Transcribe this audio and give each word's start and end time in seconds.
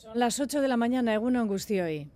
Son 0.00 0.18
las 0.18 0.40
8 0.40 0.62
de 0.62 0.68
la 0.68 0.78
mañana, 0.78 1.12
Eguno 1.12 1.42
hoy. 1.46 2.08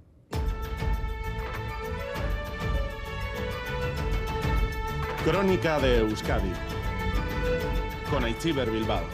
Crónica 5.22 5.78
de 5.80 5.98
Euskadi 5.98 6.50
con 8.08 8.24
Aichiber 8.24 8.70
Bilbao. 8.70 9.04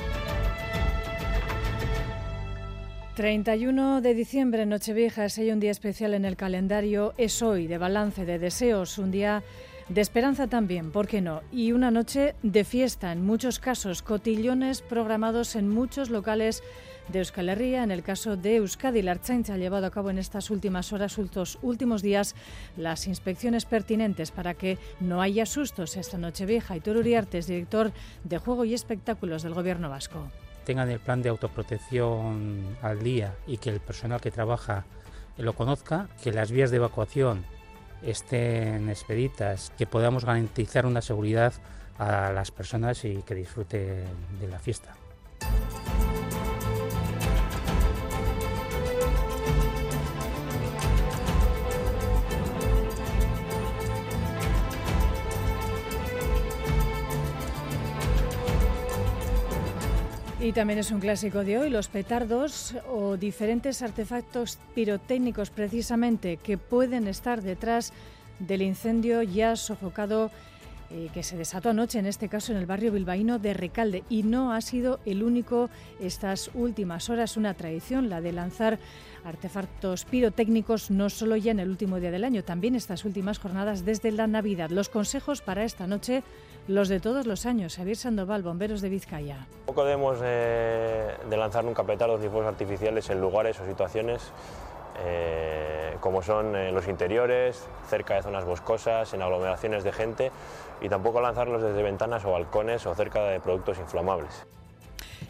31 3.17 4.03
de 4.03 4.15
diciembre, 4.15 4.65
Nochevieja, 4.67 5.25
es 5.25 5.37
hoy 5.39 5.51
un 5.51 5.59
día 5.59 5.73
especial 5.73 6.15
en 6.15 6.25
el 6.25 6.37
calendario. 6.37 7.13
Es 7.19 7.43
hoy 7.43 7.67
de 7.67 7.77
balance 7.77 8.25
de 8.25 8.39
deseos, 8.39 8.99
un 8.99 9.11
día 9.11 9.43
de 9.89 10.01
esperanza 10.01 10.47
también, 10.47 10.93
¿por 10.93 11.09
qué 11.09 11.21
no? 11.21 11.43
Y 11.51 11.73
una 11.73 11.91
noche 11.91 12.37
de 12.45 12.63
fiesta, 12.63 13.11
en 13.11 13.27
muchos 13.27 13.59
casos, 13.59 14.03
cotillones 14.03 14.81
programados 14.81 15.57
en 15.57 15.69
muchos 15.69 16.09
locales 16.09 16.63
de 17.09 17.19
Euskal 17.21 17.49
Herria. 17.49 17.83
En 17.83 17.91
el 17.91 18.03
caso 18.03 18.37
de 18.37 18.57
Euskadi, 18.57 19.03
la 19.03 19.13
Archaincha 19.13 19.55
ha 19.55 19.57
llevado 19.57 19.87
a 19.87 19.91
cabo 19.91 20.11
en 20.11 20.19
estas 20.19 20.51
últimas 20.51 20.93
horas, 20.93 21.19
estos 21.19 21.59
últimos 21.63 22.03
días, 22.03 22.35
las 22.77 23.07
inspecciones 23.07 23.65
pertinentes 23.65 24.31
para 24.31 24.55
que 24.55 24.79
no 25.01 25.21
haya 25.21 25.47
sustos 25.47 25.97
esta 25.97 26.19
noche 26.19 26.47
vieja. 26.47 26.77
Y 26.77 26.81
Toro 26.81 27.01
Uriarte 27.01 27.41
director 27.41 27.93
de 28.25 28.39
Juego 28.39 28.65
y 28.65 28.75
Espectáculos 28.75 29.43
del 29.43 29.55
Gobierno 29.55 29.91
Vasco. 29.91 30.31
Tengan 30.65 30.91
el 30.91 31.01
plan 31.01 31.23
de 31.23 31.31
autoprotección 31.31 32.77
al 32.83 33.03
día 33.03 33.35
y 33.47 33.57
que 33.57 33.71
el 33.71 33.81
personal 33.81 34.21
que 34.21 34.31
trabaja 34.31 34.85
lo 35.37 35.55
conozca, 35.55 36.09
que 36.23 36.33
las 36.33 36.51
vías 36.51 36.71
de 36.71 36.77
evacuación 36.77 37.45
estén 38.03 38.89
expeditas, 38.89 39.73
que 39.77 39.87
podamos 39.87 40.25
garantizar 40.25 40.87
una 40.87 41.03
seguridad 41.03 41.55
a 41.99 42.33
las 42.33 42.51
personas 42.51 43.05
y 43.05 43.23
que 43.23 43.35
disfruten 43.35 44.05
de 44.41 44.49
la 44.49 44.59
fiesta. 44.59 44.95
Y 60.43 60.53
también 60.53 60.79
es 60.79 60.91
un 60.91 61.01
clásico 61.01 61.45
de 61.45 61.59
hoy, 61.59 61.69
los 61.69 61.89
petardos 61.89 62.75
o 62.91 63.19
diferentes 63.19 63.83
artefactos 63.83 64.59
pirotécnicos 64.75 65.51
precisamente 65.51 66.39
que 66.39 66.57
pueden 66.57 67.09
estar 67.09 67.43
detrás 67.43 67.93
del 68.39 68.63
incendio 68.63 69.21
ya 69.21 69.55
sofocado 69.55 70.31
eh, 70.93 71.09
que 71.15 71.23
se 71.23 71.37
desató 71.37 71.71
anoche, 71.71 72.01
en 72.01 72.07
este 72.07 72.29
caso 72.29 72.51
en 72.51 72.59
el 72.59 72.67
barrio 72.67 72.91
bilbaíno 72.91 73.39
de 73.39 73.55
Recalde. 73.55 74.03
Y 74.09 74.25
no 74.25 74.53
ha 74.53 74.61
sido 74.61 74.99
el 75.07 75.23
único 75.23 75.71
estas 76.01 76.51
últimas 76.55 77.09
horas, 77.11 77.37
una 77.37 77.55
tradición, 77.55 78.09
la 78.09 78.21
de 78.21 78.33
lanzar 78.33 78.79
artefactos 79.25 80.05
pirotécnicos 80.05 80.91
no 80.91 81.09
solo 81.11 81.37
ya 81.37 81.53
en 81.53 81.61
el 81.61 81.69
último 81.69 82.01
día 82.01 82.11
del 82.11 82.25
año, 82.25 82.43
también 82.43 82.75
estas 82.75 83.05
últimas 83.05 83.39
jornadas 83.39 83.85
desde 83.85 84.11
la 84.11 84.27
Navidad. 84.27 84.71
Los 84.71 84.89
consejos 84.89 85.43
para 85.43 85.65
esta 85.65 85.87
noche 85.87 86.25
los 86.67 86.89
de 86.89 87.01
todos 87.01 87.27
los 87.27 87.47
años. 87.47 87.77
Javier 87.77 87.97
Sandoval, 87.97 88.43
Bomberos 88.43 88.81
de 88.81 88.89
Vizcaya. 88.89 89.47
Poco 89.67 89.85
debemos 89.85 90.21
de, 90.21 91.15
lanzar 91.31 91.65
nunca 91.65 91.85
petardos 91.85 92.21
ni 92.21 92.29
fuegos 92.29 92.49
artificiales 92.49 93.09
en 93.11 93.21
lugares 93.21 93.61
o 93.61 93.67
situaciones 93.67 94.33
eh, 95.03 95.97
como 96.01 96.23
son 96.23 96.57
en 96.57 96.75
los 96.75 96.89
interiores, 96.89 97.67
cerca 97.89 98.15
de 98.15 98.23
zonas 98.23 98.45
boscosas, 98.45 99.15
en 99.15 99.23
aglomeraciones 99.23 99.85
de 99.85 99.93
gente 99.93 100.31
y 100.81 100.89
tampoco 100.89 101.21
lanzarlos 101.21 101.63
desde 101.63 101.83
ventanas 101.83 102.25
o 102.25 102.33
balcones 102.33 102.87
o 102.87 102.95
cerca 102.95 103.23
de 103.25 103.41
productos 103.41 103.79
inflamables 103.79 104.47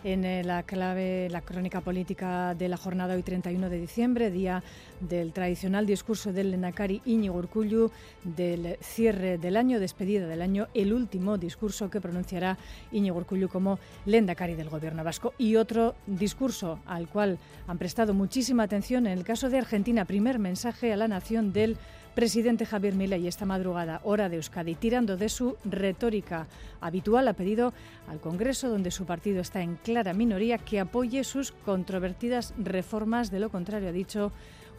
en 0.04 0.24
eh, 0.24 0.42
la 0.44 0.62
clave, 0.62 1.28
la 1.30 1.42
crónica 1.42 1.80
política 1.80 2.54
de 2.54 2.68
la 2.68 2.76
jornada 2.76 3.14
hoy 3.14 3.22
31 3.22 3.68
de 3.68 3.78
diciembre, 3.78 4.30
día 4.30 4.62
del 5.00 5.32
tradicional 5.32 5.86
discurso 5.86 6.32
del 6.32 6.50
Lenacari 6.50 7.02
Íñigo 7.04 7.36
Urcullu, 7.36 7.90
del 8.24 8.76
cierre 8.80 9.38
del 9.38 9.56
año, 9.56 9.80
despedida 9.80 10.26
del 10.26 10.42
año, 10.42 10.68
el 10.74 10.92
último 10.92 11.38
discurso 11.38 11.90
que 11.90 12.00
pronunciará 12.00 12.58
Íñigo 12.92 13.18
Urcullu 13.18 13.48
como 13.48 13.78
Lendakari 14.06 14.54
del 14.54 14.70
Gobierno 14.70 15.04
vasco. 15.04 15.34
Y 15.38 15.56
otro 15.56 15.94
discurso 16.06 16.78
al 16.86 17.08
cual 17.08 17.38
han 17.66 17.78
prestado 17.78 18.14
muchísima 18.14 18.64
atención 18.64 19.06
en 19.06 19.18
el 19.18 19.24
caso 19.24 19.48
de 19.48 19.58
Argentina, 19.58 20.04
primer 20.04 20.38
mensaje 20.38 20.92
a 20.92 20.96
la 20.96 21.08
nación 21.08 21.52
del 21.52 21.76
presidente 22.14 22.66
Javier 22.66 22.94
Milei 22.94 23.26
esta 23.26 23.46
madrugada, 23.46 24.00
hora 24.04 24.28
de 24.28 24.36
Euskadi, 24.36 24.74
tirando 24.74 25.16
de 25.16 25.28
su 25.28 25.56
retórica 25.64 26.46
habitual, 26.80 27.28
ha 27.28 27.34
pedido 27.34 27.72
al 28.08 28.20
Congreso, 28.20 28.68
donde 28.68 28.90
su 28.90 29.06
partido 29.06 29.40
está 29.40 29.62
en 29.62 29.76
clara 29.76 30.12
minoría, 30.12 30.58
que 30.58 30.80
apoye 30.80 31.24
sus 31.24 31.52
controvertidas 31.52 32.54
reformas. 32.58 33.30
De 33.30 33.40
lo 33.40 33.50
contrario, 33.50 33.88
ha 33.88 33.92
dicho, 33.92 34.32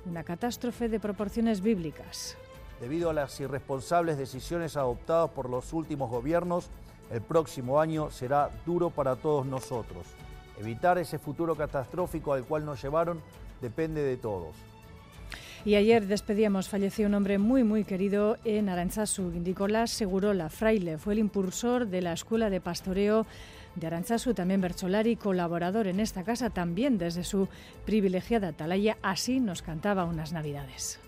una 0.05 0.23
catástrofe 0.23 0.89
de 0.89 0.99
proporciones 0.99 1.61
bíblicas. 1.61 2.37
Debido 2.79 3.09
a 3.09 3.13
las 3.13 3.39
irresponsables 3.39 4.17
decisiones 4.17 4.75
adoptadas 4.75 5.29
por 5.29 5.49
los 5.49 5.71
últimos 5.73 6.09
gobiernos, 6.09 6.69
el 7.11 7.21
próximo 7.21 7.79
año 7.79 8.09
será 8.09 8.49
duro 8.65 8.89
para 8.89 9.15
todos 9.15 9.45
nosotros. 9.45 10.07
Evitar 10.59 10.97
ese 10.97 11.19
futuro 11.19 11.55
catastrófico 11.55 12.33
al 12.33 12.45
cual 12.45 12.65
nos 12.65 12.81
llevaron 12.81 13.21
depende 13.61 14.01
de 14.01 14.17
todos. 14.17 14.70
Y 15.63 15.75
ayer 15.75 16.07
despedíamos, 16.07 16.69
falleció 16.69 17.05
un 17.05 17.13
hombre 17.13 17.37
muy, 17.37 17.63
muy 17.63 17.83
querido 17.83 18.37
en 18.45 18.67
Aranchazu, 18.67 19.29
Nicolás 19.29 19.91
Segurola 19.91 20.49
Fraile. 20.49 20.97
Fue 20.97 21.13
el 21.13 21.19
impulsor 21.19 21.85
de 21.85 22.01
la 22.01 22.13
Escuela 22.13 22.49
de 22.49 22.59
Pastoreo 22.59 23.27
de 23.75 23.85
Aranchazu, 23.87 24.33
también 24.33 24.59
Bercholari, 24.59 25.15
colaborador 25.15 25.85
en 25.85 25.99
esta 25.99 26.23
casa, 26.23 26.49
también 26.49 26.97
desde 26.97 27.23
su 27.23 27.47
privilegiada 27.85 28.49
atalaya. 28.49 28.97
Así 29.03 29.39
nos 29.39 29.61
cantaba 29.61 30.05
unas 30.05 30.33
navidades. 30.33 30.99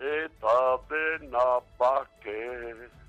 Eta 0.00 0.78
dena 0.88 1.60
bake. 1.78 3.03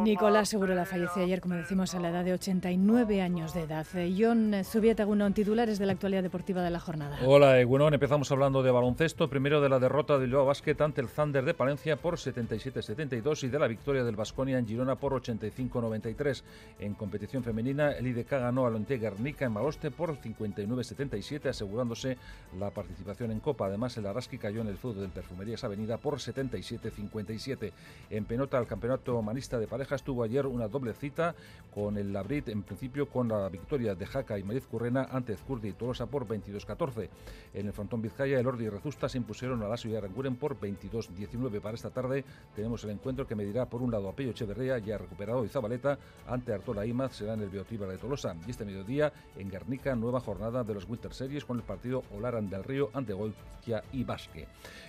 Nicolás 0.00 0.48
Segurola 0.48 0.84
falleció 0.84 1.22
ayer, 1.22 1.40
como 1.40 1.54
decimos, 1.54 1.94
a 1.94 2.00
la 2.00 2.10
edad 2.10 2.24
de 2.24 2.34
89 2.34 3.20
años 3.20 3.52
de 3.52 3.62
edad. 3.62 3.86
Eh, 3.94 4.14
John 4.16 4.54
Zubieta 4.64 5.02
Egunon, 5.02 5.34
titulares 5.34 5.78
de 5.78 5.86
la 5.86 5.92
actualidad 5.92 6.22
deportiva 6.22 6.62
de 6.62 6.70
la 6.70 6.78
jornada. 6.78 7.18
Hola 7.24 7.58
Egunon, 7.58 7.94
empezamos 7.94 8.30
hablando 8.30 8.62
de 8.62 8.70
baloncesto, 8.70 9.28
primero 9.28 9.60
de 9.60 9.68
la 9.68 9.78
derrota 9.78 10.18
del 10.18 10.28
Bilbao 10.28 10.46
Basket 10.46 10.76
ante 10.80 11.00
el 11.00 11.08
Thunder 11.08 11.44
de 11.44 11.54
Palencia 11.54 11.96
por 11.96 12.16
77-72 12.16 13.44
y 13.44 13.48
de 13.48 13.58
la 13.58 13.66
victoria 13.66 14.04
del 14.04 14.14
Basconia 14.14 14.58
en 14.58 14.66
Girona 14.66 14.94
por 14.96 15.12
85-93. 15.20 16.42
En 16.78 16.94
competición 16.94 17.42
femenina, 17.42 17.92
el 17.92 18.06
IDK 18.06 18.30
ganó 18.30 18.66
al 18.66 18.76
Onte 18.76 18.98
Guernica 18.98 19.46
en 19.46 19.54
Baloste 19.54 19.90
por 19.90 20.16
59-77, 20.16 21.48
asegurándose 21.48 22.18
la 22.58 22.70
participación 22.70 23.32
en 23.32 23.40
Copa. 23.40 23.66
Además, 23.66 23.96
el 23.96 24.06
Araski 24.06 24.38
cayó 24.38 24.60
en 24.60 24.68
el 24.68 24.78
fútbol 24.78 25.02
del 25.02 25.10
Perfumerías 25.10 25.64
Avenida 25.64 25.98
por 25.98 26.18
77-57. 26.18 27.72
En 28.10 28.24
penota, 28.26 28.58
al 28.58 28.66
campeonato 28.66 29.23
manista 29.24 29.58
de 29.58 29.66
parejas 29.66 30.02
tuvo 30.02 30.22
ayer 30.22 30.46
una 30.46 30.68
doble 30.68 30.94
cita 30.94 31.34
con 31.74 31.96
el 31.96 32.12
Labrit, 32.12 32.48
en 32.48 32.62
principio 32.62 33.08
con 33.08 33.28
la 33.28 33.48
victoria 33.48 33.94
de 33.94 34.06
Jaca 34.06 34.38
y 34.38 34.44
Mariz 34.44 34.66
Currena 34.66 35.08
ante 35.10 35.32
Ezcurdi 35.32 35.68
y 35.68 35.72
Tolosa 35.72 36.06
por 36.06 36.26
22-14. 36.26 37.08
En 37.54 37.66
el 37.66 37.72
frontón 37.72 38.00
Vizcaya, 38.02 38.38
el 38.38 38.46
Ordi 38.46 38.66
y 38.66 38.68
Rezusta 38.68 39.08
se 39.08 39.18
impusieron 39.18 39.62
a 39.62 39.68
Lasso 39.68 39.88
y 39.88 39.96
Aranguren 39.96 40.36
por 40.36 40.58
22-19. 40.58 41.60
Para 41.60 41.74
esta 41.74 41.90
tarde 41.90 42.24
tenemos 42.54 42.84
el 42.84 42.90
encuentro 42.90 43.26
que 43.26 43.34
medirá 43.34 43.66
por 43.66 43.82
un 43.82 43.90
lado 43.90 44.08
a 44.08 44.12
Pello 44.12 44.30
Echeverría, 44.30 44.78
ya 44.78 44.98
recuperado, 44.98 45.44
y 45.44 45.48
Zabaleta 45.48 45.98
ante 46.28 46.52
Artola 46.52 46.86
Imaz, 46.86 47.16
será 47.16 47.34
en 47.34 47.42
el 47.42 47.48
Biotíbar 47.48 47.88
de 47.88 47.98
Tolosa. 47.98 48.36
Y 48.46 48.50
este 48.50 48.64
mediodía 48.64 49.12
en 49.36 49.50
Guernica, 49.50 49.96
nueva 49.96 50.20
jornada 50.20 50.62
de 50.62 50.74
los 50.74 50.88
Winter 50.88 51.12
Series 51.12 51.44
con 51.44 51.56
el 51.56 51.62
partido 51.64 52.02
Olaran 52.14 52.48
del 52.48 52.64
Río 52.64 52.90
ante 52.92 53.12
Goitia 53.12 53.82
y 53.92 54.04
Basque. 54.04 54.46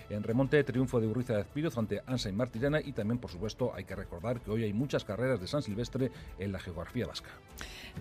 En 0.08 0.22
remonte, 0.22 0.62
triunfo 0.62 1.00
de 1.00 1.06
Urriza 1.06 1.34
de 1.34 1.40
Espíritu 1.40 1.78
ante 1.78 2.00
Ansa 2.06 2.28
y 2.28 2.32
Martirana 2.32 2.80
y 2.80 2.92
también, 2.92 3.18
por 3.18 3.30
supuesto, 3.30 3.72
hay 3.74 3.84
que 3.84 3.96
recordar 3.96 4.40
que 4.40 4.50
hoy 4.50 4.64
hay 4.64 4.72
muchas 4.72 5.04
carreras 5.04 5.40
de 5.40 5.48
San 5.48 5.62
Silvestre 5.62 6.10
en 6.38 6.52
la 6.52 6.60
geografía 6.60 7.06
vasca. 7.06 7.30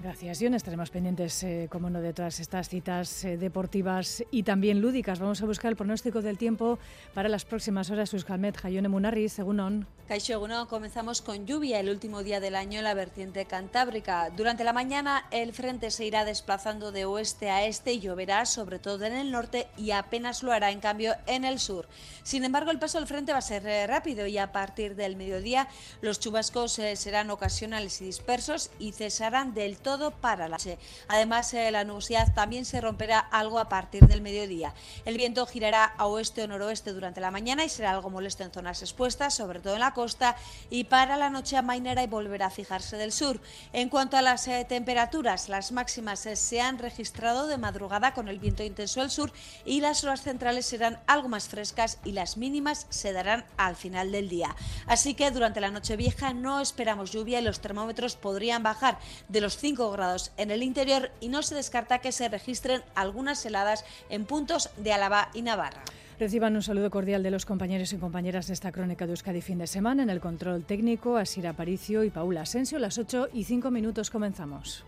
Gracias, 0.04 0.40
John. 0.42 0.54
Estaremos 0.54 0.90
pendientes, 0.90 1.42
eh, 1.44 1.68
como 1.72 1.90
no, 1.90 2.02
de 2.02 2.14
todas 2.14 2.40
estas 2.40 2.70
citas 2.70 3.24
eh, 3.24 3.38
deportivas 3.38 4.24
y 4.30 4.44
también 4.44 4.82
lúdicas. 4.82 5.20
Vamos 5.20 5.42
a 5.42 5.46
buscar 5.46 5.72
el 5.72 5.78
pronóstico 5.78 6.22
del 6.22 6.38
tiempo 6.38 6.78
para 7.14 7.30
las 7.30 7.46
próximas 7.46 7.90
horas. 7.90 8.14
Euskalmet, 8.14 8.58
Jayone 8.58 8.90
Munarri, 8.90 9.30
según 9.30 9.60
on. 9.60 9.88
Caixo 10.08 10.40
comenzamos 10.70 11.24
con 11.24 11.48
lluvia 11.48 11.80
el 11.80 11.90
último 11.90 12.22
día 12.22 12.40
del 12.40 12.56
año 12.56 12.78
en 12.78 12.84
la 12.84 12.94
vertiente 12.94 13.46
cantábrica. 13.46 14.30
Durante 14.30 14.64
la 14.64 14.72
mañana 14.72 15.26
el 15.32 15.52
frente 15.52 15.90
se 15.90 16.06
irá 16.06 16.26
desplazando 16.26 16.92
de 16.92 17.06
oeste 17.06 17.50
a 17.50 17.66
este 17.66 17.94
y 17.94 18.00
lloverá 18.00 18.46
sobre 18.46 18.78
todo 18.78 19.06
en 19.06 19.14
el 19.14 19.32
norte 19.32 19.68
y 19.78 19.92
apenas 19.92 20.44
lo 20.44 20.52
hará 20.52 20.70
en 20.70 20.80
cambio 20.80 21.16
en 21.26 21.44
el 21.44 21.58
sur. 21.58 21.88
Sin 22.26 22.44
embargo, 22.44 22.72
el 22.72 22.80
paso 22.80 22.98
del 22.98 23.08
frente 23.08 23.34
va 23.34 23.38
a 23.38 23.42
ser 23.42 23.68
eh, 23.68 23.86
rápido 23.86 24.26
y 24.26 24.40
a 24.40 24.52
partir 24.52 24.96
del 24.96 25.16
mediodía 25.16 25.68
los 26.02 26.20
chubascos 26.20 26.80
eh, 26.80 26.96
serán 26.96 27.30
ocasionales 27.30 28.02
y 28.02 28.06
dispersos 28.06 28.72
y 28.80 28.94
cesarán 28.94 29.54
del 29.54 29.78
todo 29.78 30.10
para 30.10 30.48
la 30.48 30.58
noche. 30.58 30.80
Además, 31.08 31.54
eh, 31.54 31.70
la 31.70 31.84
nubosidad 31.84 32.34
también 32.34 32.66
se 32.66 32.82
romperá 32.82 33.20
algo 33.20 33.60
a 33.60 33.70
partir 33.70 34.08
del 34.08 34.22
mediodía. 34.22 34.74
El 35.06 35.18
viento 35.18 35.46
girará 35.46 35.84
a 35.86 36.08
oeste 36.08 36.42
o 36.42 36.48
noroeste 36.48 36.94
durante 36.94 37.22
la 37.22 37.30
mañana 37.30 37.64
y 37.64 37.70
será 37.70 37.92
algo 37.92 38.10
molesto 38.10 38.42
en 38.42 38.52
zonas 38.52 38.82
expuestas, 38.82 39.36
sobre 39.36 39.60
todo 39.60 39.76
en 39.76 39.82
la 39.82 39.94
costa, 39.94 40.36
y 40.72 40.86
para 40.86 41.18
la 41.18 41.30
noche 41.30 41.58
amainará 41.58 42.02
y 42.02 42.08
volverá 42.08 42.48
a 42.48 42.50
fijarse 42.50 42.98
del 42.98 43.12
sur. 43.12 43.40
En 43.72 43.90
cuanto 43.90 44.18
a 44.18 44.24
las 44.24 44.50
temperaturas, 44.68 45.48
las 45.48 45.72
máximas 45.72 46.22
se 46.22 46.60
han 46.60 46.80
registrado 46.80 47.46
de 47.46 47.60
madrugada 47.60 48.16
con 48.16 48.30
el 48.30 48.40
viento 48.40 48.64
intenso 48.64 49.02
al 49.02 49.12
sur 49.12 49.32
y 49.64 49.82
las 49.82 50.04
horas 50.04 50.24
centrales 50.24 50.66
serán 50.66 51.00
algo 51.06 51.30
más 51.30 51.48
frescas 51.48 51.85
y 52.04 52.12
las 52.12 52.38
mínimas 52.38 52.88
se 52.90 53.14
darán 53.14 53.46
al 53.58 53.76
final 53.76 54.12
del 54.12 54.30
día. 54.30 54.56
Así 54.88 55.14
que 55.14 55.32
durante 55.32 55.62
la 55.62 55.72
noche 55.72 55.96
vieja 55.96 56.34
no 56.34 56.60
esperamos 56.60 57.12
lluvia 57.12 57.40
y 57.40 57.44
los 57.44 57.60
termómetros 57.60 58.16
podrían 58.16 58.64
bajar 58.64 58.98
de 59.30 59.42
los 59.42 59.58
5 59.58 59.92
grados 59.92 60.32
en 60.38 60.52
el 60.52 60.64
interior 60.64 61.12
y 61.20 61.30
no 61.30 61.44
se 61.44 61.56
descarta 61.56 62.00
que 62.00 62.12
se 62.12 62.30
registren 62.30 62.82
algunas 62.96 63.46
heladas 63.46 63.86
en 64.10 64.26
puntos 64.26 64.70
de 64.78 64.94
Álava 64.94 65.30
y 65.34 65.42
Navarra. 65.42 65.84
Reciban 66.18 66.56
un 66.56 66.64
saludo 66.64 66.90
cordial 66.90 67.24
de 67.24 67.32
los 67.32 67.46
compañeros 67.46 67.92
y 67.92 67.98
compañeras 67.98 68.48
de 68.48 68.54
esta 68.54 68.72
crónica 68.72 69.06
de 69.06 69.12
Euskadi 69.12 69.42
fin 69.42 69.58
de 69.58 69.68
semana. 69.68 70.04
En 70.04 70.10
el 70.10 70.22
control 70.22 70.64
técnico, 70.64 71.18
Asira 71.18 71.50
Aparicio 71.50 72.06
y 72.06 72.10
Paula 72.10 72.42
Asensio. 72.42 72.80
Las 72.80 72.98
8 72.98 73.30
y 73.34 73.44
5 73.44 73.70
minutos 73.70 74.10
comenzamos. 74.10 74.86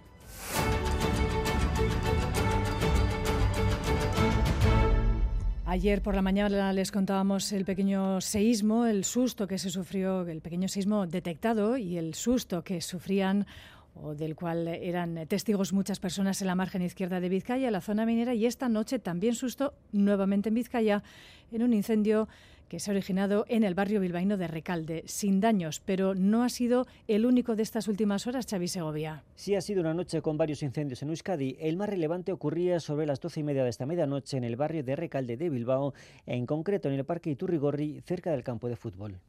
Ayer 5.69 6.01
por 6.01 6.15
la 6.15 6.21
mañana 6.21 6.71
les 6.71 6.93
contábamos 6.93 7.51
el 7.51 7.65
pequeño 7.65 8.21
seísmo, 8.21 8.85
el 8.85 9.03
susto 9.03 9.47
que 9.47 9.57
se 9.57 9.69
sufrió, 9.69 10.25
el 10.25 10.39
pequeño 10.39 10.69
seísmo 10.69 11.05
detectado 11.07 11.75
y 11.75 11.97
el 11.97 12.13
susto 12.13 12.63
que 12.63 12.79
sufrían 12.79 13.45
o 13.93 14.15
del 14.15 14.33
cual 14.33 14.69
eran 14.69 15.27
testigos 15.27 15.73
muchas 15.73 15.99
personas 15.99 16.39
en 16.39 16.47
la 16.47 16.55
margen 16.55 16.83
izquierda 16.83 17.19
de 17.19 17.27
Vizcaya, 17.27 17.69
la 17.69 17.81
zona 17.81 18.05
minera, 18.05 18.33
y 18.33 18.45
esta 18.45 18.69
noche 18.69 18.97
también 18.97 19.35
susto 19.35 19.73
nuevamente 19.91 20.47
en 20.47 20.55
Vizcaya 20.55 21.03
en 21.51 21.61
un 21.61 21.73
incendio 21.73 22.29
que 22.67 22.79
se 22.79 22.91
ha 22.91 22.93
originado 22.93 23.45
en 23.47 23.63
el 23.63 23.75
barrio 23.75 23.99
bilbaíno 23.99 24.37
de 24.37 24.47
Recalde, 24.47 25.03
sin 25.05 25.39
daños, 25.39 25.81
pero 25.85 26.15
no 26.15 26.43
ha 26.43 26.49
sido 26.49 26.85
el 27.07 27.25
único 27.25 27.55
de 27.55 27.63
estas 27.63 27.87
últimas 27.87 28.27
horas, 28.27 28.45
Xavi 28.49 28.67
Segovia. 28.67 29.23
Sí, 29.35 29.55
ha 29.55 29.61
sido 29.61 29.81
una 29.81 29.93
noche 29.93 30.21
con 30.21 30.37
varios 30.37 30.63
incendios 30.63 31.01
en 31.01 31.09
Euskadi. 31.09 31.57
El 31.59 31.77
más 31.77 31.89
relevante 31.89 32.31
ocurría 32.31 32.79
sobre 32.79 33.05
las 33.05 33.19
doce 33.19 33.39
y 33.39 33.43
media 33.43 33.63
de 33.63 33.69
esta 33.69 33.85
medianoche 33.85 34.37
en 34.37 34.43
el 34.43 34.55
barrio 34.55 34.83
de 34.83 34.95
Recalde 34.95 35.37
de 35.37 35.49
Bilbao, 35.49 35.93
en 36.25 36.45
concreto 36.45 36.89
en 36.89 36.95
el 36.95 37.05
parque 37.05 37.31
Iturrigorri, 37.31 38.01
cerca 38.05 38.31
del 38.31 38.43
campo 38.43 38.67
de 38.67 38.75
fútbol. 38.75 39.19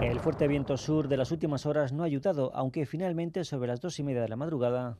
El 0.00 0.18
fuerte 0.18 0.48
viento 0.48 0.76
sur 0.76 1.08
de 1.08 1.16
las 1.16 1.30
últimas 1.30 1.64
horas 1.64 1.92
no 1.92 2.02
ha 2.02 2.06
ayudado, 2.06 2.50
aunque 2.54 2.86
finalmente 2.86 3.44
sobre 3.44 3.68
las 3.68 3.80
dos 3.80 3.98
y 3.98 4.02
media 4.02 4.22
de 4.22 4.28
la 4.28 4.36
madrugada 4.36 4.98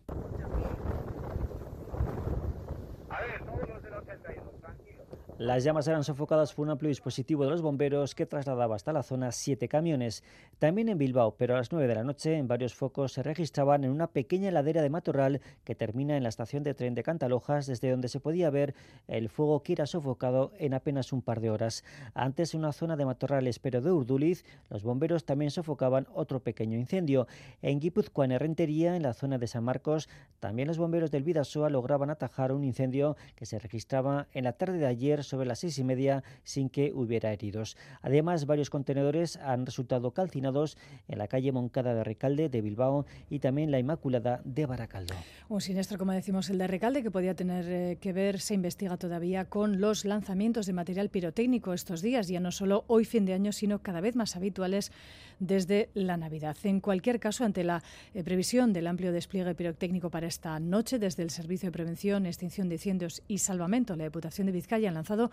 Las 5.43 5.65
llamas 5.65 5.89
eran 5.89 6.05
sofocadas 6.05 6.55
por 6.55 6.67
un 6.67 6.71
amplio 6.71 6.89
dispositivo 6.89 7.43
de 7.43 7.51
los 7.51 7.63
bomberos 7.63 8.15
que 8.15 8.27
trasladaba 8.27 8.77
hasta 8.77 8.93
la 8.93 9.03
zona 9.03 9.33
siete 9.33 9.67
camiones. 9.67 10.23
También 10.61 10.89
en 10.89 10.99
Bilbao, 10.99 11.35
pero 11.37 11.55
a 11.55 11.57
las 11.57 11.73
nueve 11.73 11.89
de 11.89 11.97
la 11.97 12.05
noche, 12.05 12.37
en 12.37 12.47
varios 12.47 12.75
focos 12.75 13.15
se 13.15 13.25
registraban 13.25 13.83
en 13.83 13.91
una 13.91 14.07
pequeña 14.07 14.53
ladera 14.53 14.83
de 14.83 14.89
matorral 14.89 15.41
que 15.65 15.75
termina 15.75 16.17
en 16.17 16.23
la 16.23 16.29
estación 16.29 16.63
de 16.63 16.75
tren 16.75 16.95
de 16.95 17.03
Cantalojas, 17.03 17.67
desde 17.67 17.91
donde 17.91 18.07
se 18.07 18.21
podía 18.21 18.51
ver 18.51 18.77
el 19.09 19.29
fuego 19.29 19.65
que 19.65 19.73
era 19.73 19.87
sofocado 19.87 20.53
en 20.61 20.75
apenas 20.75 21.13
un 21.13 21.23
par 21.23 21.41
de 21.41 21.51
horas. 21.51 21.83
Antes, 22.15 22.55
en 22.55 22.61
una 22.61 22.73
zona 22.73 22.95
de 22.95 23.05
matorrales, 23.05 23.59
pero 23.59 23.81
de 23.81 23.91
Urduliz, 23.91 24.45
los 24.71 24.85
bomberos 24.85 25.25
también 25.25 25.51
sofocaban 25.51 26.07
otro 26.15 26.39
pequeño 26.39 26.79
incendio. 26.79 27.27
En 27.63 27.81
Guipúzcoa, 27.81 28.27
en 28.27 28.31
Herrentería, 28.31 28.95
en 28.95 29.03
la 29.03 29.13
zona 29.13 29.39
de 29.39 29.49
San 29.49 29.65
Marcos, 29.65 30.09
también 30.39 30.69
los 30.69 30.79
bomberos 30.79 31.11
del 31.11 31.25
Vidasoa 31.25 31.69
lograban 31.69 32.11
atajar 32.11 32.53
un 32.53 32.63
incendio 32.63 33.17
que 33.35 33.45
se 33.45 33.59
registraba 33.59 34.29
en 34.33 34.45
la 34.45 34.53
tarde 34.53 34.79
de 34.79 34.87
ayer 34.87 35.25
sobre 35.33 35.49
las 35.49 35.61
seis 35.61 35.79
y 35.79 35.85
media 35.85 36.23
sin 36.45 36.69
que 36.69 36.93
hubiera 36.95 37.33
heridos. 37.33 37.79
Además, 38.03 38.45
varios 38.45 38.69
contenedores 38.69 39.39
han 39.39 39.65
resultado 39.65 40.11
calcinados 40.11 40.77
en 41.09 41.17
la 41.17 41.27
calle 41.27 41.53
Moncada 41.53 41.95
de 41.95 42.05
Recalde 42.05 42.51
de 42.51 42.61
Bilbao 42.61 43.07
y 43.31 43.39
también 43.39 43.71
la 43.71 43.79
Inmaculada 43.79 44.43
de 44.45 44.67
Baracaldo. 44.67 45.15
Un 45.49 45.63
siniestro, 45.63 45.97
como 45.97 46.13
decimos, 46.13 46.51
el 46.51 46.59
de 46.59 46.67
Recalde, 46.67 47.03
que 47.03 47.11
podía 47.11 47.35
tener 47.35 47.65
eh, 47.67 47.97
que 47.99 48.13
ver, 48.13 48.41
se 48.41 48.53
investiga 48.53 48.99
todavía 48.99 49.47
con 49.47 49.81
los 49.81 50.05
lanzamientos 50.05 50.67
de 50.67 50.75
material 50.75 51.09
pirotécnico 51.09 51.73
estos 51.73 52.03
días, 52.03 52.29
ya 52.29 52.39
no 52.39 52.53
solo 52.53 52.85
hoy 52.89 53.07
fin 53.07 53.25
de 53.25 53.33
año, 53.33 53.53
sino 53.53 53.79
cada 53.79 54.03
vez 54.03 54.15
más 54.15 54.37
habituales 54.37 54.93
desde 55.43 55.91
la 55.95 56.17
Navidad. 56.17 56.57
En 56.63 56.81
cualquier 56.81 57.19
caso, 57.19 57.45
ante 57.45 57.65
la 57.65 57.83
eh, 58.15 58.23
previsión 58.23 58.73
del 58.73 58.87
amplio 58.87 59.13
despliegue 59.13 59.55
pirotécnico 59.55 60.09
para 60.09 60.29
esta 60.29 60.59
noche, 60.61 61.01
desde 61.01 61.25
el 61.25 61.31
Servicio 61.31 61.67
de 61.67 61.73
Prevención, 61.73 62.27
Extinción 62.27 62.69
de 62.69 62.77
Incendios 62.77 63.23
y 63.27 63.39
Salvamento, 63.39 63.97
la 63.97 64.05
Diputación 64.05 64.47
de 64.47 64.53
Vizcaya 64.53 64.89
han 64.89 64.95
lanzado 64.95 65.31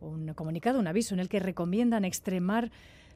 un 0.00 0.32
comunicado, 0.34 0.78
un 0.78 0.86
aviso 0.86 1.14
en 1.14 1.20
el 1.20 1.28
que 1.28 1.40
recomiendan 1.40 2.04
extremar 2.04 2.70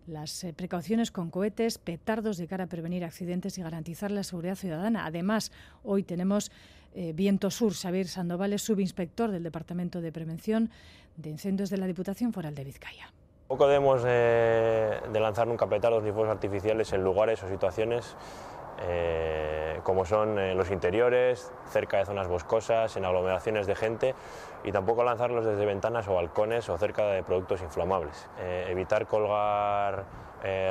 las 0.08 0.42
eh, 0.42 0.52
precauciones 0.52 1.12
con 1.12 1.30
cohetes, 1.30 1.78
petardos 1.78 2.38
de 2.38 2.48
cara 2.48 2.64
a 2.64 2.66
prevenir 2.66 3.04
accidentes 3.04 3.56
y 3.58 3.62
garantizar 3.62 4.10
la 4.10 4.24
seguridad 4.24 4.56
ciudadana. 4.56 5.06
Además, 5.06 5.52
hoy 5.84 6.02
tenemos 6.02 6.50
eh, 6.94 7.12
Viento 7.14 7.52
Sur, 7.52 7.72
Xavier 7.72 8.08
Sandoval 8.08 8.52
es 8.52 8.62
subinspector 8.62 9.30
del 9.30 9.44
Departamento 9.44 10.00
de 10.00 10.10
Prevención 10.10 10.70
de 11.16 11.30
Incendios 11.30 11.70
de 11.70 11.78
la 11.78 11.86
Diputación 11.86 12.32
Foral 12.32 12.56
de 12.56 12.64
Vizcaya. 12.64 13.12
Poco 13.52 13.66
debemos 13.66 14.02
de, 14.02 14.99
lanzar 15.12 15.46
nunca 15.46 15.66
petardos 15.66 16.02
ni 16.02 16.10
fuegos 16.10 16.31
artificiales 16.31 16.90
en 16.94 17.04
lugares 17.04 17.43
o 17.43 17.49
situaciones 17.50 18.16
eh, 18.81 19.78
como 19.82 20.06
son 20.06 20.38
eh, 20.38 20.54
los 20.54 20.70
interiores, 20.70 21.52
cerca 21.66 21.99
de 21.99 22.06
zonas 22.06 22.28
boscosas, 22.28 22.96
en 22.96 23.04
aglomeraciones 23.04 23.66
de 23.66 23.75
gente 23.75 24.14
y 24.64 24.72
tampoco 24.72 25.04
lanzarlos 25.04 25.44
desde 25.44 25.66
ventanas 25.66 26.08
o 26.08 26.14
balcones 26.14 26.70
o 26.70 26.78
cerca 26.78 27.04
de 27.08 27.22
productos 27.22 27.60
inflamables. 27.60 28.26
Eh, 28.40 28.69
evitar 28.70 29.06
colgar 29.06 30.06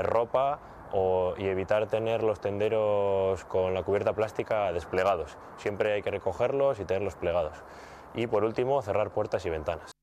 ropa 0.02 0.58
y 1.38 1.46
evitar 1.46 1.86
tener 1.86 2.24
los 2.24 2.42
tenderos 2.42 3.46
con 3.46 3.76
la 3.76 3.84
cubierta 3.84 4.14
plástica 4.14 4.74
desplegados. 4.74 5.38
Siempre 5.58 5.94
hay 5.94 6.02
que 6.02 6.10
recogerlos 6.10 6.80
y 6.80 6.86
tenerlos 6.86 7.14
plegados. 7.14 7.64
Y 8.16 8.26
por 8.26 8.44
último, 8.44 8.82
cerrar 8.82 9.12
puertas 9.12 9.46
y 9.46 9.52
ventanas. 9.52 10.01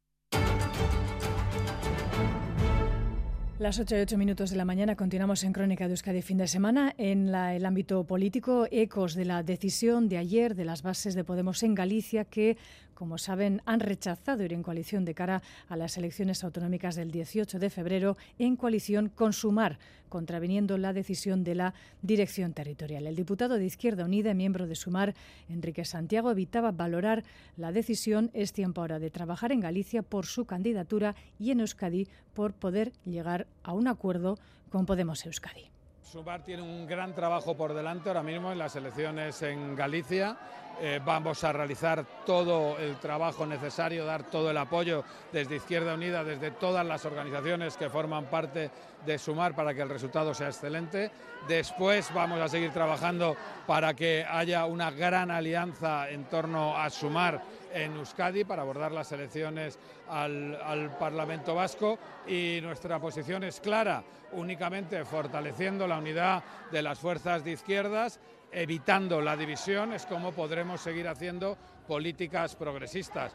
Las 3.58 3.81
8 3.81 3.96
y 3.96 4.00
8 4.02 4.16
minutos 4.19 4.50
de 4.50 4.56
la 4.56 4.64
mañana 4.64 4.94
continuamos 4.94 5.43
en 5.43 5.52
Crónica 5.52 5.88
de 5.88 5.94
Euskadi 5.94 6.22
fin 6.22 6.38
de 6.38 6.46
semana. 6.46 6.94
En 6.96 7.34
el 7.34 7.66
ámbito 7.66 8.05
político, 8.05 8.69
ecos 8.70 9.16
de 9.16 9.25
la 9.25 9.43
decisión 9.43 10.08
de 10.08 10.16
ayer 10.16 10.55
de 10.55 10.64
las 10.64 10.82
bases 10.82 11.16
de 11.16 11.25
Podemos 11.25 11.64
en 11.64 11.75
Galicia 11.75 12.25
que 12.25 12.56
como 12.98 13.16
saben, 13.16 13.62
han 13.64 13.78
rechazado 13.78 14.42
ir 14.42 14.52
en 14.52 14.64
coalición 14.64 15.04
de 15.04 15.14
cara 15.14 15.40
a 15.68 15.76
las 15.76 15.96
elecciones 15.96 16.42
autonómicas 16.42 16.96
del 16.96 17.12
18 17.12 17.61
de 17.61 17.70
febrero 17.70 18.16
en 18.40 18.56
coalición 18.56 19.08
con 19.08 19.32
Sumar, 19.32 19.78
contraviniendo 20.08 20.76
la 20.78 20.92
decisión 20.92 21.44
de 21.44 21.54
la 21.54 21.75
dirección 22.02 22.54
territorial. 22.54 23.06
El 23.06 23.14
diputado 23.14 23.54
de 23.54 23.66
Izquierda 23.66 24.04
Unida, 24.04 24.34
miembro 24.34 24.66
de 24.66 24.75
Sumar, 24.75 25.14
Enrique 25.49 25.84
Santiago, 25.84 26.32
evitaba 26.32 26.73
valorar 26.73 27.23
la 27.56 27.70
decisión. 27.70 28.32
Es 28.34 28.52
tiempo 28.52 28.80
ahora 28.80 28.99
de 28.99 29.11
trabajar 29.11 29.52
en 29.52 29.61
Galicia 29.61 30.02
por 30.02 30.26
su 30.26 30.44
candidatura 30.44 31.14
y 31.38 31.52
en 31.52 31.61
Euskadi 31.61 32.08
por 32.34 32.52
poder 32.52 32.90
llegar 33.04 33.46
a 33.62 33.75
un 33.75 33.87
acuerdo 33.87 34.38
con 34.70 34.87
Podemos 34.87 35.25
Euskadi. 35.25 35.70
Sumar 36.02 36.42
tiene 36.42 36.62
un 36.62 36.84
gran 36.88 37.14
trabajo 37.14 37.56
por 37.56 37.75
delante 37.75 38.08
ahora 38.08 38.25
mismo 38.25 38.50
en 38.50 38.58
las 38.58 38.75
elecciones 38.75 39.40
en 39.42 39.76
Galicia 39.76 40.37
eh, 40.80 41.00
vamos 41.04 41.42
a 41.42 41.52
realizar 41.52 42.04
todo 42.25 42.78
el 42.78 42.97
trabajo 42.99 43.44
necesario, 43.44 44.04
dar 44.04 44.23
todo 44.25 44.50
el 44.50 44.56
apoyo 44.58 45.02
desde 45.32 45.56
Izquierda 45.56 45.94
Unida, 45.94 46.23
desde 46.23 46.52
todas 46.52 46.87
las 46.87 47.04
organizaciones 47.04 47.76
que 47.76 47.90
forman 47.90 48.26
parte 48.26 48.70
de 49.04 49.18
Sumar 49.18 49.54
para 49.54 49.75
que 49.75 49.82
el 49.82 49.88
resultado 49.88 50.35
sea 50.35 50.49
excelente. 50.49 51.11
Después 51.49 52.12
vamos 52.14 52.40
a 52.40 52.49
seguir 52.49 52.70
trabajando 52.70 53.37
para 53.66 53.94
que 53.94 54.25
haya 54.28 54.66
una 54.66 54.90
gran 54.90 55.30
alianza 55.30 56.08
en 56.11 56.25
torno 56.25 56.76
a 56.76 56.90
Sumar 56.90 57.42
en 57.73 57.97
Euskadi 57.97 58.44
para 58.44 58.62
abordar 58.62 58.92
las 58.92 59.11
elecciones 59.12 59.78
al, 60.08 60.61
al 60.62 60.97
Parlamento 60.97 61.54
Vasco 61.54 61.99
y 62.26 62.61
nuestra 62.62 62.99
posición 62.99 63.44
es 63.44 63.61
clara, 63.61 64.02
únicamente 64.32 65.04
fortaleciendo 65.04 65.87
la 65.87 65.99
unidad 65.99 66.42
de 66.70 66.82
las 66.82 66.99
fuerzas 66.99 67.44
de 67.44 67.52
izquierdas 67.52 68.20
evitando 68.52 69.21
la 69.21 69.37
división 69.37 69.93
es 69.93 70.07
como 70.07 70.33
podremos 70.33 70.81
seguir 70.81 71.09
haciendo 71.09 71.57
políticas 71.88 72.54
progresistas. 72.54 73.33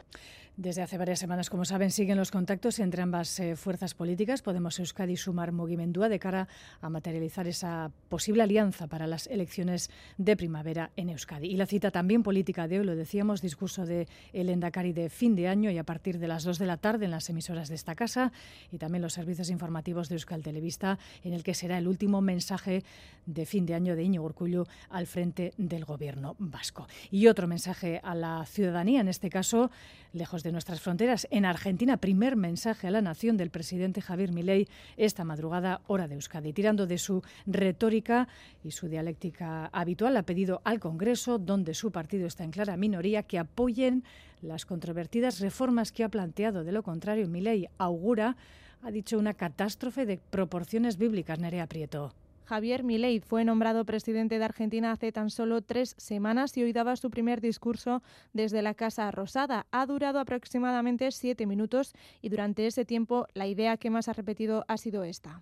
Desde 0.55 0.83
hace 0.83 0.99
varias 0.99 1.17
semanas, 1.17 1.49
como 1.49 1.65
saben, 1.65 1.89
siguen 1.89 2.15
los 2.15 2.29
contactos 2.29 2.77
entre 2.77 3.01
ambas 3.01 3.39
eh, 3.39 3.55
fuerzas 3.55 3.95
políticas. 3.95 4.43
Podemos 4.43 4.77
Euskadi 4.77 5.17
sumar 5.17 5.51
Mugimendúa 5.51 6.09
de 6.09 6.19
cara 6.19 6.47
a 6.79 6.91
materializar 6.91 7.47
esa 7.47 7.89
posible 8.07 8.43
alianza 8.43 8.85
para 8.85 9.07
las 9.07 9.25
elecciones 9.25 9.89
de 10.19 10.37
primavera 10.37 10.91
en 10.95 11.09
Euskadi. 11.09 11.47
Y 11.47 11.57
la 11.57 11.65
cita 11.65 11.89
también 11.89 12.21
política 12.21 12.67
de 12.67 12.79
hoy, 12.79 12.85
lo 12.85 12.95
decíamos, 12.95 13.41
discurso 13.41 13.87
de 13.87 14.07
el 14.31 14.47
Endacari 14.47 14.93
de 14.93 15.09
fin 15.09 15.35
de 15.35 15.47
año 15.47 15.71
y 15.71 15.79
a 15.79 15.85
partir 15.85 16.19
de 16.19 16.27
las 16.27 16.43
dos 16.43 16.59
de 16.59 16.67
la 16.67 16.77
tarde 16.77 17.05
en 17.05 17.11
las 17.11 17.27
emisoras 17.31 17.67
de 17.67 17.73
esta 17.73 17.95
casa 17.95 18.31
y 18.71 18.77
también 18.77 19.01
los 19.01 19.13
servicios 19.13 19.49
informativos 19.49 20.07
de 20.07 20.15
Euskal 20.15 20.43
Televista, 20.43 20.99
en 21.23 21.33
el 21.33 21.43
que 21.43 21.55
será 21.55 21.79
el 21.79 21.87
último 21.87 22.21
mensaje 22.21 22.83
de 23.25 23.47
fin 23.47 23.65
de 23.65 23.73
año 23.73 23.95
de 23.95 24.03
Íñigo 24.03 24.25
Urcullu 24.25 24.67
al 24.91 25.07
frente 25.07 25.51
del 25.57 25.83
gobierno 25.83 26.35
vasco. 26.37 26.87
Y 27.09 27.25
otro 27.25 27.47
mensaje 27.47 27.99
a 28.03 28.13
la 28.13 28.42
ciudadanía, 28.45 29.01
en 29.01 29.07
este 29.07 29.29
caso, 29.29 29.71
lejos 30.13 30.43
de 30.43 30.51
nuestras 30.51 30.81
fronteras. 30.81 31.27
En 31.31 31.45
Argentina, 31.45 31.97
primer 31.97 32.35
mensaje 32.35 32.87
a 32.87 32.91
la 32.91 33.01
nación 33.01 33.37
del 33.37 33.49
presidente 33.49 34.01
Javier 34.01 34.31
Milei 34.31 34.67
esta 34.97 35.23
madrugada, 35.23 35.81
hora 35.87 36.07
de 36.07 36.15
Euskadi. 36.15 36.53
Tirando 36.53 36.87
de 36.87 36.97
su 36.97 37.23
retórica 37.45 38.27
y 38.63 38.71
su 38.71 38.87
dialéctica 38.87 39.67
habitual, 39.67 40.17
ha 40.17 40.23
pedido 40.23 40.61
al 40.63 40.79
Congreso, 40.79 41.37
donde 41.37 41.73
su 41.73 41.91
partido 41.91 42.27
está 42.27 42.43
en 42.43 42.51
clara 42.51 42.77
minoría, 42.77 43.23
que 43.23 43.39
apoyen 43.39 44.03
las 44.41 44.65
controvertidas 44.65 45.39
reformas 45.39 45.91
que 45.91 46.03
ha 46.03 46.09
planteado. 46.09 46.63
De 46.63 46.71
lo 46.71 46.83
contrario, 46.83 47.27
Milei 47.27 47.67
augura, 47.77 48.35
ha 48.81 48.91
dicho, 48.91 49.17
una 49.17 49.33
catástrofe 49.33 50.05
de 50.05 50.17
proporciones 50.17 50.97
bíblicas, 50.97 51.39
Nerea 51.39 51.67
Prieto. 51.67 52.13
Javier 52.45 52.83
Milei 52.83 53.21
fue 53.21 53.45
nombrado 53.45 53.85
presidente 53.85 54.37
de 54.37 54.45
Argentina 54.45 54.91
hace 54.91 55.11
tan 55.11 55.29
solo 55.29 55.61
tres 55.61 55.95
semanas 55.97 56.57
y 56.57 56.63
hoy 56.63 56.73
daba 56.73 56.95
su 56.95 57.09
primer 57.09 57.39
discurso 57.39 58.01
desde 58.33 58.61
la 58.61 58.73
Casa 58.73 59.09
Rosada. 59.11 59.65
Ha 59.71 59.85
durado 59.85 60.19
aproximadamente 60.19 61.09
siete 61.11 61.45
minutos 61.45 61.93
y 62.21 62.29
durante 62.29 62.67
ese 62.67 62.83
tiempo 62.83 63.27
la 63.33 63.47
idea 63.47 63.77
que 63.77 63.89
más 63.89 64.09
ha 64.09 64.13
repetido 64.13 64.65
ha 64.67 64.77
sido 64.77 65.03
esta. 65.03 65.41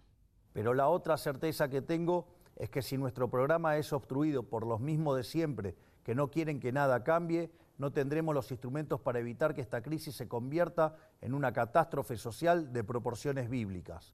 Pero 0.53 0.73
la 0.73 0.89
otra 0.89 1.17
certeza 1.17 1.69
que 1.69 1.81
tengo 1.81 2.27
es 2.55 2.69
que 2.69 2.81
si 2.81 2.97
nuestro 2.97 3.29
programa 3.29 3.77
es 3.77 3.91
obstruido 3.93 4.43
por 4.43 4.67
los 4.67 4.79
mismos 4.79 5.17
de 5.17 5.23
siempre, 5.23 5.75
que 6.03 6.13
no 6.13 6.29
quieren 6.29 6.59
que 6.59 6.71
nada 6.71 7.03
cambie, 7.03 7.51
no 7.77 7.91
tendremos 7.91 8.35
los 8.35 8.51
instrumentos 8.51 9.01
para 9.01 9.19
evitar 9.19 9.55
que 9.55 9.61
esta 9.61 9.81
crisis 9.81 10.15
se 10.15 10.27
convierta 10.27 10.95
en 11.19 11.33
una 11.33 11.51
catástrofe 11.51 12.15
social 12.17 12.71
de 12.71 12.83
proporciones 12.83 13.49
bíblicas. 13.49 14.13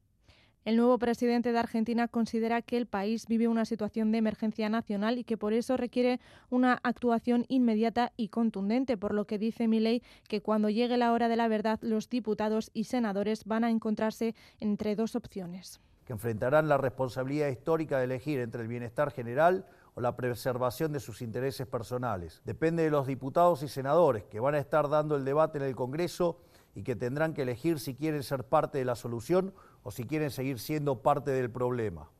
El 0.67 0.75
nuevo 0.75 0.99
presidente 0.99 1.53
de 1.53 1.59
Argentina 1.59 2.09
considera 2.09 2.61
que 2.61 2.75
el 2.75 2.87
país 2.87 3.27
vive 3.27 3.47
una 3.47 3.63
situación 3.63 4.11
de 4.11 4.17
emergencia 4.17 4.67
nacional 4.67 5.17
y 5.17 5.23
que 5.23 5.37
por 5.37 5.53
eso 5.53 5.77
requiere 5.77 6.19
una 6.49 6.81
actuación 6.83 7.45
inmediata 7.47 8.11
y 8.17 8.27
contundente, 8.27 8.97
por 8.97 9.13
lo 9.13 9.25
que 9.25 9.37
dice 9.37 9.69
Milei 9.69 10.03
que 10.27 10.41
cuando 10.41 10.69
llegue 10.69 10.97
la 10.97 11.13
hora 11.13 11.29
de 11.29 11.37
la 11.37 11.47
verdad 11.47 11.79
los 11.81 12.09
diputados 12.09 12.69
y 12.73 12.83
senadores 12.83 13.45
van 13.45 13.63
a 13.63 13.69
encontrarse 13.69 14.35
entre 14.59 14.97
dos 14.97 15.15
opciones. 15.15 15.79
Que 16.03 16.11
enfrentarán 16.11 16.67
la 16.67 16.77
responsabilidad 16.77 17.47
histórica 17.47 17.99
de 17.99 18.03
elegir 18.03 18.41
entre 18.41 18.61
el 18.61 18.67
bienestar 18.67 19.13
general 19.13 19.67
o 19.93 20.01
la 20.01 20.17
preservación 20.17 20.91
de 20.91 20.99
sus 20.99 21.21
intereses 21.21 21.65
personales. 21.65 22.41
Depende 22.43 22.83
de 22.83 22.91
los 22.91 23.07
diputados 23.07 23.63
y 23.63 23.69
senadores 23.69 24.25
que 24.25 24.41
van 24.41 24.55
a 24.55 24.59
estar 24.59 24.89
dando 24.89 25.15
el 25.15 25.23
debate 25.23 25.59
en 25.59 25.63
el 25.63 25.77
Congreso 25.77 26.41
y 26.77 26.83
que 26.83 26.95
tendrán 26.95 27.33
que 27.33 27.41
elegir 27.41 27.79
si 27.79 27.95
quieren 27.95 28.21
ser 28.21 28.43
parte 28.43 28.77
de 28.77 28.85
la 28.85 28.93
solución 28.93 29.51
o 29.81 29.89
si 29.89 30.03
quieren 30.03 30.29
seguir 30.29 30.59
siendo 30.59 31.01
parte 31.01 31.31
del 31.31 31.49
problema. 31.49 32.11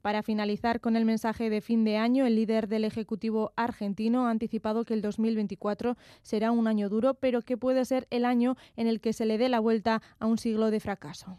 Para 0.00 0.22
finalizar 0.22 0.80
con 0.80 0.96
el 0.96 1.04
mensaje 1.04 1.50
de 1.50 1.60
fin 1.60 1.84
de 1.84 1.98
año, 1.98 2.24
el 2.24 2.34
líder 2.34 2.66
del 2.66 2.86
Ejecutivo 2.86 3.52
argentino 3.56 4.26
ha 4.26 4.30
anticipado 4.30 4.86
que 4.86 4.94
el 4.94 5.02
2024 5.02 5.98
será 6.22 6.50
un 6.50 6.66
año 6.66 6.88
duro, 6.88 7.12
pero 7.12 7.42
que 7.42 7.58
puede 7.58 7.84
ser 7.84 8.06
el 8.08 8.24
año 8.24 8.56
en 8.74 8.86
el 8.86 9.02
que 9.02 9.12
se 9.12 9.26
le 9.26 9.36
dé 9.36 9.50
la 9.50 9.60
vuelta 9.60 10.00
a 10.18 10.24
un 10.24 10.38
siglo 10.38 10.70
de 10.70 10.80
fracaso. 10.80 11.36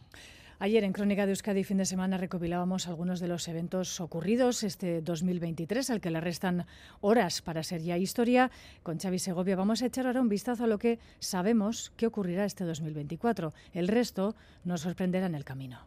Ayer 0.61 0.83
en 0.83 0.93
Crónica 0.93 1.25
de 1.25 1.31
Euskadi 1.31 1.63
fin 1.63 1.81
de 1.81 1.89
semana 1.89 2.21
recopilábamos 2.21 2.85
algunos 2.85 3.19
de 3.19 3.27
los 3.27 3.47
eventos 3.47 3.99
ocurridos 3.99 4.61
este 4.61 5.01
2023, 5.01 5.89
al 5.89 6.01
que 6.01 6.11
le 6.11 6.21
restan 6.21 6.67
horas 7.01 7.41
para 7.41 7.63
ser 7.63 7.81
ya 7.81 7.97
historia. 7.97 8.51
Con 8.83 8.99
Xavi 8.99 9.17
Segovia 9.17 9.55
vamos 9.55 9.81
a 9.81 9.87
echar 9.87 10.05
ahora 10.05 10.21
un 10.21 10.29
vistazo 10.29 10.65
a 10.65 10.67
lo 10.67 10.77
que 10.77 10.99
sabemos 11.17 11.91
que 11.97 12.05
ocurrirá 12.05 12.45
este 12.45 12.63
2024. 12.63 13.55
El 13.73 13.87
resto 13.87 14.35
nos 14.63 14.81
sorprenderá 14.81 15.25
en 15.25 15.33
el 15.33 15.45
camino. 15.45 15.79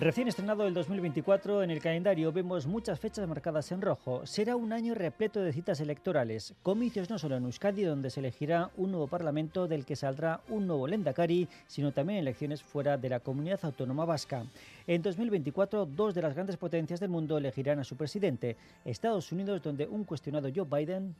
Recién 0.00 0.28
estrenado 0.28 0.66
el 0.66 0.72
2024, 0.72 1.62
en 1.62 1.70
el 1.70 1.82
calendario 1.82 2.32
vemos 2.32 2.66
muchas 2.66 2.98
fechas 2.98 3.28
marcadas 3.28 3.70
en 3.70 3.82
rojo. 3.82 4.24
Será 4.24 4.56
un 4.56 4.72
año 4.72 4.94
repleto 4.94 5.42
de 5.42 5.52
citas 5.52 5.78
electorales, 5.78 6.54
comicios 6.62 7.10
no 7.10 7.18
solo 7.18 7.36
en 7.36 7.44
Euskadi, 7.44 7.82
donde 7.82 8.08
se 8.08 8.20
elegirá 8.20 8.70
un 8.78 8.92
nuevo 8.92 9.08
parlamento 9.08 9.68
del 9.68 9.84
que 9.84 9.96
saldrá 9.96 10.40
un 10.48 10.66
nuevo 10.66 10.86
Lendakari, 10.86 11.48
sino 11.66 11.92
también 11.92 12.18
elecciones 12.18 12.62
fuera 12.62 12.96
de 12.96 13.10
la 13.10 13.20
comunidad 13.20 13.60
autónoma 13.62 14.06
vasca. 14.06 14.46
En 14.86 15.02
2024, 15.02 15.86
dos 15.86 16.14
de 16.14 16.22
las 16.22 16.34
grandes 16.34 16.56
potencias 16.56 17.00
del 17.00 17.10
mundo 17.10 17.38
elegirán 17.38 17.78
a 17.78 17.84
su 17.84 17.96
presidente. 17.96 18.56
Estados 18.84 19.30
Unidos, 19.32 19.62
donde 19.62 19.86
un 19.86 20.04
cuestionado 20.04 20.48
Joe 20.54 20.64
Biden 20.64 21.14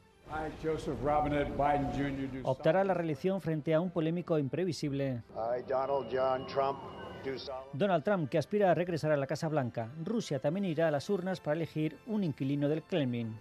optará 2.44 2.80
a 2.82 2.84
la 2.84 2.94
reelección 2.94 3.40
frente 3.40 3.74
a 3.74 3.80
un 3.80 3.90
polémico 3.90 4.38
imprevisible. 4.38 5.22
Donald 5.68 6.08
John 6.10 6.46
Trump 6.46 6.78
Donald 7.72 8.02
Trump, 8.02 8.28
que 8.30 8.38
aspira 8.38 8.70
a 8.70 8.74
regresar 8.74 9.12
a 9.12 9.16
la 9.16 9.26
Casa 9.26 9.48
Blanca. 9.48 9.90
Rusia 10.04 10.38
también 10.38 10.64
irá 10.64 10.88
a 10.88 10.90
las 10.90 11.08
urnas 11.10 11.40
para 11.40 11.56
elegir 11.56 11.98
un 12.06 12.24
inquilino 12.24 12.68
del 12.68 12.82
Kremlin. 12.82 13.38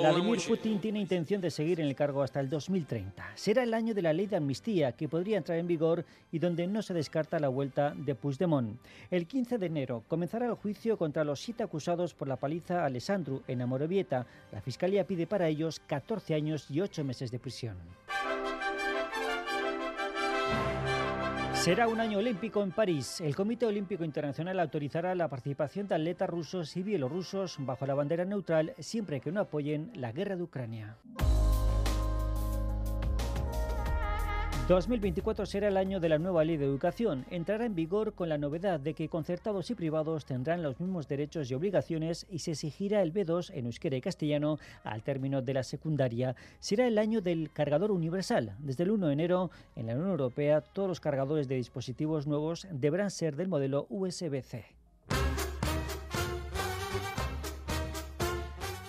Vladimir 0.00 0.40
Putin 0.46 0.80
tiene 0.80 1.00
intención 1.00 1.40
de 1.40 1.50
seguir 1.50 1.80
en 1.80 1.86
el 1.86 1.94
cargo 1.94 2.22
hasta 2.22 2.40
el 2.40 2.50
2030. 2.50 3.32
Será 3.34 3.62
el 3.62 3.74
año 3.74 3.94
de 3.94 4.02
la 4.02 4.12
ley 4.12 4.26
de 4.26 4.36
amnistía 4.36 4.92
que 4.92 5.08
podría 5.08 5.38
entrar 5.38 5.58
en 5.58 5.66
vigor 5.66 6.04
y 6.30 6.38
donde 6.38 6.66
no 6.66 6.82
se 6.82 6.94
descarta 6.94 7.38
la 7.38 7.48
vuelta 7.48 7.69
de 7.70 8.14
Puigdemont. 8.14 8.78
El 9.10 9.26
15 9.26 9.58
de 9.58 9.66
enero 9.66 10.02
comenzará 10.08 10.46
el 10.46 10.54
juicio 10.54 10.96
contra 10.96 11.24
los 11.24 11.40
siete 11.40 11.62
acusados 11.62 12.14
por 12.14 12.28
la 12.28 12.36
paliza 12.36 12.82
a 12.82 12.86
Alessandro 12.86 13.42
en 13.46 13.62
Amorebieta. 13.62 14.26
La 14.52 14.60
Fiscalía 14.60 15.06
pide 15.06 15.26
para 15.26 15.48
ellos 15.48 15.80
14 15.86 16.34
años 16.34 16.70
y 16.70 16.80
8 16.80 17.04
meses 17.04 17.30
de 17.30 17.38
prisión. 17.38 17.76
Será 21.54 21.88
un 21.88 22.00
año 22.00 22.18
olímpico 22.18 22.62
en 22.62 22.72
París. 22.72 23.20
El 23.20 23.36
Comité 23.36 23.66
Olímpico 23.66 24.02
Internacional 24.02 24.58
autorizará 24.60 25.14
la 25.14 25.28
participación 25.28 25.86
de 25.86 25.94
atletas 25.94 26.30
rusos 26.30 26.74
y 26.76 26.82
bielorrusos 26.82 27.56
bajo 27.60 27.84
la 27.84 27.94
bandera 27.94 28.24
neutral 28.24 28.72
siempre 28.78 29.20
que 29.20 29.30
no 29.30 29.40
apoyen 29.40 29.92
la 29.94 30.10
guerra 30.10 30.36
de 30.36 30.42
Ucrania. 30.42 30.96
2024 34.70 35.46
será 35.46 35.66
el 35.66 35.76
año 35.76 35.98
de 35.98 36.08
la 36.08 36.20
nueva 36.20 36.44
ley 36.44 36.56
de 36.56 36.64
educación. 36.64 37.26
Entrará 37.28 37.64
en 37.64 37.74
vigor 37.74 38.14
con 38.14 38.28
la 38.28 38.38
novedad 38.38 38.78
de 38.78 38.94
que 38.94 39.08
concertados 39.08 39.68
y 39.68 39.74
privados 39.74 40.24
tendrán 40.24 40.62
los 40.62 40.78
mismos 40.78 41.08
derechos 41.08 41.50
y 41.50 41.54
obligaciones 41.54 42.24
y 42.30 42.38
se 42.38 42.52
exigirá 42.52 43.02
el 43.02 43.12
B2 43.12 43.50
en 43.52 43.66
euskera 43.66 43.96
y 43.96 44.00
castellano 44.00 44.58
al 44.84 45.02
término 45.02 45.42
de 45.42 45.54
la 45.54 45.64
secundaria. 45.64 46.36
Será 46.60 46.86
el 46.86 46.98
año 46.98 47.20
del 47.20 47.50
cargador 47.52 47.90
universal. 47.90 48.54
Desde 48.60 48.84
el 48.84 48.92
1 48.92 49.08
de 49.08 49.12
enero, 49.12 49.50
en 49.74 49.88
la 49.88 49.94
Unión 49.94 50.10
Europea, 50.10 50.60
todos 50.60 50.88
los 50.88 51.00
cargadores 51.00 51.48
de 51.48 51.56
dispositivos 51.56 52.28
nuevos 52.28 52.68
deberán 52.70 53.10
ser 53.10 53.34
del 53.34 53.48
modelo 53.48 53.88
USB-C. 53.90 54.66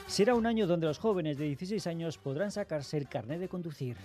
Será 0.06 0.36
un 0.36 0.46
año 0.46 0.68
donde 0.68 0.86
los 0.86 1.00
jóvenes 1.00 1.40
de 1.40 1.46
16 1.46 1.88
años 1.88 2.20
podrán 2.20 2.52
sacarse 2.52 2.98
el 2.98 3.10
carnet 3.10 3.40
de 3.40 3.50
conducir. 3.50 3.98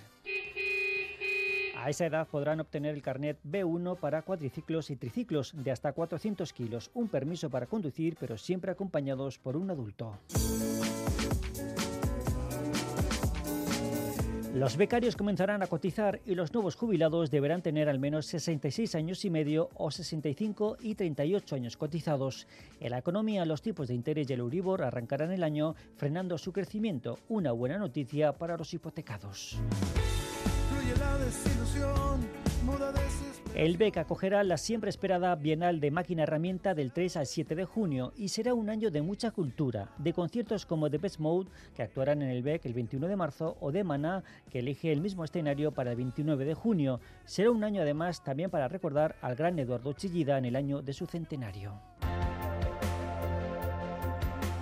A 1.87 1.90
esa 1.90 2.07
edad 2.07 2.26
podrán 2.26 2.59
obtener 2.59 2.97
el 2.97 3.00
carnet 3.00 3.38
B1 3.45 4.00
para 4.00 4.23
cuadriciclos 4.23 4.90
y 4.90 4.97
triciclos 4.97 5.52
de 5.55 5.71
hasta 5.71 5.93
400 5.93 6.52
kilos, 6.52 6.90
un 6.95 7.07
permiso 7.07 7.49
para 7.49 7.66
conducir, 7.66 8.16
pero 8.19 8.37
siempre 8.37 8.73
acompañados 8.73 9.38
por 9.38 9.57
un 9.57 9.71
adulto. 9.71 10.19
Los 14.52 14.76
becarios 14.76 15.14
comenzarán 15.14 15.62
a 15.62 15.69
cotizar 15.69 16.21
y 16.26 16.35
los 16.35 16.52
nuevos 16.52 16.75
jubilados 16.75 17.31
deberán 17.31 17.62
tener 17.62 17.88
al 17.88 18.00
menos 18.00 18.26
66 18.26 18.97
años 18.97 19.25
y 19.25 19.31
medio 19.31 19.71
o 19.75 19.93
65 19.93 20.78
y 20.81 20.97
38 20.97 21.55
años 21.55 21.76
cotizados. 21.76 22.49
En 22.81 22.90
la 22.90 22.99
economía, 22.99 23.45
los 23.45 23.62
tipos 23.62 23.87
de 23.87 23.95
interés 23.95 24.28
y 24.28 24.33
el 24.33 24.40
Euribor 24.40 24.83
arrancarán 24.83 25.31
el 25.31 25.45
año 25.45 25.76
frenando 25.95 26.37
su 26.37 26.52
crecimiento, 26.52 27.21
una 27.28 27.52
buena 27.52 27.78
noticia 27.78 28.33
para 28.33 28.57
los 28.57 28.75
hipotecados. 28.75 29.61
El 33.55 33.79
BEC 33.79 33.97
acogerá 33.97 34.45
la 34.45 34.59
siempre 34.59 34.91
esperada 34.91 35.35
Bienal 35.35 35.81
de 35.81 35.91
Máquina 35.91 36.25
Herramienta 36.25 36.75
del 36.75 36.93
3 36.93 37.17
al 37.17 37.26
7 37.26 37.55
de 37.55 37.65
junio 37.65 38.12
y 38.15 38.29
será 38.29 38.53
un 38.53 38.69
año 38.69 38.91
de 38.91 39.00
mucha 39.00 39.31
cultura, 39.31 39.95
de 39.97 40.12
conciertos 40.12 40.67
como 40.67 40.91
The 40.91 40.99
Best 40.99 41.21
Mode, 41.21 41.49
que 41.75 41.83
actuarán 41.83 42.21
en 42.21 42.29
el 42.29 42.43
BEC 42.43 42.67
el 42.67 42.75
21 42.75 43.09
de 43.09 43.17
marzo, 43.17 43.57
o 43.61 43.73
de 43.73 43.83
Maná, 43.83 44.25
que 44.50 44.59
elige 44.59 44.93
el 44.93 45.00
mismo 45.00 45.25
escenario 45.25 45.73
para 45.73 45.93
el 45.93 45.97
29 45.97 46.45
de 46.45 46.53
junio. 46.53 47.00
Será 47.25 47.50
un 47.50 47.65
año 47.65 47.81
además 47.81 48.23
también 48.23 48.50
para 48.50 48.69
recordar 48.69 49.17
al 49.23 49.37
gran 49.37 49.59
Eduardo 49.59 49.95
Chillida 49.95 50.37
en 50.37 50.45
el 50.45 50.57
año 50.57 50.83
de 50.83 50.93
su 50.93 51.07
centenario. 51.07 51.81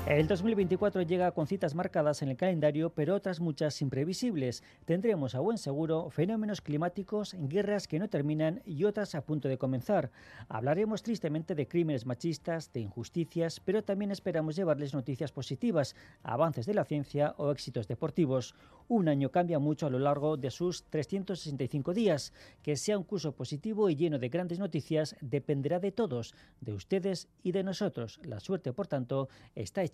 El 0.07 0.29
2024 0.29 1.01
llega 1.01 1.33
con 1.33 1.47
citas 1.47 1.75
marcadas 1.75 2.21
en 2.21 2.29
el 2.29 2.37
calendario, 2.37 2.91
pero 2.91 3.15
otras 3.15 3.41
muchas 3.41 3.81
imprevisibles. 3.81 4.63
Tendremos 4.85 5.35
a 5.35 5.41
buen 5.41 5.57
seguro 5.57 6.11
fenómenos 6.11 6.61
climáticos, 6.61 7.35
guerras 7.39 7.89
que 7.89 7.99
no 7.99 8.11
terminan 8.11 8.61
y 8.67 8.85
otras 8.85 9.15
a 9.15 9.25
punto 9.25 9.49
de 9.49 9.57
comenzar. 9.57 10.11
Hablaremos 10.51 11.03
tristemente 11.03 11.55
de 11.55 11.67
crímenes 11.67 12.05
machistas, 12.05 12.71
de 12.75 12.81
injusticias, 12.81 13.61
pero 13.61 13.83
también 13.83 14.11
esperamos 14.11 14.57
llevarles 14.57 14.93
noticias 14.93 15.33
positivas, 15.33 15.97
avances 16.23 16.67
de 16.67 16.75
la 16.75 16.85
ciencia 16.85 17.35
o 17.39 17.51
éxitos 17.51 17.89
deportivos. 17.89 18.55
Un 18.89 19.09
año 19.09 19.31
cambia 19.31 19.59
mucho 19.59 19.87
a 19.87 19.91
lo 19.91 19.99
largo 19.99 20.37
de 20.37 20.51
sus 20.51 20.85
365 20.91 21.95
días. 21.95 22.35
Que 22.63 22.77
sea 22.77 22.99
un 22.99 23.05
curso 23.05 23.33
positivo 23.33 23.89
y 23.89 23.97
lleno 23.97 24.19
de 24.19 24.29
grandes 24.29 24.59
noticias 24.59 25.17
dependerá 25.23 25.81
de 25.81 25.93
todos, 25.93 26.35
de 26.61 26.75
ustedes 26.75 27.29
y 27.43 27.53
de 27.53 27.63
nosotros. 27.63 28.21
La 28.23 28.39
suerte, 28.39 28.75
por 28.75 28.87
tanto, 28.87 29.31
está 29.55 29.83
hecha 29.83 29.94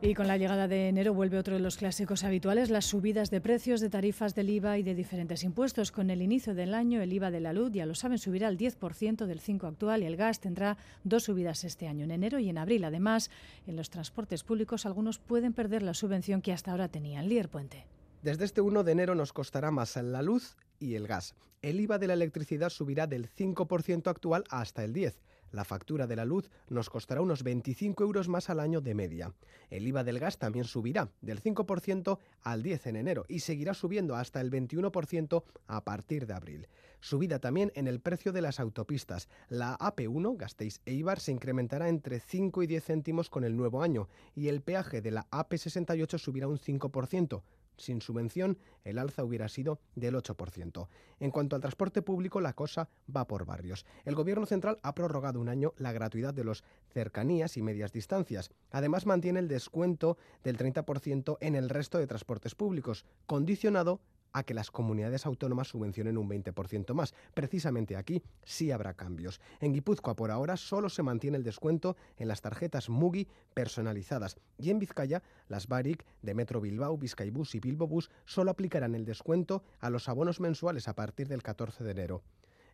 y 0.00 0.14
con 0.14 0.28
la 0.28 0.36
llegada 0.36 0.68
de 0.68 0.88
enero 0.88 1.12
vuelve 1.12 1.38
otro 1.38 1.54
de 1.54 1.60
los 1.60 1.76
clásicos 1.76 2.22
habituales, 2.22 2.70
las 2.70 2.86
subidas 2.86 3.30
de 3.30 3.40
precios 3.40 3.80
de 3.80 3.90
tarifas 3.90 4.34
del 4.34 4.48
IVA 4.48 4.78
y 4.78 4.82
de 4.82 4.94
diferentes 4.94 5.42
impuestos. 5.42 5.90
Con 5.90 6.10
el 6.10 6.22
inicio 6.22 6.54
del 6.54 6.72
año, 6.72 7.02
el 7.02 7.12
IVA 7.12 7.30
de 7.30 7.40
la 7.40 7.52
luz, 7.52 7.72
ya 7.72 7.84
lo 7.84 7.94
saben, 7.94 8.18
subirá 8.18 8.48
al 8.48 8.56
10% 8.56 9.26
del 9.26 9.40
5 9.40 9.66
actual 9.66 10.02
y 10.02 10.06
el 10.06 10.16
gas 10.16 10.40
tendrá 10.40 10.76
dos 11.04 11.24
subidas 11.24 11.64
este 11.64 11.88
año, 11.88 12.04
en 12.04 12.12
enero 12.12 12.38
y 12.38 12.48
en 12.48 12.58
abril. 12.58 12.84
Además, 12.84 13.30
en 13.66 13.76
los 13.76 13.90
transportes 13.90 14.44
públicos 14.44 14.86
algunos 14.86 15.18
pueden 15.18 15.52
perder 15.52 15.82
la 15.82 15.94
subvención 15.94 16.42
que 16.42 16.52
hasta 16.52 16.70
ahora 16.70 16.88
tenían. 16.88 17.28
Lier 17.28 17.48
Puente. 17.48 17.84
Desde 18.22 18.44
este 18.44 18.60
1 18.60 18.84
de 18.84 18.92
enero 18.92 19.14
nos 19.14 19.32
costará 19.32 19.70
más 19.70 19.96
la 19.96 20.22
luz 20.22 20.56
y 20.78 20.94
el 20.94 21.06
gas. 21.06 21.34
El 21.60 21.80
IVA 21.80 21.98
de 21.98 22.06
la 22.06 22.14
electricidad 22.14 22.70
subirá 22.70 23.06
del 23.06 23.28
5% 23.28 24.08
actual 24.08 24.44
hasta 24.48 24.84
el 24.84 24.94
10%. 24.94 25.14
La 25.50 25.64
factura 25.64 26.06
de 26.06 26.16
la 26.16 26.26
luz 26.26 26.50
nos 26.68 26.90
costará 26.90 27.22
unos 27.22 27.42
25 27.42 28.04
euros 28.04 28.28
más 28.28 28.50
al 28.50 28.60
año 28.60 28.80
de 28.80 28.94
media. 28.94 29.34
El 29.70 29.86
IVA 29.86 30.04
del 30.04 30.18
gas 30.18 30.38
también 30.38 30.66
subirá 30.66 31.10
del 31.22 31.42
5% 31.42 32.18
al 32.42 32.62
10% 32.62 32.86
en 32.86 32.96
enero 32.96 33.24
y 33.28 33.40
seguirá 33.40 33.72
subiendo 33.72 34.14
hasta 34.14 34.40
el 34.40 34.50
21% 34.50 35.42
a 35.66 35.84
partir 35.84 36.26
de 36.26 36.34
abril. 36.34 36.68
Subida 37.00 37.38
también 37.38 37.72
en 37.74 37.86
el 37.86 38.00
precio 38.00 38.32
de 38.32 38.42
las 38.42 38.60
autopistas. 38.60 39.28
La 39.48 39.78
AP1, 39.78 40.36
Gasteiz 40.36 40.80
Eibar, 40.84 41.20
se 41.20 41.32
incrementará 41.32 41.88
entre 41.88 42.20
5 42.20 42.62
y 42.62 42.66
10 42.66 42.84
céntimos 42.84 43.30
con 43.30 43.44
el 43.44 43.56
nuevo 43.56 43.82
año 43.82 44.08
y 44.34 44.48
el 44.48 44.60
peaje 44.60 45.00
de 45.00 45.12
la 45.12 45.30
AP68 45.30 46.18
subirá 46.18 46.48
un 46.48 46.58
5%. 46.58 47.42
Sin 47.78 48.02
subvención, 48.02 48.58
el 48.84 48.98
alza 48.98 49.24
hubiera 49.24 49.48
sido 49.48 49.80
del 49.94 50.16
8%. 50.16 50.88
En 51.20 51.30
cuanto 51.30 51.56
al 51.56 51.62
transporte 51.62 52.02
público, 52.02 52.40
la 52.40 52.52
cosa 52.52 52.88
va 53.14 53.26
por 53.26 53.44
barrios. 53.44 53.86
El 54.04 54.14
Gobierno 54.14 54.46
central 54.46 54.78
ha 54.82 54.94
prorrogado 54.94 55.40
un 55.40 55.48
año 55.48 55.72
la 55.76 55.92
gratuidad 55.92 56.34
de 56.34 56.44
los 56.44 56.64
cercanías 56.92 57.56
y 57.56 57.62
medias 57.62 57.92
distancias. 57.92 58.50
Además, 58.70 59.06
mantiene 59.06 59.40
el 59.40 59.48
descuento 59.48 60.18
del 60.42 60.58
30% 60.58 61.38
en 61.40 61.54
el 61.54 61.68
resto 61.68 61.98
de 61.98 62.06
transportes 62.06 62.54
públicos, 62.54 63.06
condicionado 63.26 64.00
a 64.32 64.42
que 64.42 64.54
las 64.54 64.70
comunidades 64.70 65.26
autónomas 65.26 65.68
subvencionen 65.68 66.18
un 66.18 66.28
20% 66.28 66.94
más. 66.94 67.14
Precisamente 67.34 67.96
aquí 67.96 68.22
sí 68.44 68.70
habrá 68.70 68.94
cambios. 68.94 69.40
En 69.60 69.72
Guipúzcoa 69.72 70.16
por 70.16 70.30
ahora 70.30 70.56
solo 70.56 70.88
se 70.88 71.02
mantiene 71.02 71.36
el 71.36 71.44
descuento 71.44 71.96
en 72.16 72.28
las 72.28 72.40
tarjetas 72.40 72.88
Mugi 72.88 73.28
personalizadas 73.54 74.36
y 74.58 74.70
en 74.70 74.78
Vizcaya 74.78 75.22
las 75.48 75.66
Baric 75.66 76.04
de 76.22 76.34
Metro 76.34 76.60
Bilbao, 76.60 76.96
Vizcaibus 76.98 77.54
y 77.54 77.60
Bilbobus 77.60 78.10
solo 78.24 78.50
aplicarán 78.50 78.94
el 78.94 79.04
descuento 79.04 79.62
a 79.80 79.90
los 79.90 80.08
abonos 80.08 80.40
mensuales 80.40 80.88
a 80.88 80.94
partir 80.94 81.28
del 81.28 81.42
14 81.42 81.84
de 81.84 81.90
enero. 81.90 82.22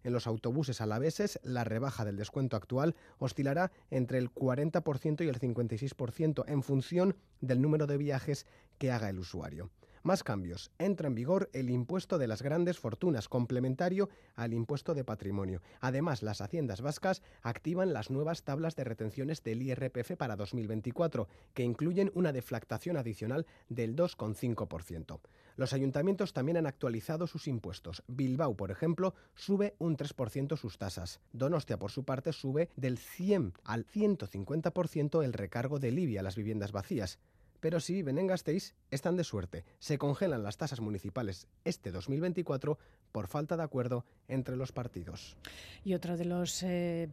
En 0.04 0.12
los 0.12 0.26
autobuses 0.26 0.82
alaveses, 0.82 1.40
la 1.42 1.64
rebaja 1.64 2.04
del 2.04 2.16
descuento 2.16 2.56
actual 2.56 2.94
oscilará 3.18 3.72
entre 3.90 4.18
el 4.18 4.30
40% 4.30 5.24
y 5.24 5.28
el 5.28 5.40
56% 5.40 6.44
en 6.46 6.62
función 6.62 7.16
del 7.40 7.62
número 7.62 7.86
de 7.86 7.96
viajes 7.96 8.46
que 8.76 8.92
haga 8.92 9.08
el 9.08 9.18
usuario. 9.18 9.70
Más 10.04 10.22
cambios. 10.22 10.70
Entra 10.78 11.08
en 11.08 11.14
vigor 11.14 11.48
el 11.54 11.70
impuesto 11.70 12.18
de 12.18 12.26
las 12.26 12.42
grandes 12.42 12.78
fortunas, 12.78 13.30
complementario 13.30 14.10
al 14.34 14.52
impuesto 14.52 14.92
de 14.92 15.02
patrimonio. 15.02 15.62
Además, 15.80 16.22
las 16.22 16.42
haciendas 16.42 16.82
vascas 16.82 17.22
activan 17.40 17.94
las 17.94 18.10
nuevas 18.10 18.42
tablas 18.42 18.76
de 18.76 18.84
retenciones 18.84 19.42
del 19.42 19.62
IRPF 19.62 20.18
para 20.18 20.36
2024, 20.36 21.26
que 21.54 21.62
incluyen 21.62 22.12
una 22.14 22.34
deflactación 22.34 22.98
adicional 22.98 23.46
del 23.70 23.96
2,5%. 23.96 25.20
Los 25.56 25.72
ayuntamientos 25.72 26.34
también 26.34 26.58
han 26.58 26.66
actualizado 26.66 27.26
sus 27.26 27.48
impuestos. 27.48 28.02
Bilbao, 28.06 28.58
por 28.58 28.70
ejemplo, 28.70 29.14
sube 29.34 29.74
un 29.78 29.96
3% 29.96 30.58
sus 30.58 30.76
tasas. 30.76 31.20
Donostia, 31.32 31.78
por 31.78 31.90
su 31.90 32.04
parte, 32.04 32.34
sube 32.34 32.68
del 32.76 32.98
100 32.98 33.54
al 33.64 33.86
150% 33.86 35.24
el 35.24 35.32
recargo 35.32 35.78
de 35.78 35.92
Libia 35.92 36.20
a 36.20 36.24
las 36.24 36.36
viviendas 36.36 36.72
vacías 36.72 37.18
pero 37.64 37.80
si 37.80 37.94
viven 37.94 38.18
en 38.18 38.26
Gasteiz, 38.26 38.74
están 38.90 39.16
de 39.16 39.24
suerte. 39.24 39.64
Se 39.78 39.96
congelan 39.96 40.42
las 40.42 40.58
tasas 40.58 40.80
municipales 40.80 41.48
este 41.64 41.92
2024 41.92 42.76
por 43.10 43.26
falta 43.26 43.56
de 43.56 43.62
acuerdo 43.62 44.04
entre 44.28 44.54
los 44.54 44.70
partidos. 44.70 45.38
Y 45.82 45.94
otro 45.94 46.18
de 46.18 46.26
los, 46.26 46.62
eh, 46.62 47.08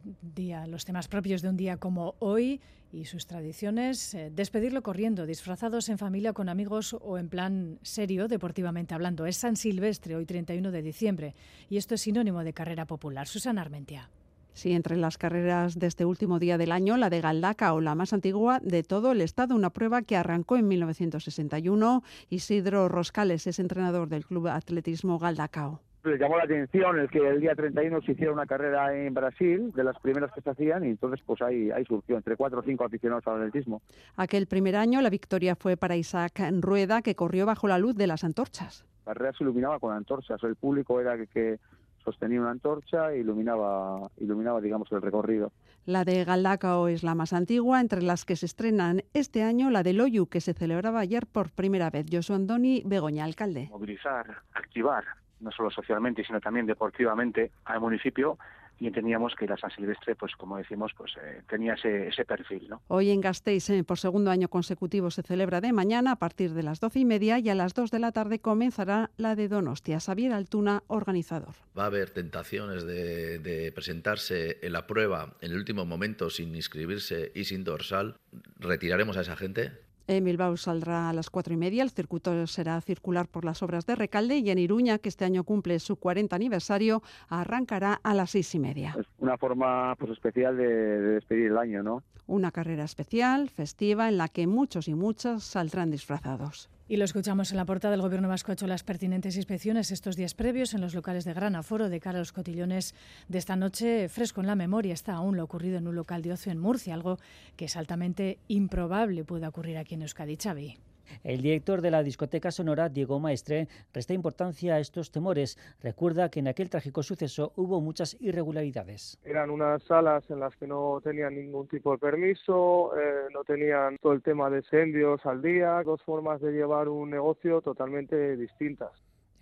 los 0.66 0.84
temas 0.84 1.08
propios 1.08 1.40
de 1.40 1.48
un 1.48 1.56
día 1.56 1.78
como 1.78 2.16
hoy 2.18 2.60
y 2.92 3.06
sus 3.06 3.26
tradiciones, 3.26 4.12
eh, 4.12 4.30
despedirlo 4.30 4.82
corriendo, 4.82 5.24
disfrazados 5.24 5.88
en 5.88 5.96
familia 5.96 6.34
con 6.34 6.50
amigos 6.50 6.94
o 7.00 7.16
en 7.16 7.30
plan 7.30 7.78
serio, 7.80 8.28
deportivamente 8.28 8.92
hablando. 8.92 9.24
Es 9.24 9.38
San 9.38 9.56
Silvestre, 9.56 10.16
hoy 10.16 10.26
31 10.26 10.70
de 10.70 10.82
diciembre, 10.82 11.34
y 11.70 11.78
esto 11.78 11.94
es 11.94 12.02
sinónimo 12.02 12.44
de 12.44 12.52
carrera 12.52 12.84
popular. 12.84 13.26
Susana 13.26 13.62
Armentia. 13.62 14.10
Sí, 14.54 14.72
entre 14.72 14.96
las 14.96 15.18
carreras 15.18 15.78
de 15.78 15.86
este 15.86 16.04
último 16.04 16.38
día 16.38 16.58
del 16.58 16.72
año, 16.72 16.96
la 16.96 17.10
de 17.10 17.20
Galdaca 17.20 17.72
o 17.72 17.80
la 17.80 17.94
más 17.94 18.12
antigua 18.12 18.60
de 18.60 18.82
todo 18.82 19.12
el 19.12 19.20
estado, 19.20 19.54
una 19.54 19.70
prueba 19.70 20.02
que 20.02 20.16
arrancó 20.16 20.56
en 20.56 20.68
1961. 20.68 22.02
Isidro 22.28 22.88
Roscales 22.88 23.46
es 23.46 23.58
entrenador 23.58 24.08
del 24.08 24.26
Club 24.26 24.48
Atletismo 24.48 25.18
Galdacao. 25.18 25.80
Le 26.04 26.18
llamó 26.18 26.36
la 26.36 26.44
atención 26.44 26.98
el 26.98 27.08
que 27.08 27.18
el 27.18 27.40
día 27.40 27.54
31 27.54 28.02
se 28.02 28.12
hiciera 28.12 28.32
una 28.32 28.44
carrera 28.44 28.92
en 28.94 29.14
Brasil, 29.14 29.72
de 29.72 29.84
las 29.84 29.98
primeras 30.00 30.32
que 30.32 30.40
se 30.40 30.50
hacían, 30.50 30.84
y 30.84 30.88
entonces 30.88 31.20
pues 31.24 31.40
ahí, 31.42 31.70
ahí 31.70 31.84
surgió 31.84 32.16
entre 32.16 32.36
cuatro 32.36 32.58
o 32.58 32.62
cinco 32.62 32.84
aficionados 32.84 33.24
al 33.28 33.36
atletismo. 33.36 33.82
Aquel 34.16 34.48
primer 34.48 34.74
año 34.74 35.00
la 35.00 35.10
victoria 35.10 35.54
fue 35.54 35.76
para 35.76 35.96
Isaac 35.96 36.42
Rueda, 36.60 37.02
que 37.02 37.14
corrió 37.14 37.46
bajo 37.46 37.68
la 37.68 37.78
luz 37.78 37.94
de 37.94 38.08
las 38.08 38.24
antorchas. 38.24 38.84
La 39.06 39.14
carrera 39.14 39.32
se 39.38 39.44
iluminaba 39.44 39.78
con 39.78 39.94
antorchas, 39.94 40.42
el 40.42 40.56
público 40.56 41.00
era 41.00 41.16
que, 41.16 41.28
que 41.28 41.58
sostenía 42.04 42.40
una 42.40 42.50
antorcha 42.50 43.12
e 43.12 43.18
iluminaba, 43.18 44.10
iluminaba 44.18 44.60
digamos, 44.60 44.90
el 44.92 45.02
recorrido. 45.02 45.52
La 45.84 46.04
de 46.04 46.24
Galdacao 46.24 46.88
es 46.88 47.02
la 47.02 47.14
más 47.14 47.32
antigua, 47.32 47.80
entre 47.80 48.02
las 48.02 48.24
que 48.24 48.36
se 48.36 48.46
estrenan 48.46 49.02
este 49.14 49.42
año 49.42 49.70
la 49.70 49.82
de 49.82 49.92
Loyu, 49.92 50.26
que 50.26 50.40
se 50.40 50.54
celebraba 50.54 51.00
ayer 51.00 51.26
por 51.26 51.50
primera 51.50 51.90
vez. 51.90 52.06
Josu 52.10 52.34
Andoni 52.34 52.82
Begoña, 52.84 53.24
alcalde. 53.24 53.68
Movilizar, 53.70 54.42
activar, 54.54 55.04
no 55.40 55.50
solo 55.50 55.70
socialmente, 55.70 56.24
sino 56.24 56.40
también 56.40 56.66
deportivamente 56.66 57.50
al 57.64 57.80
municipio 57.80 58.38
y 58.78 58.86
entendíamos 58.86 59.34
que 59.34 59.46
la 59.46 59.56
San 59.56 59.70
Silvestre, 59.70 60.14
pues 60.16 60.34
como 60.36 60.56
decimos, 60.56 60.92
pues 60.96 61.12
eh, 61.22 61.42
tenía 61.48 61.74
ese, 61.74 62.08
ese, 62.08 62.24
perfil. 62.24 62.68
¿no? 62.68 62.82
Hoy 62.88 63.10
en 63.10 63.20
Gasteiz, 63.20 63.70
eh, 63.70 63.84
por 63.84 63.98
segundo 63.98 64.30
año 64.30 64.48
consecutivo, 64.48 65.10
se 65.10 65.22
celebra 65.22 65.60
de 65.60 65.72
mañana 65.72 66.12
a 66.12 66.16
partir 66.16 66.52
de 66.52 66.62
las 66.62 66.80
doce 66.80 67.00
y 67.00 67.04
media 67.04 67.38
y 67.38 67.48
a 67.48 67.54
las 67.54 67.74
dos 67.74 67.90
de 67.90 67.98
la 67.98 68.12
tarde 68.12 68.40
comenzará 68.40 69.10
la 69.16 69.36
de 69.36 69.48
Donostia. 69.48 70.00
Xavier 70.00 70.32
Altuna, 70.32 70.82
organizador. 70.88 71.54
Va 71.78 71.84
a 71.84 71.86
haber 71.86 72.10
tentaciones 72.10 72.84
de, 72.84 73.38
de 73.38 73.72
presentarse 73.72 74.58
en 74.62 74.72
la 74.72 74.86
prueba 74.86 75.36
en 75.40 75.52
el 75.52 75.58
último 75.58 75.84
momento 75.84 76.30
sin 76.30 76.54
inscribirse 76.54 77.30
y 77.34 77.44
sin 77.44 77.64
dorsal. 77.64 78.16
¿Retiraremos 78.58 79.16
a 79.16 79.20
esa 79.20 79.36
gente? 79.36 79.72
En 80.08 80.24
Bilbao 80.24 80.56
saldrá 80.56 81.08
a 81.08 81.12
las 81.12 81.30
cuatro 81.30 81.54
y 81.54 81.56
media. 81.56 81.82
El 81.82 81.90
circuito 81.90 82.46
será 82.46 82.80
circular 82.80 83.28
por 83.28 83.44
las 83.44 83.62
obras 83.62 83.86
de 83.86 83.94
Recalde 83.94 84.38
y 84.38 84.50
en 84.50 84.58
Iruña, 84.58 84.98
que 84.98 85.08
este 85.08 85.24
año 85.24 85.44
cumple 85.44 85.78
su 85.78 85.96
40 85.96 86.34
aniversario, 86.34 87.02
arrancará 87.28 88.00
a 88.02 88.14
las 88.14 88.30
seis 88.30 88.54
y 88.54 88.58
media. 88.58 88.96
Es 88.98 89.06
una 89.18 89.38
forma 89.38 89.94
pues, 89.96 90.12
especial 90.12 90.56
de, 90.56 90.66
de 90.66 91.14
despedir 91.14 91.46
el 91.46 91.58
año, 91.58 91.82
¿no? 91.82 92.02
Una 92.26 92.50
carrera 92.50 92.84
especial, 92.84 93.48
festiva, 93.48 94.08
en 94.08 94.16
la 94.16 94.28
que 94.28 94.46
muchos 94.46 94.88
y 94.88 94.94
muchas 94.94 95.44
saldrán 95.44 95.90
disfrazados. 95.90 96.68
Y 96.92 96.98
lo 96.98 97.06
escuchamos 97.06 97.50
en 97.52 97.56
la 97.56 97.64
portada. 97.64 97.94
El 97.94 98.02
Gobierno 98.02 98.28
vasco 98.28 98.52
ha 98.52 98.52
hecho 98.52 98.66
las 98.66 98.82
pertinentes 98.82 99.38
inspecciones 99.38 99.90
estos 99.90 100.14
días 100.14 100.34
previos 100.34 100.74
en 100.74 100.82
los 100.82 100.92
locales 100.92 101.24
de 101.24 101.32
gran 101.32 101.56
aforo 101.56 101.88
de 101.88 102.00
cara 102.00 102.18
a 102.18 102.20
los 102.20 102.32
cotillones 102.32 102.94
de 103.28 103.38
esta 103.38 103.56
noche. 103.56 104.10
Fresco 104.10 104.42
en 104.42 104.46
la 104.46 104.56
memoria 104.56 104.92
está 104.92 105.14
aún 105.14 105.38
lo 105.38 105.44
ocurrido 105.44 105.78
en 105.78 105.88
un 105.88 105.94
local 105.94 106.20
de 106.20 106.34
ocio 106.34 106.52
en 106.52 106.58
Murcia, 106.58 106.92
algo 106.92 107.18
que 107.56 107.64
es 107.64 107.76
altamente 107.78 108.40
improbable 108.48 109.24
pueda 109.24 109.48
ocurrir 109.48 109.78
aquí 109.78 109.94
en 109.94 110.02
Euskadi. 110.02 110.36
Xavi. 110.36 110.91
El 111.24 111.42
director 111.42 111.80
de 111.80 111.90
la 111.90 112.02
discoteca 112.02 112.50
sonora, 112.50 112.88
Diego 112.88 113.20
Maestre, 113.20 113.68
resta 113.92 114.14
importancia 114.14 114.74
a 114.74 114.78
estos 114.80 115.10
temores. 115.10 115.58
Recuerda 115.80 116.30
que 116.30 116.40
en 116.40 116.48
aquel 116.48 116.70
trágico 116.70 117.02
suceso 117.02 117.52
hubo 117.56 117.80
muchas 117.80 118.16
irregularidades. 118.20 119.18
Eran 119.24 119.50
unas 119.50 119.82
salas 119.84 120.28
en 120.30 120.40
las 120.40 120.56
que 120.56 120.66
no 120.66 121.00
tenían 121.02 121.34
ningún 121.34 121.68
tipo 121.68 121.92
de 121.92 121.98
permiso, 121.98 122.92
eh, 122.98 123.28
no 123.32 123.44
tenían 123.44 123.98
todo 123.98 124.12
el 124.12 124.22
tema 124.22 124.50
de 124.50 124.58
incendios 124.58 125.24
al 125.26 125.42
día, 125.42 125.82
dos 125.84 126.02
formas 126.02 126.40
de 126.40 126.52
llevar 126.52 126.88
un 126.88 127.10
negocio 127.10 127.60
totalmente 127.60 128.36
distintas. 128.36 128.90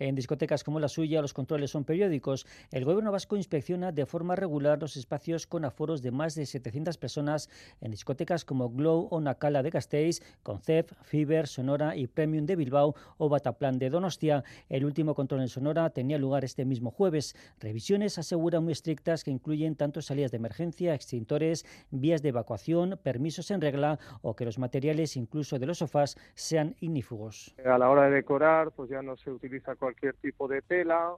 En 0.01 0.15
discotecas 0.15 0.63
como 0.63 0.79
la 0.79 0.87
suya, 0.87 1.21
los 1.21 1.31
controles 1.31 1.69
son 1.69 1.83
periódicos. 1.83 2.47
El 2.71 2.85
gobierno 2.85 3.11
vasco 3.11 3.37
inspecciona 3.37 3.91
de 3.91 4.07
forma 4.07 4.35
regular 4.35 4.81
los 4.81 4.97
espacios 4.97 5.45
con 5.45 5.63
aforos 5.63 6.01
de 6.01 6.09
más 6.09 6.33
de 6.33 6.47
700 6.47 6.97
personas 6.97 7.51
en 7.81 7.91
discotecas 7.91 8.43
como 8.43 8.71
Glow 8.71 9.09
o 9.11 9.21
Nacala 9.21 9.61
de 9.61 9.69
Gasteiz, 9.69 10.23
Concep, 10.41 10.91
Fiber, 11.03 11.45
Sonora 11.45 11.95
y 11.95 12.07
Premium 12.07 12.47
de 12.47 12.55
Bilbao 12.55 12.95
o 13.19 13.29
Bataplan 13.29 13.77
de 13.77 13.91
Donostia. 13.91 14.43
El 14.69 14.85
último 14.85 15.13
control 15.13 15.41
en 15.41 15.49
Sonora 15.49 15.91
tenía 15.91 16.17
lugar 16.17 16.45
este 16.45 16.65
mismo 16.65 16.89
jueves. 16.89 17.35
Revisiones 17.59 18.17
aseguran 18.17 18.63
muy 18.63 18.73
estrictas 18.73 19.23
que 19.23 19.29
incluyen 19.29 19.75
tanto 19.75 20.01
salidas 20.01 20.31
de 20.31 20.37
emergencia, 20.37 20.95
extintores, 20.95 21.63
vías 21.91 22.23
de 22.23 22.29
evacuación, 22.29 22.99
permisos 23.03 23.51
en 23.51 23.61
regla 23.61 23.99
o 24.23 24.35
que 24.35 24.45
los 24.45 24.57
materiales, 24.57 25.15
incluso 25.15 25.59
de 25.59 25.67
los 25.67 25.77
sofás, 25.77 26.17
sean 26.33 26.75
ignífugos. 26.79 27.53
A 27.63 27.77
la 27.77 27.87
hora 27.87 28.09
de 28.09 28.15
decorar, 28.15 28.71
pues 28.71 28.89
ya 28.89 29.03
no 29.03 29.15
se 29.15 29.29
utiliza 29.29 29.75
cualquier 29.91 30.15
tipo 30.21 30.47
de 30.47 30.61
tela, 30.61 31.15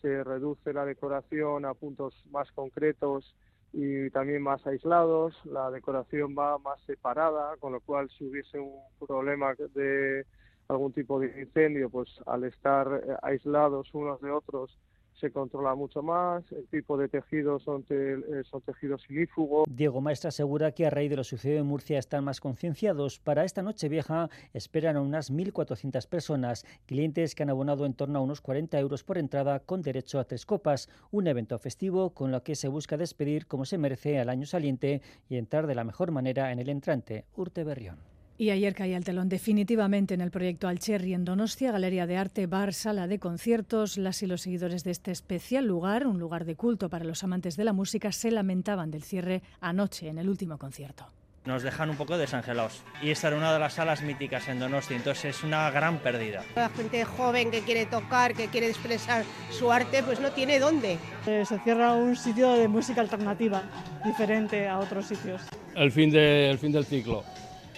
se 0.00 0.22
reduce 0.22 0.72
la 0.72 0.84
decoración 0.84 1.64
a 1.64 1.74
puntos 1.74 2.14
más 2.30 2.50
concretos 2.52 3.34
y 3.72 4.10
también 4.10 4.42
más 4.42 4.64
aislados, 4.66 5.34
la 5.44 5.70
decoración 5.70 6.36
va 6.38 6.58
más 6.58 6.80
separada, 6.82 7.56
con 7.58 7.72
lo 7.72 7.80
cual 7.80 8.08
si 8.10 8.24
hubiese 8.24 8.60
un 8.60 8.80
problema 9.06 9.54
de 9.74 10.24
algún 10.68 10.92
tipo 10.92 11.18
de 11.18 11.40
incendio, 11.40 11.90
pues 11.90 12.08
al 12.26 12.44
estar 12.44 13.02
eh, 13.04 13.16
aislados 13.22 13.92
unos 13.92 14.20
de 14.20 14.30
otros 14.30 14.78
se 15.20 15.30
controla 15.30 15.74
mucho 15.74 16.02
más, 16.02 16.44
el 16.52 16.66
tipo 16.66 16.96
de 16.96 17.08
tejidos 17.08 17.62
son, 17.62 17.84
eh, 17.90 18.42
son 18.50 18.60
tejidos 18.62 19.04
ilífugos. 19.08 19.64
Diego 19.68 20.00
Maestra 20.00 20.28
asegura 20.28 20.72
que 20.72 20.86
a 20.86 20.90
raíz 20.90 21.10
de 21.10 21.16
lo 21.16 21.24
sucedido 21.24 21.60
en 21.60 21.66
Murcia 21.66 21.98
están 21.98 22.24
más 22.24 22.40
concienciados. 22.40 23.18
Para 23.18 23.44
esta 23.44 23.62
noche 23.62 23.88
vieja 23.88 24.28
esperan 24.52 24.96
a 24.96 25.00
unas 25.00 25.32
1.400 25.32 26.08
personas, 26.08 26.64
clientes 26.86 27.34
que 27.34 27.42
han 27.42 27.50
abonado 27.50 27.86
en 27.86 27.94
torno 27.94 28.18
a 28.18 28.22
unos 28.22 28.40
40 28.40 28.78
euros 28.78 29.04
por 29.04 29.18
entrada 29.18 29.60
con 29.60 29.82
derecho 29.82 30.18
a 30.18 30.24
tres 30.24 30.46
copas, 30.46 30.88
un 31.10 31.26
evento 31.26 31.58
festivo 31.58 32.10
con 32.10 32.32
lo 32.32 32.42
que 32.42 32.54
se 32.54 32.68
busca 32.68 32.96
despedir 32.96 33.46
como 33.46 33.64
se 33.64 33.78
merece 33.78 34.18
al 34.18 34.28
año 34.28 34.46
saliente 34.46 35.02
y 35.28 35.36
entrar 35.36 35.66
de 35.66 35.74
la 35.74 35.84
mejor 35.84 36.10
manera 36.10 36.52
en 36.52 36.58
el 36.58 36.68
entrante. 36.68 37.24
Urte 37.36 37.64
Berrión. 37.64 38.11
Y 38.38 38.50
ayer 38.50 38.74
caía 38.74 38.96
el 38.96 39.04
telón 39.04 39.28
definitivamente 39.28 40.14
en 40.14 40.20
el 40.20 40.30
proyecto 40.30 40.66
Alcherri 40.66 41.14
en 41.14 41.24
Donostia, 41.24 41.70
Galería 41.70 42.06
de 42.06 42.16
Arte, 42.16 42.46
bar, 42.46 42.72
sala 42.72 43.06
de 43.06 43.18
conciertos. 43.18 43.98
Las 43.98 44.22
y 44.22 44.26
los 44.26 44.42
seguidores 44.42 44.84
de 44.84 44.90
este 44.90 45.10
especial 45.10 45.66
lugar, 45.66 46.06
un 46.06 46.18
lugar 46.18 46.44
de 46.44 46.56
culto 46.56 46.88
para 46.88 47.04
los 47.04 47.22
amantes 47.22 47.56
de 47.56 47.64
la 47.64 47.72
música, 47.72 48.10
se 48.10 48.30
lamentaban 48.30 48.90
del 48.90 49.02
cierre 49.02 49.42
anoche 49.60 50.08
en 50.08 50.18
el 50.18 50.28
último 50.28 50.58
concierto. 50.58 51.06
Nos 51.44 51.64
dejan 51.64 51.90
un 51.90 51.96
poco 51.96 52.16
desangelados. 52.16 52.82
Y 53.02 53.10
esta 53.10 53.28
era 53.28 53.36
una 53.36 53.52
de 53.52 53.58
las 53.58 53.74
salas 53.74 54.00
míticas 54.02 54.48
en 54.48 54.60
Donostia, 54.60 54.96
entonces 54.96 55.36
es 55.36 55.42
una 55.42 55.68
gran 55.70 55.98
pérdida. 55.98 56.44
La 56.54 56.68
gente 56.68 57.04
joven 57.04 57.50
que 57.50 57.62
quiere 57.62 57.84
tocar, 57.84 58.34
que 58.34 58.46
quiere 58.46 58.68
expresar 58.68 59.24
su 59.50 59.72
arte, 59.72 60.04
pues 60.04 60.20
no 60.20 60.30
tiene 60.30 60.60
dónde. 60.60 60.98
Eh, 61.26 61.44
se 61.44 61.58
cierra 61.60 61.94
un 61.94 62.14
sitio 62.14 62.52
de 62.52 62.68
música 62.68 63.00
alternativa, 63.00 63.62
diferente 64.04 64.68
a 64.68 64.78
otros 64.78 65.06
sitios. 65.06 65.42
El 65.74 65.90
fin, 65.90 66.10
de, 66.10 66.48
el 66.48 66.58
fin 66.58 66.70
del 66.70 66.84
ciclo 66.84 67.24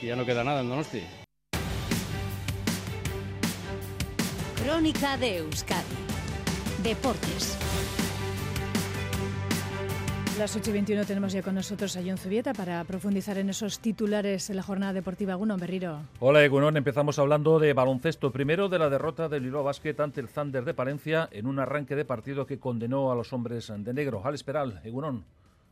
ya 0.05 0.17
no 0.17 0.25
queda 0.25 0.45
nada 0.45 0.61
en 0.61 0.69
Donosti. 0.69 1.03
Crónica 4.63 5.17
de 5.17 5.39
Euskadi. 5.39 5.97
Deportes. 6.83 7.59
Las 10.39 10.57
8 10.57 10.71
y 10.71 10.73
21 10.73 11.05
tenemos 11.05 11.33
ya 11.33 11.43
con 11.43 11.55
nosotros 11.55 11.97
a 11.97 12.01
John 12.05 12.19
Zubieta 12.19 12.55
para 12.55 12.83
profundizar 12.83 13.39
en 13.39 13.51
esos 13.51 13.79
titulares 13.79 14.51
en 14.51 14.57
la 14.57 14.65
jornada 14.65 14.93
deportiva. 14.93 15.37
Gunon 15.37 15.61
Berriro. 15.61 16.01
Hola 16.19 16.45
Egunon, 16.45 16.77
empezamos 16.77 17.21
hablando 17.21 17.61
de 17.61 17.73
baloncesto. 17.73 18.33
Primero 18.33 18.69
de 18.69 18.81
la 18.81 18.91
derrota 18.91 19.29
del 19.29 19.45
Bilbao 19.45 19.63
Basket 19.63 19.95
ante 20.01 20.21
el 20.21 20.29
Thunder 20.29 20.65
de 20.65 20.75
Palencia 20.75 21.29
en 21.31 21.47
un 21.47 21.61
arranque 21.61 21.95
de 21.95 22.05
partido 22.05 22.47
que 22.47 22.59
condenó 22.59 23.13
a 23.13 23.15
los 23.15 23.33
hombres 23.33 23.73
de 23.77 23.95
negro. 23.95 24.23
Al 24.25 24.35
Esperal, 24.35 24.81
Egunon. 24.83 25.25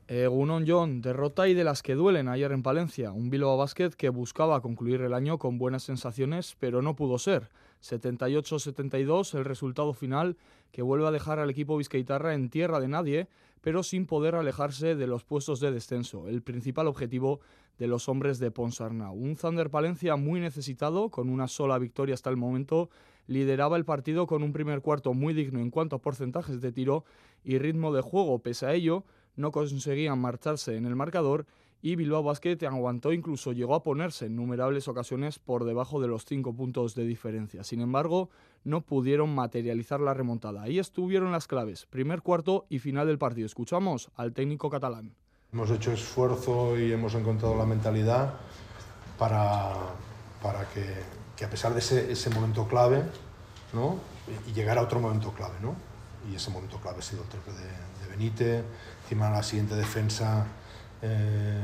Egunon 0.08 0.64
John, 0.66 1.00
derrota 1.00 1.46
y 1.46 1.54
de 1.54 1.62
las 1.62 1.82
que 1.82 1.94
duelen 1.94 2.28
ayer 2.28 2.50
en 2.50 2.62
Palencia. 2.62 3.12
Un 3.12 3.30
Bilbao 3.30 3.56
Basket 3.56 3.90
que 3.90 4.08
buscaba 4.08 4.60
concluir 4.60 5.00
el 5.00 5.14
año 5.14 5.38
con 5.38 5.58
buenas 5.58 5.84
sensaciones, 5.84 6.56
pero 6.58 6.82
no 6.82 6.96
pudo 6.96 7.18
ser. 7.18 7.50
78-72 7.82 9.34
el 9.38 9.44
resultado 9.44 9.92
final 9.92 10.36
que 10.72 10.82
vuelve 10.82 11.06
a 11.06 11.12
dejar 11.12 11.38
al 11.38 11.50
equipo 11.50 11.76
Vizcaitarra 11.76 12.34
en 12.34 12.50
tierra 12.50 12.80
de 12.80 12.88
nadie, 12.88 13.28
pero 13.60 13.84
sin 13.84 14.06
poder 14.06 14.34
alejarse 14.34 14.96
de 14.96 15.06
los 15.06 15.24
puestos 15.24 15.60
de 15.60 15.70
descenso, 15.70 16.28
el 16.28 16.42
principal 16.42 16.88
objetivo 16.88 17.40
de 17.78 17.86
los 17.86 18.08
hombres 18.08 18.40
de 18.40 18.50
Ponsarnau. 18.50 19.14
Un 19.14 19.36
Thunder 19.36 19.70
Palencia 19.70 20.16
muy 20.16 20.40
necesitado, 20.40 21.10
con 21.10 21.28
una 21.28 21.46
sola 21.46 21.78
victoria 21.78 22.14
hasta 22.14 22.28
el 22.28 22.36
momento, 22.36 22.90
lideraba 23.28 23.76
el 23.76 23.84
partido 23.84 24.26
con 24.26 24.42
un 24.42 24.52
primer 24.52 24.80
cuarto 24.80 25.14
muy 25.14 25.32
digno 25.32 25.60
en 25.60 25.70
cuanto 25.70 25.96
a 25.96 26.00
porcentajes 26.00 26.60
de 26.60 26.72
tiro 26.72 27.04
y 27.44 27.58
ritmo 27.58 27.92
de 27.92 28.02
juego. 28.02 28.40
Pese 28.40 28.66
a 28.66 28.74
ello, 28.74 29.04
no 29.36 29.50
conseguían 29.52 30.18
marcharse 30.18 30.76
en 30.76 30.86
el 30.86 30.96
marcador 30.96 31.46
y 31.84 31.96
Bilbao 31.96 32.22
Basket 32.22 32.58
aguantó 32.64 33.12
incluso 33.12 33.52
llegó 33.52 33.74
a 33.74 33.82
ponerse 33.82 34.26
en 34.26 34.36
numerables 34.36 34.86
ocasiones 34.86 35.40
por 35.40 35.64
debajo 35.64 36.00
de 36.00 36.06
los 36.06 36.24
cinco 36.24 36.54
puntos 36.54 36.94
de 36.94 37.04
diferencia. 37.04 37.64
Sin 37.64 37.80
embargo, 37.80 38.30
no 38.62 38.82
pudieron 38.82 39.34
materializar 39.34 40.00
la 40.00 40.14
remontada. 40.14 40.62
Ahí 40.62 40.78
estuvieron 40.78 41.32
las 41.32 41.48
claves, 41.48 41.86
primer 41.86 42.22
cuarto 42.22 42.66
y 42.68 42.78
final 42.78 43.08
del 43.08 43.18
partido. 43.18 43.46
Escuchamos 43.46 44.10
al 44.14 44.32
técnico 44.32 44.70
catalán. 44.70 45.16
Hemos 45.52 45.70
hecho 45.70 45.92
esfuerzo 45.92 46.78
y 46.78 46.92
hemos 46.92 47.14
encontrado 47.14 47.56
la 47.56 47.66
mentalidad 47.66 48.34
para, 49.18 49.72
para 50.40 50.68
que, 50.68 51.44
a 51.44 51.50
pesar 51.50 51.74
de 51.74 51.80
ese, 51.80 52.30
momento 52.30 52.68
clave, 52.68 53.02
¿no? 53.72 53.98
y 54.48 54.52
llegar 54.52 54.78
a 54.78 54.82
otro 54.82 55.00
momento 55.00 55.32
clave. 55.32 55.56
¿no? 55.60 55.74
Y 56.30 56.36
ese 56.36 56.50
momento 56.50 56.78
clave 56.78 57.00
ha 57.00 57.02
sido 57.02 57.22
el 57.22 57.28
triple 57.28 57.54
de, 57.54 57.64
de 57.64 58.08
Benítez, 58.08 58.64
la 59.14 59.42
siguiente 59.42 59.74
defensa, 59.74 60.44
eh, 61.02 61.60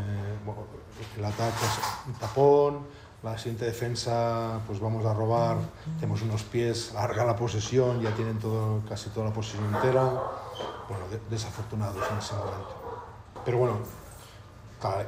el 1.16 1.24
ataque 1.24 1.64
es 1.64 2.06
un 2.06 2.14
tapón, 2.14 2.86
la 3.22 3.36
siguiente 3.36 3.64
defensa 3.64 4.60
pues 4.66 4.80
vamos 4.80 5.04
a 5.06 5.14
robar, 5.14 5.56
tenemos 5.98 6.22
unos 6.22 6.42
pies, 6.44 6.92
larga 6.94 7.24
la 7.24 7.34
posesión, 7.34 8.00
ya 8.00 8.14
tienen 8.14 8.38
todo, 8.38 8.82
casi 8.88 9.10
toda 9.10 9.26
la 9.26 9.32
posesión 9.32 9.64
entera, 9.74 10.02
bueno, 10.88 11.04
desafortunados 11.30 11.96
en 12.10 12.18
ese 12.18 12.34
momento. 12.34 12.76
Pero 13.44 13.58
bueno, 13.58 13.78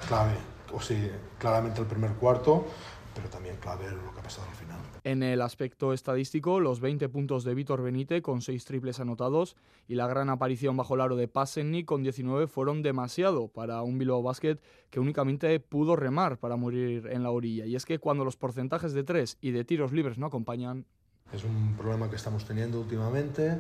clave, 0.09 0.37
o 0.73 0.81
sí, 0.81 1.11
claramente 1.39 1.81
el 1.81 1.87
primer 1.87 2.13
cuarto, 2.13 2.67
pero 3.15 3.29
también 3.29 3.57
clave 3.57 3.91
lo 3.91 4.13
que 4.13 4.21
ha 4.21 4.23
pasado 4.23 4.47
al 4.49 4.57
final. 4.57 4.80
En 5.03 5.23
el 5.23 5.41
aspecto 5.41 5.95
estadístico, 5.95 6.61
los 6.61 6.81
20 6.81 7.09
puntos 7.09 7.45
de 7.45 7.55
Víctor 7.55 7.83
Benítez 7.83 8.21
con 8.23 8.43
6 8.43 8.65
triples 8.67 9.01
anotados 9.01 9.57
y 9.89 9.95
la 9.95 10.07
gran 10.07 10.29
aparición 10.29 10.77
bajo 10.77 10.95
el 10.95 11.01
aro 11.01 11.17
de 11.17 11.27
Passenny 11.27 11.85
con 11.85 12.03
19 12.03 12.47
fueron 12.47 12.83
demasiado 12.83 13.49
para 13.49 13.81
un 13.83 13.99
Bilbao 13.99 14.23
Basket 14.23 14.59
que 14.91 15.01
únicamente 15.01 15.59
pudo 15.59 15.97
remar 15.97 16.39
para 16.39 16.57
morir 16.57 17.09
en 17.11 17.23
la 17.23 17.31
orilla. 17.31 17.65
Y 17.65 17.77
es 17.77 17.87
que 17.87 17.99
cuando 17.99 18.27
los 18.27 18.37
porcentajes 18.37 18.93
de 18.93 19.03
3 19.03 19.39
y 19.41 19.53
de 19.53 19.65
tiros 19.65 19.93
libres 19.93 20.19
no 20.19 20.27
acompañan... 20.27 20.85
Es 21.33 21.45
un 21.45 21.75
problema 21.79 22.11
que 22.11 22.17
estamos 22.17 22.45
teniendo 22.45 22.81
últimamente. 22.81 23.59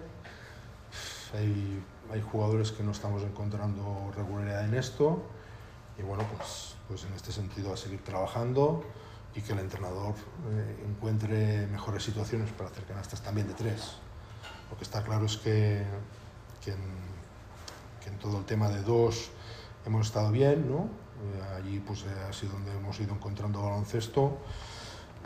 Hay, 1.33 1.83
hay 2.11 2.21
jugadores 2.21 2.73
que 2.73 2.83
no 2.83 2.91
estamos 2.91 3.23
encontrando 3.23 4.13
regularidad 4.15 4.67
en 4.67 4.75
esto. 4.75 5.23
Y 5.99 6.03
bueno, 6.03 6.25
pues, 6.37 6.77
pues 6.87 7.05
en 7.05 7.15
este 7.15 7.33
sentido 7.33 7.73
a 7.73 7.77
seguir 7.77 8.03
trabajando 8.03 8.85
y 9.35 9.41
que 9.43 9.53
el 9.53 9.61
entrenador 9.61 10.15
eh, 10.51 10.85
encuentre 10.89 11.67
mejores 11.69 12.03
situaciones 12.03 12.51
para 12.51 12.71
hacer 12.71 12.85
canastas 12.85 13.23
también 13.23 13.47
de 13.47 13.55
tres. 13.55 13.97
Lo 14.71 14.77
que 14.77 14.85
está 14.85 15.03
claro 15.03 15.27
es 15.27 15.37
que, 15.37 15.85
que, 16.65 16.73
en, 16.73 18.19
todo 18.19 18.39
el 18.39 18.45
tema 18.45 18.69
de 18.69 18.83
dos 18.83 19.31
hemos 19.87 20.07
estado 20.07 20.31
bien, 20.31 20.69
¿no? 20.69 20.89
Eh, 21.23 21.57
allí 21.57 21.81
pues 21.81 22.03
eh, 22.03 22.07
ha 22.29 22.33
sido 22.33 22.53
donde 22.55 22.73
hemos 22.73 22.99
ido 23.01 23.15
encontrando 23.15 23.63
baloncesto 23.63 24.39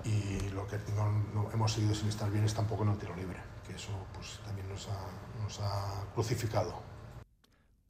y 0.05 0.51
lo 0.51 0.67
que 0.67 0.79
no, 0.95 1.51
hemos 1.53 1.73
seguido 1.73 1.95
sin 1.95 2.09
estar 2.09 2.31
bien 2.31 2.45
es 2.45 2.55
tampoco 2.55 2.83
en 2.83 2.91
el 2.91 2.99
tiro 2.99 3.17
libre, 3.17 3.39
que 3.67 3.75
eso 3.75 3.91
pues 4.13 4.41
también 4.45 4.69
nos 4.69 4.89
ha, 4.89 5.43
nos 5.43 5.61
ha 5.61 6.05
crucificado. 6.15 6.94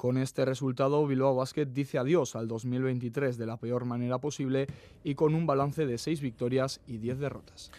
Con 0.04 0.18
este 0.18 0.44
resultado, 0.44 1.06
Bilbao 1.06 1.34
Basket 1.34 1.64
dice 1.64 1.96
adiós 1.96 2.36
al 2.36 2.46
2023 2.46 3.38
de 3.38 3.46
la 3.46 3.56
peor 3.56 3.86
manera 3.86 4.18
posible 4.18 4.66
y 5.02 5.14
con 5.14 5.34
un 5.34 5.46
balance 5.46 5.86
de 5.86 5.96
6 5.96 6.20
victorias 6.20 6.82
y 6.86 6.98
10 6.98 7.20
derrotas. 7.20 7.70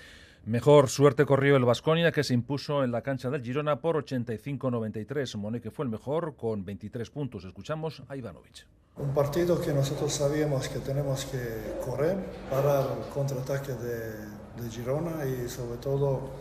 Mejor 0.43 0.89
suerte 0.89 1.23
corrió 1.23 1.55
el 1.55 1.65
Vasconia 1.65 2.11
que 2.11 2.23
se 2.23 2.33
impuso 2.33 2.83
en 2.83 2.91
la 2.91 3.03
cancha 3.03 3.29
del 3.29 3.43
Girona 3.43 3.79
por 3.79 4.03
85-93. 4.03 5.37
Monique 5.37 5.69
fue 5.69 5.85
el 5.85 5.91
mejor 5.91 6.35
con 6.35 6.65
23 6.65 7.07
puntos. 7.11 7.45
Escuchamos 7.45 8.01
a 8.07 8.17
Ivanovic. 8.17 8.65
Un 8.97 9.13
partido 9.13 9.61
que 9.61 9.71
nosotros 9.71 10.11
sabíamos 10.11 10.67
que 10.67 10.79
tenemos 10.79 11.25
que 11.25 11.79
correr, 11.85 12.17
para 12.49 12.91
el 12.91 13.07
contraataque 13.13 13.73
de, 13.73 14.63
de 14.63 14.71
Girona 14.71 15.23
y 15.27 15.47
sobre 15.47 15.77
todo 15.77 16.31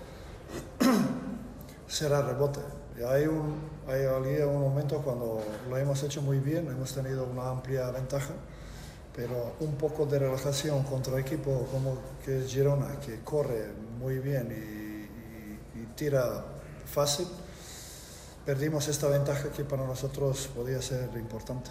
cerrar 1.86 2.24
rebote. 2.24 2.83
Y 2.98 3.02
hay 3.02 3.26
un, 3.26 3.56
hay 3.88 4.06
un 4.42 4.60
momento 4.60 4.98
cuando 5.02 5.42
lo 5.68 5.76
hemos 5.76 6.02
hecho 6.04 6.22
muy 6.22 6.38
bien, 6.38 6.68
hemos 6.68 6.94
tenido 6.94 7.24
una 7.26 7.50
amplia 7.50 7.90
ventaja, 7.90 8.34
pero 9.14 9.56
un 9.60 9.74
poco 9.74 10.06
de 10.06 10.20
relajación 10.20 10.84
contra 10.84 11.18
equipo 11.18 11.66
como 11.72 11.98
que 12.24 12.38
es 12.38 12.52
Girona, 12.52 13.00
que 13.00 13.20
corre 13.20 13.72
muy 13.98 14.18
bien 14.18 14.48
y, 14.52 14.94
tira 15.96 16.44
fácil. 16.86 17.26
Perdimos 18.44 18.88
esta 18.88 19.08
ventaja 19.08 19.50
que 19.52 19.64
para 19.64 19.86
nosotros 19.86 20.48
podía 20.54 20.82
ser 20.82 21.08
importante. 21.16 21.70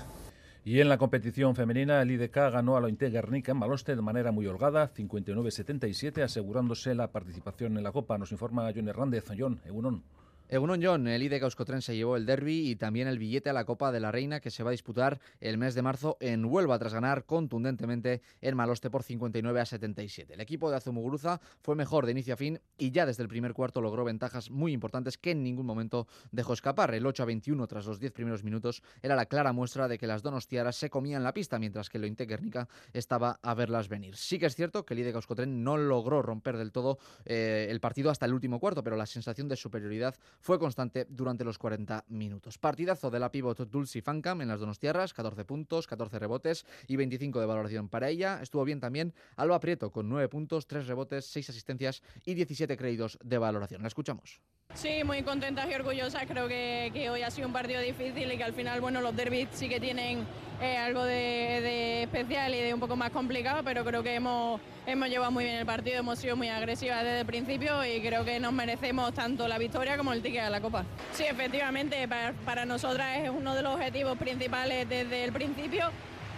Y 0.63 0.79
en 0.79 0.87
la 0.87 0.97
competición 0.97 1.55
femenina, 1.55 2.01
el 2.01 2.11
IDK 2.11 2.33
ganó 2.33 2.77
a 2.77 2.81
la 2.81 2.87
Inte 2.87 3.09
Guernica 3.09 3.51
en 3.51 3.57
Maloste 3.57 3.97
de 3.97 4.01
manera 4.01 4.31
muy 4.31 4.47
holgada, 4.47 4.93
59-77, 4.93 6.23
asegurándose 6.23 6.95
la 6.95 7.11
participación 7.11 7.77
en 7.77 7.83
la 7.83 7.91
Copa. 7.91 8.17
Nos 8.17 8.31
informa 8.31 8.71
John 8.73 8.87
Hernández. 8.87 9.25
John, 9.37 9.59
Egunon. 9.65 10.03
Egunon 10.49 10.81
John, 10.83 11.07
el 11.07 11.23
IDK 11.23 11.43
Euskotren 11.43 11.81
se 11.81 11.95
llevó 11.95 12.17
el 12.17 12.25
derby 12.25 12.69
y 12.69 12.75
también 12.75 13.07
el 13.07 13.17
billete 13.17 13.49
a 13.49 13.53
la 13.53 13.65
Copa 13.65 13.91
de 13.91 13.99
la 13.99 14.11
Reina 14.11 14.39
que 14.39 14.51
se 14.51 14.61
va 14.61 14.69
a 14.69 14.71
disputar 14.71 15.19
el 15.39 15.57
mes 15.57 15.73
de 15.73 15.81
marzo 15.81 16.17
en 16.19 16.45
Huelva 16.45 16.77
tras 16.77 16.93
ganar 16.93 17.25
contundentemente 17.25 18.21
en 18.41 18.55
Maloste 18.55 18.89
por 18.89 19.03
59 19.03 19.61
a 19.61 19.65
77. 19.65 20.33
El 20.33 20.41
equipo 20.41 20.69
de 20.69 20.77
Azumuguruza 20.77 21.39
fue 21.61 21.75
mejor 21.75 22.05
de 22.05 22.11
inicio 22.11 22.33
a 22.33 22.37
fin 22.37 22.59
y 22.77 22.91
ya 22.91 23.05
desde 23.05 23.23
el 23.23 23.29
primer 23.29 23.53
cuarto 23.53 23.81
logró 23.81 24.03
ventajas 24.03 24.51
muy 24.51 24.73
importantes 24.73 25.17
que 25.17 25.31
en 25.31 25.43
ningún 25.43 25.65
momento 25.65 26.07
dejó 26.31 26.53
escapar. 26.53 26.93
El 26.93 27.05
8 27.05 27.23
a 27.23 27.25
21 27.25 27.65
tras 27.67 27.85
los 27.85 27.99
10 27.99 28.11
primeros 28.11 28.43
minutos 28.43 28.83
era 29.01 29.15
la 29.15 29.25
clara 29.25 29.53
muestra 29.53 29.87
de 29.87 29.97
que 29.97 30.07
las 30.07 30.23
donostiaras 30.23 30.75
se 30.75 30.89
comían 30.89 31.23
la 31.23 31.33
pista 31.33 31.57
mientras 31.57 31.89
que 31.89 31.97
el 31.97 32.03
Ointe 32.03 32.25
Guernica 32.25 32.67
estaba 32.91 33.39
a 33.41 33.53
verlas 33.53 33.87
venir. 33.87 34.17
Sí 34.17 34.37
que 34.37 34.47
es 34.47 34.55
cierto 34.55 34.85
que 34.85 34.93
el 34.93 34.99
IDK 34.99 35.15
Euskotren 35.15 35.63
no 35.63 35.77
logró 35.77 36.21
romper 36.21 36.57
del 36.57 36.71
todo 36.71 36.99
eh, 37.25 37.67
el 37.69 37.79
partido 37.79 38.11
hasta 38.11 38.25
el 38.25 38.33
último 38.33 38.59
cuarto, 38.59 38.83
pero 38.83 38.97
la 38.97 39.05
sensación 39.05 39.47
de 39.47 39.55
superioridad 39.55 40.15
fue 40.39 40.59
constante 40.59 41.05
durante 41.09 41.43
los 41.43 41.57
40 41.57 42.05
minutos. 42.09 42.57
Partidazo 42.57 43.09
de 43.09 43.19
la 43.19 43.31
pivot 43.31 43.69
Dulce 43.69 44.01
Fancam 44.01 44.41
en 44.41 44.47
las 44.47 44.59
Donostiarras, 44.59 45.13
14 45.13 45.45
puntos, 45.45 45.87
14 45.87 46.19
rebotes 46.19 46.65
y 46.87 46.95
25 46.95 47.39
de 47.39 47.45
valoración 47.45 47.89
para 47.89 48.09
ella. 48.09 48.39
Estuvo 48.41 48.63
bien 48.63 48.79
también 48.79 49.13
Alba 49.35 49.59
Prieto 49.59 49.91
con 49.91 50.09
9 50.09 50.27
puntos, 50.29 50.67
3 50.67 50.87
rebotes, 50.87 51.25
6 51.25 51.49
asistencias 51.49 52.01
y 52.25 52.33
17 52.33 52.77
créditos 52.77 53.17
de 53.23 53.37
valoración. 53.37 53.81
La 53.81 53.87
escuchamos. 53.87 54.41
Sí, 54.75 55.03
muy 55.03 55.21
contenta 55.23 55.69
y 55.69 55.73
orgullosa. 55.73 56.25
Creo 56.25 56.47
que, 56.47 56.91
que, 56.93 57.09
hoy 57.09 57.21
ha 57.21 57.31
sido 57.31 57.47
un 57.47 57.53
partido 57.53 57.79
difícil 57.81 58.31
y 58.31 58.37
que 58.37 58.43
al 58.43 58.53
final, 58.53 58.81
bueno, 58.81 59.01
los 59.01 59.15
derbis 59.15 59.47
sí 59.53 59.69
que 59.69 59.79
tienen 59.79 60.25
eh, 60.61 60.77
algo 60.77 61.03
de, 61.03 61.13
de, 61.61 62.03
especial 62.03 62.53
y 62.55 62.59
de 62.59 62.73
un 62.73 62.79
poco 62.79 62.95
más 62.95 63.11
complicado, 63.11 63.61
pero 63.63 63.85
creo 63.85 64.01
que 64.01 64.15
hemos, 64.15 64.59
hemos 64.85 65.09
llevado 65.09 65.31
muy 65.31 65.43
bien 65.43 65.57
el 65.57 65.65
partido, 65.65 65.99
hemos 65.99 66.19
sido 66.19 66.35
muy 66.35 66.49
agresivas 66.49 67.03
desde 67.03 67.19
el 67.21 67.25
principio 67.25 67.85
y 67.85 68.01
creo 68.01 68.25
que 68.25 68.39
nos 68.39 68.53
merecemos 68.53 69.13
tanto 69.13 69.47
la 69.47 69.57
victoria 69.57 69.95
como 69.95 70.11
el 70.11 70.21
ticket 70.21 70.43
a 70.43 70.49
la 70.49 70.61
Copa. 70.61 70.85
Sí, 71.13 71.23
efectivamente, 71.23 72.07
para, 72.07 72.33
para 72.45 72.65
nosotras 72.65 73.19
es 73.19 73.29
uno 73.29 73.55
de 73.55 73.61
los 73.61 73.75
objetivos 73.75 74.17
principales 74.17 74.89
desde 74.89 75.23
el 75.23 75.31
principio. 75.31 75.91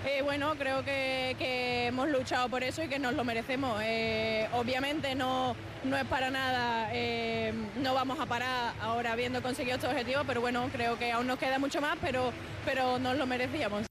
Eh, 0.06 0.22
bueno, 0.22 0.54
creo 0.56 0.86
que, 0.86 1.88
hemos 1.88 2.10
luchado 2.10 2.48
por 2.48 2.63
eso 2.63 2.84
y 2.84 2.88
que 2.88 3.00
nos 3.00 3.15
lo 3.15 3.24
merecemos. 3.24 3.82
Eh, 3.84 4.48
obviamente 4.54 5.15
no, 5.15 5.56
no 5.84 5.98
es 5.98 6.06
para 6.06 6.30
nada, 6.30 6.89
eh, 6.94 7.52
no 7.82 7.94
vamos 7.96 8.20
a 8.20 8.28
parar 8.28 8.76
ahora 8.82 9.13
habiendo 9.13 9.41
conseguido 9.41 9.76
este 9.76 9.88
objetivo, 9.88 10.22
pero 10.28 10.41
bueno, 10.41 10.70
creo 10.72 10.98
que 11.00 11.12
aún 11.12 11.26
nos 11.26 11.39
queda 11.39 11.58
mucho 11.58 11.82
más, 11.82 11.98
pero, 12.02 12.32
pero 12.65 13.00
nos 13.00 13.18
lo 13.18 13.26
merecíamos. 13.26 13.88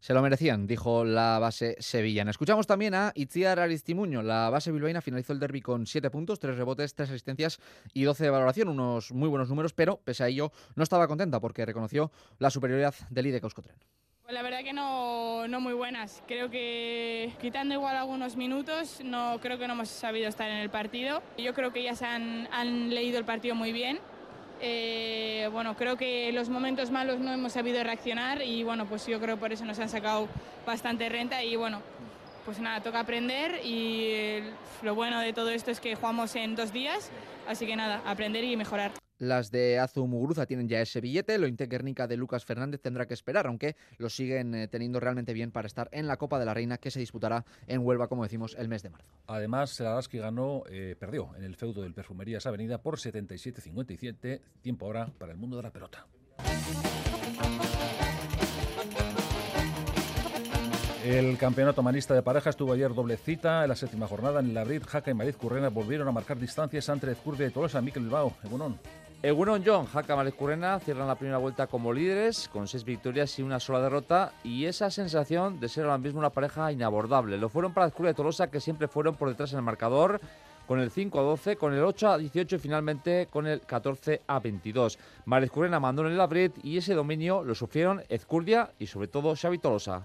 Se 0.00 0.14
lo 0.14 0.20
merecían, 0.20 0.66
dijo 0.66 1.04
la 1.04 1.38
base 1.38 1.76
sevillana. 1.78 2.32
Escuchamos 2.32 2.66
también 2.66 2.94
a 2.94 3.12
Itziar 3.14 3.60
Aristimuño. 3.60 4.20
La 4.20 4.50
base 4.50 4.72
bilbaína 4.72 5.00
finalizó 5.00 5.32
el 5.32 5.38
derby 5.38 5.60
con 5.60 5.86
7 5.86 6.10
puntos, 6.10 6.40
3 6.40 6.56
rebotes, 6.56 6.96
3 6.96 7.10
asistencias 7.10 7.60
y 7.94 8.02
12 8.02 8.24
de 8.24 8.30
valoración. 8.30 8.68
Unos 8.68 9.12
muy 9.12 9.28
buenos 9.28 9.48
números, 9.48 9.72
pero 9.72 10.00
pese 10.02 10.24
a 10.24 10.28
ello 10.28 10.50
no 10.74 10.82
estaba 10.82 11.06
contenta 11.06 11.38
porque 11.38 11.64
reconoció 11.64 12.10
la 12.40 12.50
superioridad 12.50 12.96
del 13.10 13.28
IDE 13.28 13.38
Euskotren. 13.44 13.76
La 14.32 14.40
verdad 14.40 14.64
que 14.64 14.72
no, 14.72 15.46
no 15.46 15.60
muy 15.60 15.74
buenas. 15.74 16.22
Creo 16.26 16.48
que 16.48 17.34
quitando 17.38 17.74
igual 17.74 17.96
algunos 17.96 18.34
minutos, 18.34 19.02
no 19.04 19.38
creo 19.42 19.58
que 19.58 19.66
no 19.66 19.74
hemos 19.74 19.90
sabido 19.90 20.26
estar 20.26 20.48
en 20.48 20.56
el 20.56 20.70
partido. 20.70 21.22
Yo 21.36 21.52
creo 21.52 21.70
que 21.70 21.80
ellas 21.80 22.00
han, 22.00 22.48
han 22.50 22.88
leído 22.88 23.18
el 23.18 23.26
partido 23.26 23.54
muy 23.54 23.72
bien. 23.72 24.00
Eh, 24.62 25.50
bueno, 25.52 25.76
creo 25.76 25.98
que 25.98 26.32
los 26.32 26.48
momentos 26.48 26.90
malos 26.90 27.18
no 27.18 27.30
hemos 27.30 27.52
sabido 27.52 27.84
reaccionar 27.84 28.40
y 28.40 28.62
bueno, 28.62 28.86
pues 28.86 29.06
yo 29.06 29.20
creo 29.20 29.36
por 29.36 29.52
eso 29.52 29.66
nos 29.66 29.78
han 29.78 29.90
sacado 29.90 30.28
bastante 30.64 31.10
renta 31.10 31.44
y 31.44 31.56
bueno, 31.56 31.82
pues 32.46 32.58
nada, 32.58 32.80
toca 32.80 33.00
aprender 33.00 33.60
y 33.62 34.12
el, 34.12 34.44
lo 34.80 34.94
bueno 34.94 35.20
de 35.20 35.34
todo 35.34 35.50
esto 35.50 35.70
es 35.70 35.78
que 35.78 35.94
jugamos 35.94 36.34
en 36.36 36.56
dos 36.56 36.72
días, 36.72 37.10
así 37.46 37.66
que 37.66 37.76
nada, 37.76 38.00
aprender 38.06 38.44
y 38.44 38.56
mejorar. 38.56 38.92
Las 39.22 39.52
de 39.52 39.78
Azu 39.78 40.08
Muguruza 40.08 40.46
tienen 40.46 40.68
ya 40.68 40.80
ese 40.80 41.00
billete. 41.00 41.38
Lo 41.38 41.46
Guernica 41.46 42.08
de 42.08 42.16
Lucas 42.16 42.44
Fernández 42.44 42.80
tendrá 42.80 43.06
que 43.06 43.14
esperar, 43.14 43.46
aunque 43.46 43.76
lo 43.98 44.08
siguen 44.08 44.52
eh, 44.52 44.66
teniendo 44.66 44.98
realmente 44.98 45.32
bien 45.32 45.52
para 45.52 45.68
estar 45.68 45.88
en 45.92 46.08
la 46.08 46.16
Copa 46.16 46.40
de 46.40 46.44
la 46.44 46.54
Reina 46.54 46.76
que 46.76 46.90
se 46.90 46.98
disputará 46.98 47.44
en 47.68 47.86
Huelva, 47.86 48.08
como 48.08 48.24
decimos, 48.24 48.56
el 48.58 48.66
mes 48.66 48.82
de 48.82 48.90
marzo. 48.90 49.06
Además, 49.28 49.70
Selaski 49.70 50.18
ganó, 50.18 50.64
eh, 50.68 50.96
perdió 50.98 51.30
en 51.36 51.44
el 51.44 51.54
feudo 51.54 51.82
del 51.82 51.94
Perfumerías 51.94 52.46
Avenida 52.46 52.78
por 52.78 52.98
77-57, 52.98 54.40
tiempo 54.60 54.86
ahora 54.86 55.06
para 55.06 55.30
el 55.30 55.38
mundo 55.38 55.56
de 55.56 55.62
la 55.62 55.70
pelota. 55.70 56.04
El 61.04 61.38
campeonato 61.38 61.80
manista 61.80 62.14
de 62.14 62.22
pareja 62.22 62.50
estuvo 62.50 62.72
ayer 62.72 62.92
doble 62.92 63.16
cita 63.16 63.62
en 63.62 63.68
la 63.68 63.76
séptima 63.76 64.08
jornada 64.08 64.40
en 64.40 64.50
el 64.50 64.58
Abril. 64.58 64.82
Jaca 64.84 65.12
y 65.12 65.14
Mariz 65.14 65.36
Currena 65.36 65.68
volvieron 65.68 66.08
a 66.08 66.12
marcar 66.12 66.40
distancias 66.40 66.88
entre 66.88 67.12
Ezcurdia 67.12 67.46
y 67.46 67.50
Tolosa. 67.50 67.80
Miquel 67.80 68.02
Bilbao, 68.02 68.34
Egunon. 68.42 68.80
Egunon 69.24 69.62
John, 69.64 69.86
Jaca 69.86 70.16
Mariz 70.16 70.34
Currena 70.34 70.80
cierran 70.80 71.06
la 71.06 71.14
primera 71.14 71.38
vuelta 71.38 71.68
como 71.68 71.92
líderes 71.92 72.48
con 72.48 72.66
seis 72.66 72.82
victorias 72.82 73.38
y 73.38 73.42
una 73.42 73.60
sola 73.60 73.80
derrota 73.80 74.32
y 74.42 74.64
esa 74.64 74.90
sensación 74.90 75.60
de 75.60 75.68
ser 75.68 75.84
ahora 75.84 75.98
mismo 75.98 76.18
una 76.18 76.30
pareja 76.30 76.72
inabordable. 76.72 77.38
Lo 77.38 77.48
fueron 77.48 77.72
para 77.72 77.86
Ezcurdia 77.86 78.10
y 78.10 78.14
Tolosa 78.14 78.50
que 78.50 78.58
siempre 78.58 78.88
fueron 78.88 79.14
por 79.14 79.28
detrás 79.28 79.52
en 79.52 79.58
el 79.58 79.64
marcador 79.64 80.20
con 80.66 80.80
el 80.80 80.90
5 80.90 81.20
a 81.20 81.22
12, 81.22 81.54
con 81.54 81.72
el 81.72 81.84
8 81.84 82.08
a 82.08 82.18
18 82.18 82.56
y 82.56 82.58
finalmente 82.58 83.28
con 83.30 83.46
el 83.46 83.60
14 83.60 84.22
a 84.26 84.40
22. 84.40 84.98
Mariz 85.26 85.52
Currena 85.52 85.78
mandó 85.78 86.04
en 86.04 86.14
el 86.14 86.20
Abril 86.20 86.52
y 86.64 86.78
ese 86.78 86.94
dominio 86.94 87.44
lo 87.44 87.54
sufrieron 87.54 88.02
Ezcurdia 88.08 88.72
y 88.80 88.88
sobre 88.88 89.06
todo 89.06 89.36
Xavi 89.36 89.58
Tolosa. 89.58 90.04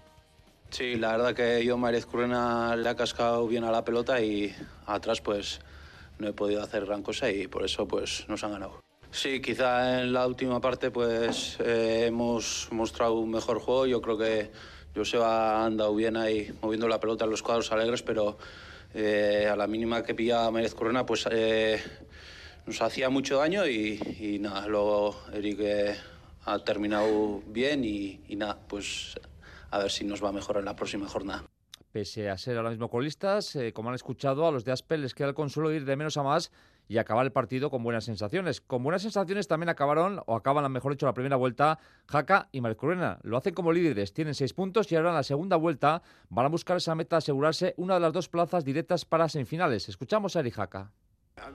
Sí, 0.69 0.95
la 0.95 1.17
verdad 1.17 1.34
que 1.34 1.65
yo, 1.65 1.75
María 1.75 2.03
Currena, 2.03 2.75
le 2.75 2.88
ha 2.88 2.95
cascado 2.95 3.47
bien 3.47 3.63
a 3.63 3.71
la 3.71 3.84
pelota 3.84 4.21
y 4.21 4.53
atrás 4.86 5.21
pues 5.21 5.60
no 6.19 6.27
he 6.27 6.34
podido 6.34 6.62
hacer 6.62 6.86
gran 6.86 7.01
cosa 7.01 7.32
y 7.32 7.47
por 7.47 7.65
eso 7.65 7.88
pues 7.88 8.23
nos 8.27 8.43
han 8.43 8.51
ganado. 8.51 8.87
Sí, 9.17 9.41
quizá 9.41 10.03
en 10.03 10.13
la 10.13 10.27
última 10.27 10.62
parte 10.62 10.91
pues 10.91 11.58
eh, 11.60 12.06
hemos 12.06 12.67
mostrado 12.69 13.15
un 13.15 13.32
mejor 13.32 13.58
juego. 13.58 13.88
Yo 13.88 13.99
creo 13.99 14.15
que 14.15 14.51
Joseba 14.95 15.56
ha 15.56 15.65
andado 15.65 15.95
bien 15.95 16.15
ahí 16.15 16.53
moviendo 16.62 16.88
la 16.88 16.99
pelota 16.99 17.25
en 17.25 17.32
los 17.32 17.41
cuadros 17.41 17.71
alegres, 17.71 18.03
pero 18.03 18.38
eh, 18.93 19.49
a 19.51 19.56
la 19.56 19.65
mínima 19.65 20.03
que 20.03 20.13
pillaba 20.13 20.51
María 20.51 20.69
Currena 20.69 21.03
pues 21.03 21.27
eh, 21.32 21.82
nos 22.67 22.80
hacía 22.80 23.10
mucho 23.10 23.39
daño 23.39 23.65
y, 23.65 23.99
y 24.19 24.38
nada, 24.38 24.67
luego 24.67 25.19
Eric 25.34 25.97
ha 26.45 26.60
terminado 26.60 27.41
bien 27.47 27.84
y, 27.84 28.21
y 28.27 28.36
nada, 28.36 28.60
pues 28.67 29.19
a 29.71 29.80
ver 29.80 29.89
si 29.89 30.06
nos 30.06 30.23
va 30.23 30.32
mejor 30.32 30.58
en 30.58 30.65
la 30.65 30.75
próxima 30.75 31.08
jornada. 31.08 31.43
Pese 31.91 32.30
a 32.30 32.38
ser 32.38 32.58
ahora 32.58 32.69
mismo 32.69 32.88
colistas, 32.88 33.56
eh, 33.56 33.73
como 33.73 33.89
han 33.89 33.95
escuchado, 33.95 34.45
a 34.45 34.51
los 34.51 34.63
de 34.63 34.73
Aspel 34.73 35.01
les 35.01 35.15
queda 35.15 35.30
el 35.30 35.34
consuelo 35.34 35.69
de 35.69 35.77
ir 35.77 35.86
de 35.86 35.95
menos 35.95 36.17
a 36.17 36.21
más 36.21 36.51
y 36.88 36.97
acabar 36.97 37.26
el 37.26 37.32
partido 37.32 37.69
con 37.69 37.84
buenas 37.84 38.06
sensaciones. 38.06 38.62
Con 38.62 38.84
buenas 38.84 39.02
sensaciones 39.02 39.47
también 39.47 39.69
acabaron, 39.69 40.21
o 40.26 40.36
acaban, 40.36 40.71
mejor 40.71 40.93
dicho, 40.93 41.06
la 41.06 41.13
primera 41.13 41.36
vuelta, 41.36 41.80
Jaca 42.08 42.50
y 42.52 42.62
Marcurena. 42.62 43.19
Lo 43.23 43.38
hacen 43.38 43.54
como 43.54 43.71
líderes, 43.71 44.13
tienen 44.13 44.36
seis 44.36 44.54
puntos 44.54 44.91
y 44.91 44.95
ahora 44.95 45.10
en 45.10 45.15
la 45.15 45.23
segunda 45.23 45.56
vuelta 45.56 46.02
van 46.30 46.45
a 46.45 46.50
buscar 46.50 46.78
esa 46.78 46.95
meta, 46.95 47.17
asegurarse 47.17 47.73
una 47.78 47.95
de 47.95 48.00
las 48.00 48.13
dos 48.13 48.30
plazas 48.30 48.63
directas 48.63 49.06
para 49.06 49.30
semifinales. 49.30 49.89
Escuchamos 49.89 50.36
a 50.36 50.39
Eri 50.39 50.52
Jaca. 50.52 50.91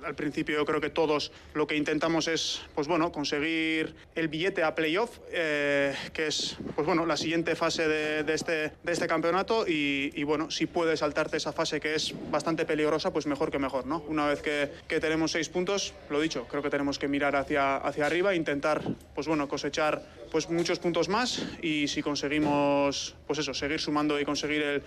Al 0.05 0.14
principio 0.14 0.57
yo 0.57 0.64
creo 0.64 0.81
que 0.81 0.90
todos 0.90 1.33
lo 1.55 1.66
que 1.66 1.77
intentamos 1.77 2.29
es 2.29 2.62
pues 2.75 2.88
bueno, 2.88 3.12
conseguir 3.12 3.95
el 4.14 4.29
billete 4.29 4.62
a 4.62 4.75
playoff, 4.75 5.18
eh, 5.31 5.95
que 6.12 6.29
es 6.29 6.57
pues 6.75 6.87
bueno, 6.87 7.05
la 7.05 7.16
siguiente 7.16 7.55
fase 7.57 7.88
de, 7.88 8.33
este, 8.33 8.73
de 8.83 8.92
este 8.92 9.07
campeonato 9.07 9.64
y, 9.66 10.23
bueno, 10.25 10.51
si 10.51 10.66
puedes 10.66 11.01
saltarte 11.01 11.37
esa 11.37 11.53
fase 11.53 11.81
que 11.81 11.95
es 11.95 12.14
bastante 12.31 12.64
peligrosa, 12.64 13.12
pues 13.12 13.27
mejor 13.27 13.51
que 13.51 13.59
mejor. 13.59 13.87
¿no? 13.87 14.03
Una 14.09 14.27
vez 14.27 14.40
que, 14.40 14.71
que 14.88 15.01
tenemos 15.01 15.33
seis 15.33 15.49
puntos, 15.49 15.95
lo 16.11 16.21
dicho, 16.21 16.47
creo 16.49 16.62
que 16.62 16.71
tenemos 16.71 16.99
que 16.99 17.09
mirar 17.09 17.37
hacia, 17.37 17.77
hacia 17.77 18.07
arriba 18.07 18.35
intentar 18.35 18.83
pues 19.14 19.27
bueno, 19.27 19.49
cosechar 19.49 20.03
pues 20.31 20.49
muchos 20.49 20.79
puntos 20.79 21.09
más 21.09 21.42
y 21.61 21.88
si 21.88 22.03
conseguimos 22.03 23.14
pues 23.27 23.40
eso, 23.40 23.53
seguir 23.53 23.81
sumando 23.81 24.18
y 24.18 24.25
conseguir 24.25 24.62
el 24.62 24.83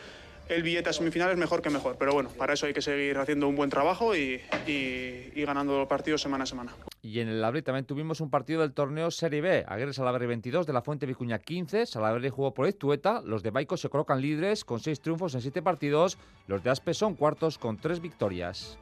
el 0.49 0.63
billete 0.63 0.89
a 0.89 0.93
semifinales 0.93 1.37
mejor 1.37 1.61
que 1.61 1.69
mejor. 1.69 1.95
Pero 1.97 2.13
bueno, 2.13 2.29
para 2.37 2.53
eso 2.53 2.65
hay 2.65 2.73
que 2.73 2.81
seguir 2.81 3.17
haciendo 3.17 3.47
un 3.47 3.55
buen 3.55 3.69
trabajo 3.69 4.15
y, 4.15 4.41
ganando 5.35 5.77
los 5.77 5.87
partidos 5.87 6.21
semana 6.21 6.43
a 6.43 6.47
semana. 6.47 6.73
Y 7.01 7.19
en 7.19 7.27
el 7.27 7.43
Abril 7.43 7.63
también 7.63 7.85
tuvimos 7.85 8.19
un 8.21 8.29
partido 8.29 8.61
del 8.61 8.73
torneo 8.73 9.11
Serie 9.11 9.41
B. 9.41 9.65
Aguirre 9.67 9.93
Salaverry 9.93 10.27
22, 10.27 10.65
de 10.65 10.73
la 10.73 10.81
Fuente 10.81 11.05
Vicuña 11.05 11.39
15. 11.39 11.85
Salaverry 11.85 12.29
jugó 12.29 12.53
por 12.53 12.67
Eztueta. 12.67 13.21
Los 13.23 13.43
de 13.43 13.51
Baico 13.51 13.77
se 13.77 13.89
colocan 13.89 14.21
líderes 14.21 14.65
con 14.65 14.79
seis 14.79 14.99
triunfos 14.99 15.35
en 15.35 15.41
siete 15.41 15.61
partidos. 15.61 16.17
Los 16.47 16.63
de 16.63 16.71
Aspe 16.71 16.93
son 16.93 17.15
cuartos 17.15 17.57
con 17.57 17.77
tres 17.77 18.01
victorias. 18.01 18.79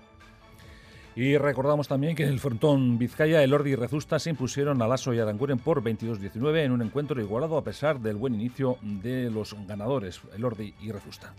Y 1.15 1.37
recordamos 1.37 1.87
también 1.87 2.15
que 2.15 2.23
en 2.23 2.29
el 2.29 2.39
frontón 2.39 2.97
Vizcaya, 2.97 3.43
el 3.43 3.53
Ordi 3.53 3.71
y 3.71 3.75
Rezusta 3.75 4.17
se 4.17 4.31
impusieron 4.31 4.81
a 4.81 4.87
Lasso 4.87 5.13
y 5.13 5.19
Aranguren 5.19 5.59
por 5.59 5.83
22-19 5.83 6.63
en 6.63 6.71
un 6.71 6.81
encuentro 6.81 7.21
igualado 7.21 7.57
a 7.57 7.63
pesar 7.63 7.99
del 7.99 8.15
buen 8.15 8.33
inicio 8.33 8.77
de 8.81 9.29
los 9.29 9.55
ganadores, 9.67 10.21
el 10.35 10.43
Ordi 10.43 10.73
y 10.81 10.91
Rezusta. 10.91 11.33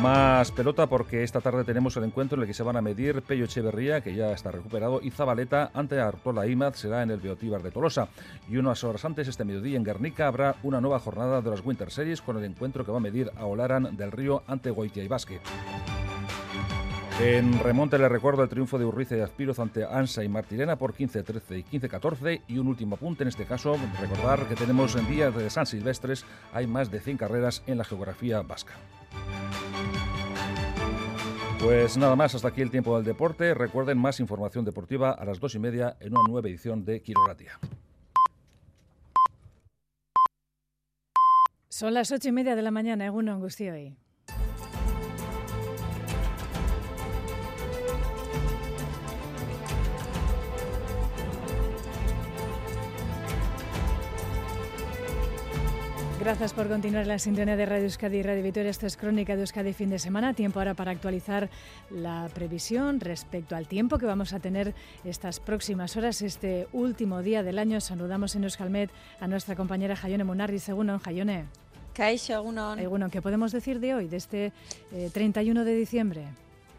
Más 0.00 0.50
pelota 0.50 0.88
porque 0.88 1.22
esta 1.22 1.40
tarde 1.40 1.62
tenemos 1.64 1.96
el 1.96 2.04
encuentro 2.04 2.36
en 2.36 2.42
el 2.42 2.48
que 2.48 2.54
se 2.54 2.64
van 2.64 2.76
a 2.76 2.82
medir 2.82 3.22
Pello 3.22 3.44
Echeverría, 3.44 4.00
que 4.00 4.14
ya 4.14 4.32
está 4.32 4.50
recuperado, 4.50 5.00
y 5.00 5.10
Zabaleta 5.10 5.70
ante 5.74 6.00
Artola 6.00 6.46
Imaz 6.46 6.76
será 6.76 7.02
en 7.02 7.12
el 7.12 7.20
Beotíbar 7.20 7.62
de 7.62 7.70
Tolosa. 7.70 8.08
Y 8.48 8.56
unas 8.56 8.82
horas 8.82 9.04
antes, 9.04 9.28
este 9.28 9.44
mediodía 9.44 9.76
en 9.76 9.84
Guernica, 9.84 10.26
habrá 10.26 10.56
una 10.64 10.80
nueva 10.80 10.98
jornada 10.98 11.40
de 11.40 11.50
las 11.50 11.64
Winter 11.64 11.90
Series 11.90 12.20
con 12.20 12.36
el 12.36 12.44
encuentro 12.44 12.84
que 12.84 12.90
va 12.90 12.98
a 12.98 13.00
medir 13.00 13.30
a 13.36 13.46
Olaran 13.46 13.96
del 13.96 14.10
Río 14.10 14.42
ante 14.48 14.70
Goitia 14.70 15.04
y 15.04 15.08
Basque. 15.08 15.40
En 17.24 17.56
remonte 17.60 17.98
le 17.98 18.08
recuerdo 18.08 18.42
el 18.42 18.48
triunfo 18.48 18.80
de 18.80 18.84
Urriza 18.84 19.16
y 19.16 19.20
Aspiroz 19.20 19.60
ante 19.60 19.84
Ansa 19.84 20.24
y 20.24 20.28
Martirena 20.28 20.74
por 20.74 20.92
15-13 20.92 21.60
y 21.70 21.78
15-14 21.78 22.42
y 22.48 22.58
un 22.58 22.66
último 22.66 22.96
apunte 22.96 23.22
en 23.22 23.28
este 23.28 23.44
caso, 23.44 23.76
recordar 24.00 24.48
que 24.48 24.56
tenemos 24.56 24.96
en 24.96 25.06
días 25.06 25.32
de 25.32 25.48
San 25.48 25.64
Silvestres 25.64 26.24
hay 26.52 26.66
más 26.66 26.90
de 26.90 26.98
100 26.98 27.18
carreras 27.18 27.62
en 27.68 27.78
la 27.78 27.84
geografía 27.84 28.42
vasca. 28.42 28.72
Pues 31.60 31.96
nada 31.96 32.16
más, 32.16 32.34
hasta 32.34 32.48
aquí 32.48 32.60
el 32.60 32.72
tiempo 32.72 32.96
del 32.96 33.04
deporte. 33.04 33.54
Recuerden 33.54 33.98
más 33.98 34.18
información 34.18 34.64
deportiva 34.64 35.12
a 35.12 35.24
las 35.24 35.38
dos 35.38 35.54
y 35.54 35.60
media 35.60 35.96
en 36.00 36.14
una 36.14 36.28
nueva 36.28 36.48
edición 36.48 36.84
de 36.84 37.02
Quiroratia. 37.02 37.60
Son 41.68 41.94
las 41.94 42.10
ocho 42.10 42.30
y 42.30 42.32
media 42.32 42.56
de 42.56 42.62
la 42.62 42.72
mañana, 42.72 43.06
en 43.06 43.28
angustia 43.28 43.72
hoy. 43.74 43.96
Gracias 56.22 56.52
por 56.52 56.68
continuar 56.68 57.04
la 57.08 57.18
sintonía 57.18 57.56
de 57.56 57.66
Radio 57.66 57.82
Euskadi 57.82 58.18
y 58.18 58.22
Radio 58.22 58.44
Vitoria. 58.44 58.70
Esto 58.70 58.86
es 58.86 58.96
Crónica 58.96 59.34
de 59.34 59.40
Euskadi 59.40 59.72
fin 59.72 59.90
de 59.90 59.98
semana. 59.98 60.34
Tiempo 60.34 60.60
ahora 60.60 60.74
para 60.74 60.92
actualizar 60.92 61.50
la 61.90 62.30
previsión 62.32 63.00
respecto 63.00 63.56
al 63.56 63.66
tiempo 63.66 63.98
que 63.98 64.06
vamos 64.06 64.32
a 64.32 64.38
tener 64.38 64.72
estas 65.04 65.40
próximas 65.40 65.96
horas, 65.96 66.22
este 66.22 66.68
último 66.72 67.22
día 67.22 67.42
del 67.42 67.58
año. 67.58 67.80
Saludamos 67.80 68.36
en 68.36 68.44
Euskalmet 68.44 68.88
a 69.18 69.26
nuestra 69.26 69.56
compañera 69.56 69.96
Jayone 69.96 70.22
Munarri. 70.22 70.60
Segundo, 70.60 70.96
Jayone. 71.00 71.46
Kaixo, 71.92 72.34
Egunon. 72.34 73.10
¿qué 73.10 73.20
podemos 73.20 73.50
decir 73.50 73.80
de 73.80 73.96
hoy, 73.96 74.06
de 74.06 74.18
este 74.18 74.52
31 75.12 75.60
eh, 75.60 75.64
de 75.64 75.74
diciembre? 75.74 76.24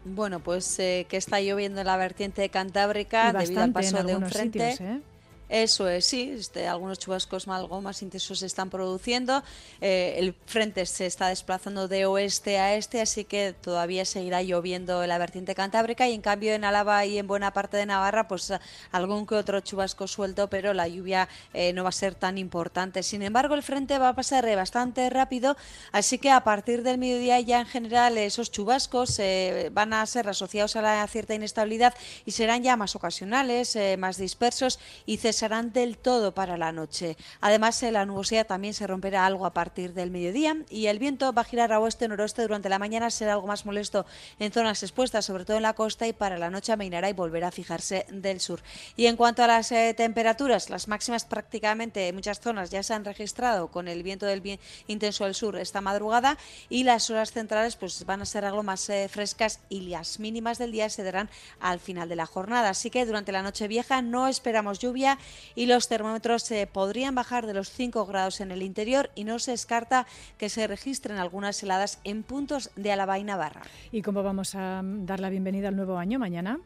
Bueno, 0.06 0.40
pues 0.40 0.78
eh, 0.78 1.04
que 1.06 1.18
está 1.18 1.42
lloviendo 1.42 1.82
en 1.82 1.86
la 1.86 1.98
vertiente 1.98 2.48
cantábrica 2.48 3.30
debido 3.34 3.62
al 3.62 3.72
paso 3.72 4.02
de 4.04 4.16
un 4.16 4.24
frente. 4.24 4.70
Sitios, 4.72 4.80
¿eh? 4.80 5.00
Eso 5.48 5.88
es, 5.88 6.06
sí, 6.06 6.34
este, 6.38 6.66
algunos 6.66 6.98
chubascos 6.98 7.46
algo 7.48 7.82
más 7.82 8.00
intensos 8.00 8.38
se 8.38 8.46
están 8.46 8.70
produciendo. 8.70 9.42
Eh, 9.80 10.16
el 10.18 10.34
frente 10.46 10.86
se 10.86 11.04
está 11.04 11.28
desplazando 11.28 11.86
de 11.86 12.06
oeste 12.06 12.58
a 12.58 12.74
este, 12.76 13.02
así 13.02 13.24
que 13.24 13.52
todavía 13.52 14.06
seguirá 14.06 14.42
lloviendo 14.42 15.02
en 15.02 15.08
la 15.10 15.18
vertiente 15.18 15.54
cantábrica 15.54 16.08
y 16.08 16.14
en 16.14 16.22
cambio 16.22 16.54
en 16.54 16.64
Álava 16.64 17.04
y 17.04 17.18
en 17.18 17.26
buena 17.26 17.52
parte 17.52 17.76
de 17.76 17.84
Navarra, 17.84 18.26
pues 18.26 18.52
algún 18.90 19.26
que 19.26 19.34
otro 19.34 19.60
chubasco 19.60 20.08
suelto, 20.08 20.48
pero 20.48 20.72
la 20.72 20.88
lluvia 20.88 21.28
eh, 21.52 21.72
no 21.74 21.82
va 21.82 21.90
a 21.90 21.92
ser 21.92 22.14
tan 22.14 22.38
importante. 22.38 23.02
Sin 23.02 23.22
embargo, 23.22 23.54
el 23.54 23.62
frente 23.62 23.98
va 23.98 24.10
a 24.10 24.14
pasar 24.14 24.44
bastante 24.56 25.10
rápido, 25.10 25.56
así 25.92 26.18
que 26.18 26.30
a 26.30 26.42
partir 26.42 26.82
del 26.82 26.98
mediodía 26.98 27.38
ya 27.40 27.60
en 27.60 27.66
general 27.66 28.16
esos 28.16 28.50
chubascos 28.50 29.18
eh, 29.18 29.70
van 29.72 29.92
a 29.92 30.06
ser 30.06 30.28
asociados 30.28 30.76
a 30.76 30.82
la 30.82 31.06
cierta 31.06 31.34
inestabilidad 31.34 31.94
y 32.24 32.30
serán 32.30 32.62
ya 32.62 32.76
más 32.76 32.96
ocasionales, 32.96 33.76
más 33.98 34.16
dispersos 34.16 34.78
y 35.06 35.18
cesarán 35.34 35.72
del 35.72 35.98
todo 35.98 36.32
para 36.32 36.56
la 36.56 36.70
noche. 36.70 37.16
Además, 37.40 37.82
la 37.82 38.06
nubosidad 38.06 38.46
también 38.46 38.72
se 38.72 38.86
romperá 38.86 39.26
algo 39.26 39.46
a 39.46 39.52
partir 39.52 39.92
del 39.92 40.12
mediodía 40.12 40.56
y 40.70 40.86
el 40.86 41.00
viento 41.00 41.32
va 41.32 41.42
a 41.42 41.44
girar 41.44 41.72
a 41.72 41.80
oeste-noroeste 41.80 42.42
durante 42.42 42.68
la 42.68 42.78
mañana, 42.78 43.10
será 43.10 43.32
algo 43.32 43.48
más 43.48 43.66
molesto 43.66 44.06
en 44.38 44.52
zonas 44.52 44.82
expuestas, 44.84 45.24
sobre 45.24 45.44
todo 45.44 45.56
en 45.56 45.64
la 45.64 45.72
costa, 45.72 46.06
y 46.06 46.12
para 46.12 46.38
la 46.38 46.50
noche 46.50 46.72
amainará 46.72 47.10
y 47.10 47.14
volverá 47.14 47.48
a 47.48 47.50
fijarse 47.50 48.06
del 48.10 48.40
sur. 48.40 48.62
Y 48.96 49.06
en 49.06 49.16
cuanto 49.16 49.42
a 49.42 49.48
las 49.48 49.72
eh, 49.72 49.92
temperaturas, 49.96 50.70
las 50.70 50.86
máximas 50.86 51.24
prácticamente 51.24 52.06
en 52.06 52.14
muchas 52.14 52.40
zonas 52.40 52.70
ya 52.70 52.82
se 52.84 52.94
han 52.94 53.04
registrado 53.04 53.68
con 53.68 53.88
el 53.88 54.04
viento 54.04 54.26
del 54.26 54.40
bien 54.40 54.60
intenso 54.86 55.24
del 55.24 55.34
sur 55.34 55.56
esta 55.56 55.80
madrugada 55.80 56.38
y 56.68 56.84
las 56.84 57.10
horas 57.10 57.32
centrales 57.32 57.74
pues 57.74 58.06
van 58.06 58.22
a 58.22 58.26
ser 58.26 58.44
algo 58.44 58.62
más 58.62 58.88
eh, 58.88 59.08
frescas 59.08 59.58
y 59.68 59.80
las 59.88 60.20
mínimas 60.20 60.58
del 60.58 60.70
día 60.70 60.88
se 60.90 61.02
darán 61.02 61.28
al 61.58 61.80
final 61.80 62.08
de 62.08 62.16
la 62.16 62.26
jornada. 62.26 62.70
Así 62.70 62.88
que 62.90 63.04
durante 63.04 63.32
la 63.32 63.42
noche 63.42 63.66
vieja 63.66 64.00
no 64.00 64.28
esperamos 64.28 64.78
lluvia 64.78 65.18
y 65.54 65.66
los 65.66 65.88
termómetros 65.88 66.42
se 66.42 66.66
podrían 66.66 67.14
bajar 67.14 67.46
de 67.46 67.54
los 67.54 67.70
5 67.70 68.06
grados 68.06 68.40
en 68.40 68.50
el 68.50 68.62
interior 68.62 69.10
y 69.14 69.24
no 69.24 69.38
se 69.38 69.52
descarta 69.52 70.06
que 70.38 70.48
se 70.48 70.66
registren 70.66 71.18
algunas 71.18 71.62
heladas 71.62 71.98
en 72.04 72.22
puntos 72.22 72.70
de 72.76 72.92
Álava 72.92 73.18
y 73.18 73.24
Navarra. 73.24 73.62
¿Y 73.92 74.02
cómo 74.02 74.22
vamos 74.22 74.54
a 74.54 74.82
dar 74.84 75.20
la 75.20 75.30
bienvenida 75.30 75.68
al 75.68 75.76
nuevo 75.76 75.96
año 75.96 76.18
mañana? 76.18 76.58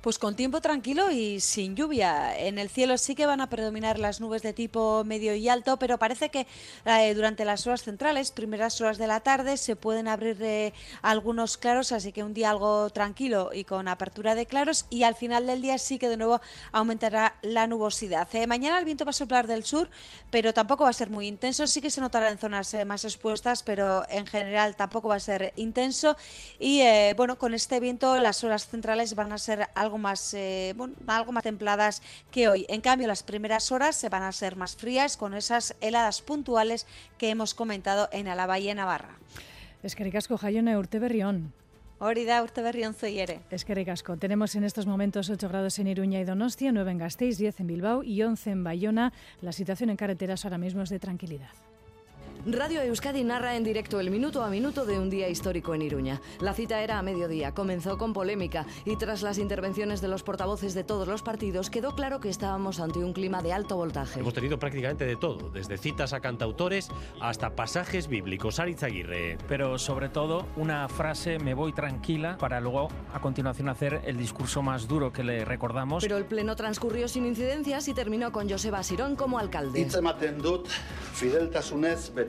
Pues 0.00 0.18
con 0.18 0.34
tiempo 0.34 0.62
tranquilo 0.62 1.10
y 1.10 1.40
sin 1.40 1.76
lluvia. 1.76 2.34
En 2.34 2.58
el 2.58 2.70
cielo 2.70 2.96
sí 2.96 3.14
que 3.14 3.26
van 3.26 3.42
a 3.42 3.50
predominar 3.50 3.98
las 3.98 4.18
nubes 4.18 4.40
de 4.40 4.54
tipo 4.54 5.04
medio 5.04 5.34
y 5.34 5.46
alto, 5.46 5.76
pero 5.76 5.98
parece 5.98 6.30
que 6.30 6.46
eh, 6.86 7.12
durante 7.12 7.44
las 7.44 7.66
horas 7.66 7.82
centrales, 7.82 8.30
primeras 8.30 8.80
horas 8.80 8.96
de 8.96 9.06
la 9.06 9.20
tarde, 9.20 9.58
se 9.58 9.76
pueden 9.76 10.08
abrir 10.08 10.38
eh, 10.40 10.72
algunos 11.02 11.58
claros, 11.58 11.92
así 11.92 12.12
que 12.12 12.24
un 12.24 12.32
día 12.32 12.48
algo 12.48 12.88
tranquilo 12.88 13.50
y 13.52 13.64
con 13.64 13.88
apertura 13.88 14.34
de 14.34 14.46
claros 14.46 14.86
y 14.88 15.02
al 15.02 15.16
final 15.16 15.46
del 15.46 15.60
día 15.60 15.76
sí 15.76 15.98
que 15.98 16.08
de 16.08 16.16
nuevo 16.16 16.40
aumentará 16.72 17.34
la 17.42 17.66
nubosidad. 17.66 18.26
Eh, 18.34 18.46
mañana 18.46 18.78
el 18.78 18.86
viento 18.86 19.04
va 19.04 19.10
a 19.10 19.12
soplar 19.12 19.46
del 19.46 19.64
sur, 19.64 19.90
pero 20.30 20.54
tampoco 20.54 20.84
va 20.84 20.90
a 20.90 20.94
ser 20.94 21.10
muy 21.10 21.26
intenso. 21.26 21.66
Sí 21.66 21.82
que 21.82 21.90
se 21.90 22.00
notará 22.00 22.30
en 22.30 22.38
zonas 22.38 22.74
más 22.86 23.04
expuestas, 23.04 23.62
pero 23.62 24.06
en 24.08 24.26
general 24.26 24.76
tampoco 24.76 25.08
va 25.08 25.16
a 25.16 25.20
ser 25.20 25.52
intenso. 25.56 26.16
Y 26.58 26.82
bueno, 27.18 27.36
con 27.36 27.52
este 27.52 27.80
viento 27.80 28.16
las 28.18 28.42
horas 28.44 28.66
centrales 28.66 29.14
van 29.14 29.32
a 29.34 29.38
ser 29.38 29.68
algo 29.74 29.89
algo 29.90 29.98
más, 29.98 30.34
eh, 30.34 30.72
algo 31.08 31.32
más 31.32 31.42
templadas 31.42 32.00
que 32.30 32.48
hoy. 32.48 32.64
En 32.68 32.80
cambio, 32.80 33.08
las 33.08 33.24
primeras 33.24 33.72
horas 33.72 33.96
se 33.96 34.08
van 34.08 34.22
a 34.22 34.30
ser 34.30 34.54
más 34.54 34.76
frías 34.76 35.16
con 35.16 35.34
esas 35.34 35.74
heladas 35.80 36.22
puntuales 36.22 36.86
que 37.18 37.30
hemos 37.30 37.54
comentado 37.54 38.08
en 38.12 38.28
Álava 38.28 38.58
y 38.60 38.68
en 38.68 38.76
Navarra. 38.76 39.18
Es 39.82 39.96
que 39.96 40.04
ricasco, 40.04 40.38
Jaione 40.38 40.78
Urteberrión. 40.78 41.52
Hori 42.02 42.24
da 42.24 42.42
urte 42.42 42.62
berrion 42.62 42.94
Es 43.50 43.64
que 43.66 43.74
ricasco. 43.74 44.16
Tenemos 44.16 44.54
en 44.54 44.64
estos 44.64 44.86
momentos 44.86 45.28
8 45.28 45.48
grados 45.50 45.78
en 45.78 45.86
Iruña 45.86 46.18
y 46.18 46.24
Donostia, 46.24 46.72
9 46.72 46.92
en 46.92 46.98
Gasteiz, 46.98 47.36
10 47.36 47.60
en 47.60 47.66
Bilbao 47.66 48.02
y 48.02 48.22
11 48.22 48.52
en 48.52 48.64
Bayona. 48.64 49.12
La 49.42 49.52
situación 49.52 49.90
en 49.90 49.96
carreteras 49.96 50.46
ahora 50.46 50.56
mismo 50.56 50.80
es 50.80 50.88
de 50.88 50.98
tranquilidad. 50.98 51.52
Radio 52.46 52.80
Euskadi 52.80 53.22
narra 53.22 53.54
en 53.56 53.64
directo 53.64 54.00
el 54.00 54.10
minuto 54.10 54.42
a 54.42 54.48
minuto 54.48 54.86
de 54.86 54.98
un 54.98 55.10
día 55.10 55.28
histórico 55.28 55.74
en 55.74 55.82
Iruña. 55.82 56.22
La 56.40 56.54
cita 56.54 56.80
era 56.80 56.98
a 56.98 57.02
mediodía, 57.02 57.52
comenzó 57.52 57.98
con 57.98 58.14
polémica 58.14 58.64
y 58.86 58.96
tras 58.96 59.20
las 59.20 59.36
intervenciones 59.36 60.00
de 60.00 60.08
los 60.08 60.22
portavoces 60.22 60.72
de 60.72 60.82
todos 60.82 61.06
los 61.06 61.20
partidos 61.20 61.68
quedó 61.68 61.94
claro 61.94 62.18
que 62.18 62.30
estábamos 62.30 62.80
ante 62.80 63.00
un 63.00 63.12
clima 63.12 63.42
de 63.42 63.52
alto 63.52 63.76
voltaje. 63.76 64.20
Hemos 64.20 64.32
tenido 64.32 64.58
prácticamente 64.58 65.04
de 65.04 65.16
todo, 65.16 65.50
desde 65.50 65.76
citas 65.76 66.14
a 66.14 66.20
cantautores 66.20 66.88
hasta 67.20 67.54
pasajes 67.54 68.08
bíblicos. 68.08 68.58
Aritz 68.58 68.84
Aguirre. 68.84 69.36
Pero 69.46 69.78
sobre 69.78 70.08
todo 70.08 70.46
una 70.56 70.88
frase, 70.88 71.38
me 71.38 71.52
voy 71.52 71.74
tranquila, 71.74 72.38
para 72.38 72.58
luego 72.58 72.88
a 73.12 73.20
continuación 73.20 73.68
hacer 73.68 74.00
el 74.06 74.16
discurso 74.16 74.62
más 74.62 74.88
duro 74.88 75.12
que 75.12 75.24
le 75.24 75.44
recordamos. 75.44 76.02
Pero 76.02 76.16
el 76.16 76.24
pleno 76.24 76.56
transcurrió 76.56 77.06
sin 77.06 77.26
incidencias 77.26 77.86
y 77.88 77.92
terminó 77.92 78.32
con 78.32 78.48
Joseba 78.48 78.82
Sirón 78.82 79.14
como 79.14 79.38
alcalde. 79.38 79.78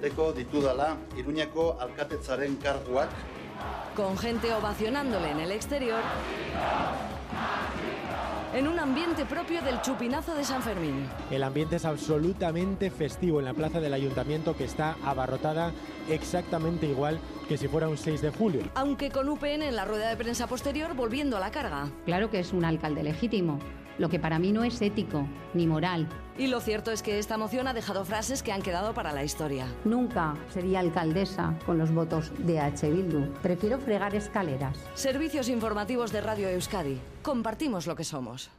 Beteko 0.01 0.31
ditudala 0.33 0.95
Iruñeko 1.17 1.77
alkatetzaren 1.79 2.55
karguak. 2.57 3.09
Con 3.95 4.17
gente 4.17 4.51
ovacionándole 4.53 5.29
en 5.29 5.39
el 5.39 5.51
exterior. 5.51 6.01
En 8.53 8.67
un 8.67 8.79
ambiente 8.79 9.25
propio 9.25 9.61
del 9.61 9.79
chupinazo 9.81 10.33
de 10.33 10.43
San 10.43 10.61
Fermín. 10.61 11.07
El 11.29 11.43
ambiente 11.43 11.75
es 11.75 11.85
absolutamente 11.85 12.89
festivo 12.89 13.39
en 13.39 13.45
la 13.45 13.53
plaza 13.53 13.79
del 13.79 13.93
ayuntamiento 13.93 14.57
que 14.57 14.65
está 14.65 14.97
abarrotada 15.05 15.71
exactamente 16.09 16.87
igual 16.87 17.19
que 17.47 17.57
si 17.57 17.67
fuera 17.67 17.87
un 17.87 17.97
6 17.97 18.21
de 18.21 18.31
julio. 18.31 18.63
Aunque 18.73 19.11
con 19.11 19.29
UPN 19.29 19.61
en 19.61 19.75
la 19.75 19.85
rueda 19.85 20.09
de 20.09 20.17
prensa 20.17 20.47
posterior 20.47 20.95
volviendo 20.95 21.37
a 21.37 21.39
la 21.39 21.51
carga. 21.51 21.91
Claro 22.05 22.29
que 22.29 22.39
es 22.39 22.51
un 22.51 22.65
alcalde 22.65 23.03
legítimo, 23.03 23.59
lo 23.97 24.09
que 24.09 24.19
para 24.19 24.39
mí 24.39 24.51
no 24.51 24.63
es 24.63 24.81
ético 24.81 25.27
ni 25.53 25.67
moral. 25.67 26.07
Y 26.37 26.47
lo 26.47 26.59
cierto 26.59 26.91
es 26.91 27.03
que 27.03 27.19
esta 27.19 27.37
moción 27.37 27.67
ha 27.67 27.73
dejado 27.73 28.05
frases 28.05 28.41
que 28.41 28.51
han 28.51 28.61
quedado 28.61 28.93
para 28.93 29.11
la 29.11 29.23
historia. 29.23 29.67
Nunca 29.83 30.35
sería 30.49 30.79
alcaldesa 30.79 31.57
con 31.65 31.77
los 31.77 31.93
votos 31.93 32.31
de 32.39 32.59
H. 32.59 32.89
Bildu. 32.89 33.31
Prefiero 33.41 33.79
fregar 33.79 34.15
escaleras. 34.15 34.77
Servicios 34.95 35.49
informativos 35.49 36.11
de 36.11 36.21
Radio 36.21 36.49
Euskadi. 36.49 36.99
Compartimos 37.21 37.87
lo 37.87 37.95
que 37.95 38.03
somos. 38.03 38.49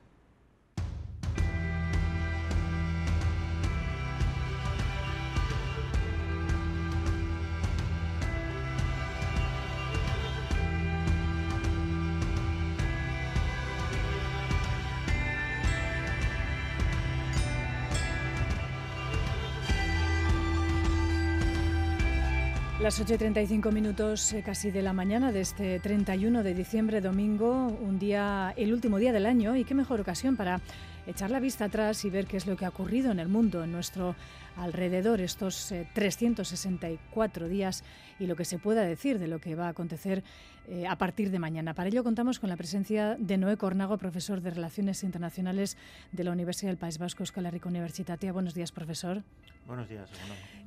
Las 22.93 23.01
8 23.01 23.15
y 23.15 23.17
35 23.17 23.73
minutos 23.73 24.35
eh, 24.35 24.43
casi 24.45 24.71
de 24.71 24.83
la 24.83 24.93
mañana 24.93 25.33
de 25.33 25.41
este 25.41 25.81
31 25.81 26.43
de 26.43 26.53
diciembre, 26.53 27.01
domingo, 27.01 27.69
un 27.69 27.99
día, 27.99 28.53
el 28.55 28.71
último 28.71 28.99
día 28.99 29.15
del 29.15 29.25
año, 29.25 29.57
y 29.57 29.65
qué 29.65 29.75
mejor 29.75 30.03
ocasión 30.03 30.37
para 30.37 30.61
echar 31.07 31.31
la 31.31 31.41
vista 31.41 31.65
atrás 31.65 32.05
y 32.05 32.11
ver 32.11 32.27
qué 32.27 32.37
es 32.37 32.47
lo 32.47 32.55
que 32.55 32.67
ha 32.67 32.69
ocurrido 32.69 33.11
en 33.11 33.19
el 33.19 33.29
mundo, 33.29 33.65
en 33.65 33.73
nuestro 33.73 34.15
alrededor, 34.59 35.23
estos 35.23 35.73
364 35.95 37.47
eh, 37.47 37.49
días 37.49 37.83
y 38.21 38.27
lo 38.27 38.37
que 38.37 38.45
se 38.45 38.59
pueda 38.59 38.83
decir 38.83 39.19
de 39.19 39.27
lo 39.27 39.39
que 39.39 39.55
va 39.55 39.69
a 39.69 39.71
acontecer 39.71 40.23
eh, 40.69 40.87
a 40.87 40.97
partir 40.97 41.31
de 41.31 41.39
mañana. 41.39 41.75
Para 41.75 41.89
ello 41.89 42.05
contamos 42.05 42.39
con 42.39 42.49
la 42.49 42.57
presencia 42.57 43.17
de 43.19 43.37
Noé 43.37 43.57
Cornago, 43.57 43.99
profesor 43.99 44.41
de 44.41 44.51
Relaciones 44.51 45.03
Internacionales 45.03 45.77
de 46.13 46.23
la 46.23 46.31
Universidad 46.31 46.71
del 46.71 46.79
País 46.79 46.99
Vasco, 46.99 47.25
Escuela 47.25 47.51
Rica 47.51 47.69
Universitatia. 47.69 48.33
Buenos 48.33 48.55
días, 48.55 48.71
profesor. 48.71 49.23
Buenos 49.67 49.89
días. 49.89 50.09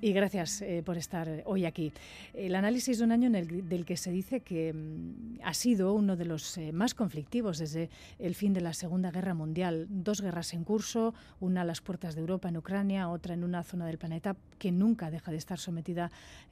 Y 0.02 0.14
gracias 0.14 0.62
eh, 0.62 0.84
por 0.86 0.98
estar 0.98 1.44
hoy 1.46 1.66
aquí. 1.66 1.92
El 2.34 2.56
análisis 2.56 3.00
de 3.00 3.04
un 3.04 3.12
año 3.12 3.28
en 3.28 3.36
el, 3.36 3.68
del 3.68 3.86
que 3.86 3.98
se 3.98 4.12
dice 4.12 4.40
que 4.42 4.74
mm, 4.74 5.40
ha 5.44 5.54
sido 5.54 5.94
uno 5.94 6.16
de 6.16 6.26
los 6.26 6.58
eh, 6.58 6.72
más 6.72 6.94
conflictivos 6.94 7.58
desde 7.58 7.90
el 8.20 8.36
fin 8.36 8.54
de 8.54 8.62
la 8.62 8.74
Segunda 8.74 9.12
Guerra 9.12 9.34
Mundial. 9.34 9.88
Dos 9.90 10.22
guerras 10.22 10.54
en 10.54 10.64
curso, 10.64 11.14
una 11.40 11.62
a 11.62 11.66
las 11.66 11.82
puertas 11.82 12.16
de 12.16 12.22
Europa 12.22 12.50
en 12.50 12.58
Ucrania, 12.58 13.10
otra 13.10 13.34
en 13.34 13.44
una 13.44 13.64
zona 13.64 13.86
del 13.86 13.98
planeta 13.98 14.36
que 14.60 14.72
nunca 14.72 15.12
deja 15.12 15.32
de 15.32 15.38
estar 15.38 15.60
sometida 15.60 16.12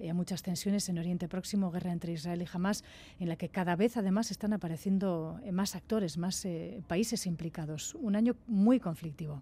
a 0.10 0.14
muchas 0.14 0.42
tensiones 0.44 0.90
en 0.90 1.00
Oriente 1.00 1.28
Próximo, 1.28 1.72
guerra 1.72 1.92
entre 1.92 2.14
Israel 2.14 2.42
y 2.42 2.48
Hamas, 2.52 2.84
en 3.20 3.30
la 3.30 3.33
que 3.36 3.50
cada 3.50 3.76
vez 3.76 3.98
además 3.98 4.32
están 4.32 4.54
apareciendo 4.54 5.40
eh, 5.44 5.52
más 5.52 5.76
actores, 5.76 6.18
más 6.18 6.46
eh, 6.46 6.82
países 6.88 7.26
implicados. 7.26 7.96
Un 7.96 8.16
año 8.16 8.36
muy 8.48 8.80
conflictivo. 8.80 9.42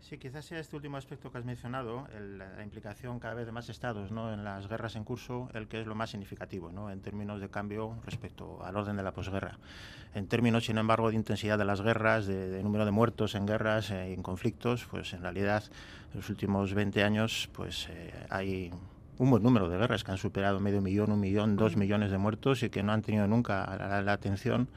Sí, 0.00 0.16
quizás 0.16 0.46
sea 0.46 0.58
este 0.58 0.74
último 0.74 0.96
aspecto 0.96 1.30
que 1.30 1.38
has 1.38 1.44
mencionado, 1.44 2.08
la 2.18 2.64
implicación 2.64 3.20
cada 3.20 3.34
vez 3.34 3.44
de 3.44 3.52
más 3.52 3.68
estados 3.68 4.10
¿no? 4.10 4.32
en 4.32 4.44
las 4.44 4.66
guerras 4.66 4.96
en 4.96 5.04
curso, 5.04 5.50
el 5.52 5.68
que 5.68 5.80
es 5.80 5.86
lo 5.86 5.94
más 5.94 6.10
significativo 6.10 6.72
¿no? 6.72 6.90
en 6.90 7.00
términos 7.02 7.40
de 7.40 7.50
cambio 7.50 7.98
respecto 8.04 8.64
al 8.64 8.76
orden 8.76 8.96
de 8.96 9.02
la 9.02 9.12
posguerra. 9.12 9.58
En 10.14 10.26
términos, 10.26 10.64
sin 10.64 10.78
embargo, 10.78 11.10
de 11.10 11.16
intensidad 11.16 11.58
de 11.58 11.66
las 11.66 11.82
guerras, 11.82 12.26
de, 12.26 12.62
número 12.62 12.86
de 12.86 12.90
muertos 12.92 13.34
en 13.34 13.46
guerras, 13.46 13.90
eh, 13.90 14.14
en 14.14 14.22
conflictos, 14.22 14.86
pues 14.90 15.12
en 15.12 15.20
realidad 15.20 15.64
en 16.12 16.20
los 16.20 16.30
últimos 16.30 16.72
20 16.72 17.04
años 17.04 17.50
pues 17.52 17.88
hay 18.30 18.72
un 19.20 19.28
buen 19.28 19.42
número 19.42 19.68
de 19.68 19.76
guerras 19.76 20.02
que 20.02 20.12
han 20.12 20.16
superado 20.16 20.60
medio 20.60 20.80
millón, 20.80 21.12
un 21.12 21.20
millón, 21.20 21.56
dos 21.56 21.76
millones 21.76 22.10
de 22.10 22.16
muertos 22.16 22.62
y 22.62 22.70
que 22.70 22.82
no 22.82 22.92
han 22.92 23.02
tenido 23.02 23.26
nunca 23.26 24.00
la, 24.02 24.12
atención 24.12 24.68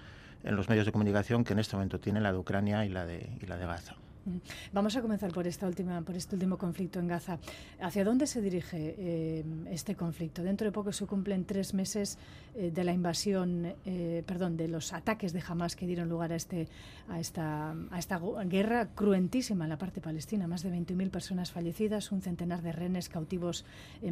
en 0.43 0.57
los 0.57 0.67
medios 0.67 0.85
de 0.85 0.91
comunicación 0.91 1.45
que 1.45 1.53
en 1.53 1.59
este 1.59 1.77
momento 1.77 2.01
tienen 2.01 2.23
la 2.23 2.33
de 2.33 2.37
Ucrania 2.39 2.85
y 2.85 2.89
la 2.89 3.05
de, 3.05 3.29
y 3.41 3.45
la 3.45 3.55
de 3.55 3.65
Gaza. 3.65 3.95
Mm. 4.25 4.37
Vamos 4.71 4.95
a 4.95 5.01
comenzar 5.01 5.33
por 5.33 5.47
esta 5.47 5.67
última, 5.67 6.01
por 6.01 6.15
este 6.15 6.35
último 6.35 6.57
conflicto 6.57 6.99
en 6.99 7.07
Gaza. 7.07 7.39
¿Hacia 7.81 8.05
dónde 8.05 8.25
se 8.25 8.41
dirige 8.41 8.95
eh, 8.97 9.43
este 9.69 9.95
conflicto? 9.95 10.43
Dentro 10.43 10.65
de 10.65 10.71
poco 10.71 10.93
se 10.93 11.05
cumplen 11.05 11.43
tres 11.45 11.73
meses 11.73 12.17
eh, 12.55 12.71
de 12.71 12.83
la 12.85 12.93
invasión, 12.93 13.73
eh, 13.85 14.23
perdón, 14.25 14.55
de 14.55 14.69
los 14.69 14.93
ataques 14.93 15.33
de 15.33 15.43
Hamas 15.45 15.75
que 15.75 15.85
dieron 15.85 16.07
lugar 16.07 16.31
a 16.31 16.35
este, 16.35 16.69
a 17.09 17.19
esta, 17.19 17.71
a 17.91 17.99
esta 17.99 18.21
guerra 18.45 18.87
cruentísima 18.95 19.65
en 19.65 19.69
la 19.69 19.77
parte 19.77 19.99
palestina. 19.99 20.47
Más 20.47 20.63
de 20.63 20.71
20.000 20.71 21.09
personas 21.09 21.51
fallecidas, 21.51 22.11
un 22.11 22.21
centenar 22.21 22.61
de 22.61 22.71
rehenes 22.71 23.09
cautivos 23.09 23.65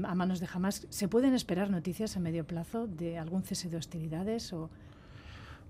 a 0.03 0.16
manos 0.16 0.41
de 0.41 0.49
Hamas. 0.53 0.88
¿Se 0.89 1.07
pueden 1.07 1.34
esperar 1.34 1.70
noticias 1.70 2.18
a 2.18 2.20
medio 2.20 2.45
plazo 2.45 2.88
de 2.88 3.18
algún 3.18 3.43
cese 3.43 3.70
de 3.70 3.78
hostilidades 3.78 4.51
o 4.51 4.70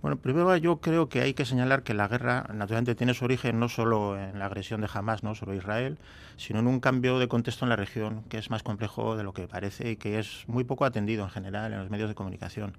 bueno, 0.02 0.18
primero 0.18 0.56
yo 0.58 0.82
creo 0.82 1.10
que 1.10 1.22
hay 1.22 1.36
que 1.36 1.46
señalar 1.46 1.84
que 1.84 1.94
la 1.94 2.08
guerra 2.08 2.48
naturalmente 2.54 2.96
tiene 2.96 3.14
su 3.14 3.26
origen 3.26 3.60
no 3.60 3.70
solo 3.70 4.18
en 4.18 4.40
la 4.40 4.48
agresión 4.48 4.82
de 4.82 4.90
Hamas 4.92 5.22
¿no? 5.22 5.36
sobre 5.36 5.58
Israel, 5.58 6.00
sino 6.38 6.60
en 6.60 6.68
un 6.68 6.80
cambio 6.80 7.20
de 7.20 7.28
contexto 7.28 7.66
en 7.66 7.70
la 7.70 7.76
región 7.76 8.24
que 8.28 8.40
es 8.40 8.50
más 8.50 8.64
complejo 8.64 9.16
de 9.16 9.24
lo 9.24 9.34
que 9.34 9.48
parece 9.48 9.92
y 9.92 9.96
que 9.98 10.18
es 10.18 10.44
muy 10.48 10.64
poco 10.64 10.86
atendido 10.86 11.24
en 11.24 11.30
general 11.30 11.72
en 11.72 11.80
los 11.80 11.92
medios 11.92 12.10
de 12.10 12.16
comunicación. 12.16 12.74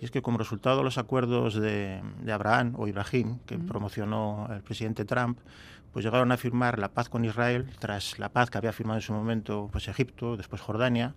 Y 0.00 0.06
es 0.06 0.10
que 0.10 0.22
como 0.22 0.38
resultado 0.38 0.78
de 0.78 0.84
los 0.84 0.96
acuerdos 0.96 1.54
de, 1.54 2.00
Abraham 2.32 2.74
o 2.78 2.88
Ibrahim, 2.88 3.38
que 3.46 3.58
promocionó 3.58 4.48
el 4.50 4.62
presidente 4.62 5.04
Trump, 5.04 5.38
pues 5.92 6.04
llegaron 6.04 6.32
a 6.32 6.38
firmar 6.38 6.78
la 6.78 6.88
paz 6.88 7.10
con 7.10 7.26
Israel 7.26 7.70
tras 7.78 8.18
la 8.18 8.30
paz 8.30 8.50
que 8.50 8.58
había 8.58 8.72
firmado 8.72 8.98
en 8.98 9.02
su 9.02 9.12
momento 9.12 9.68
pues 9.70 9.86
Egipto, 9.86 10.38
después 10.38 10.62
Jordania, 10.62 11.14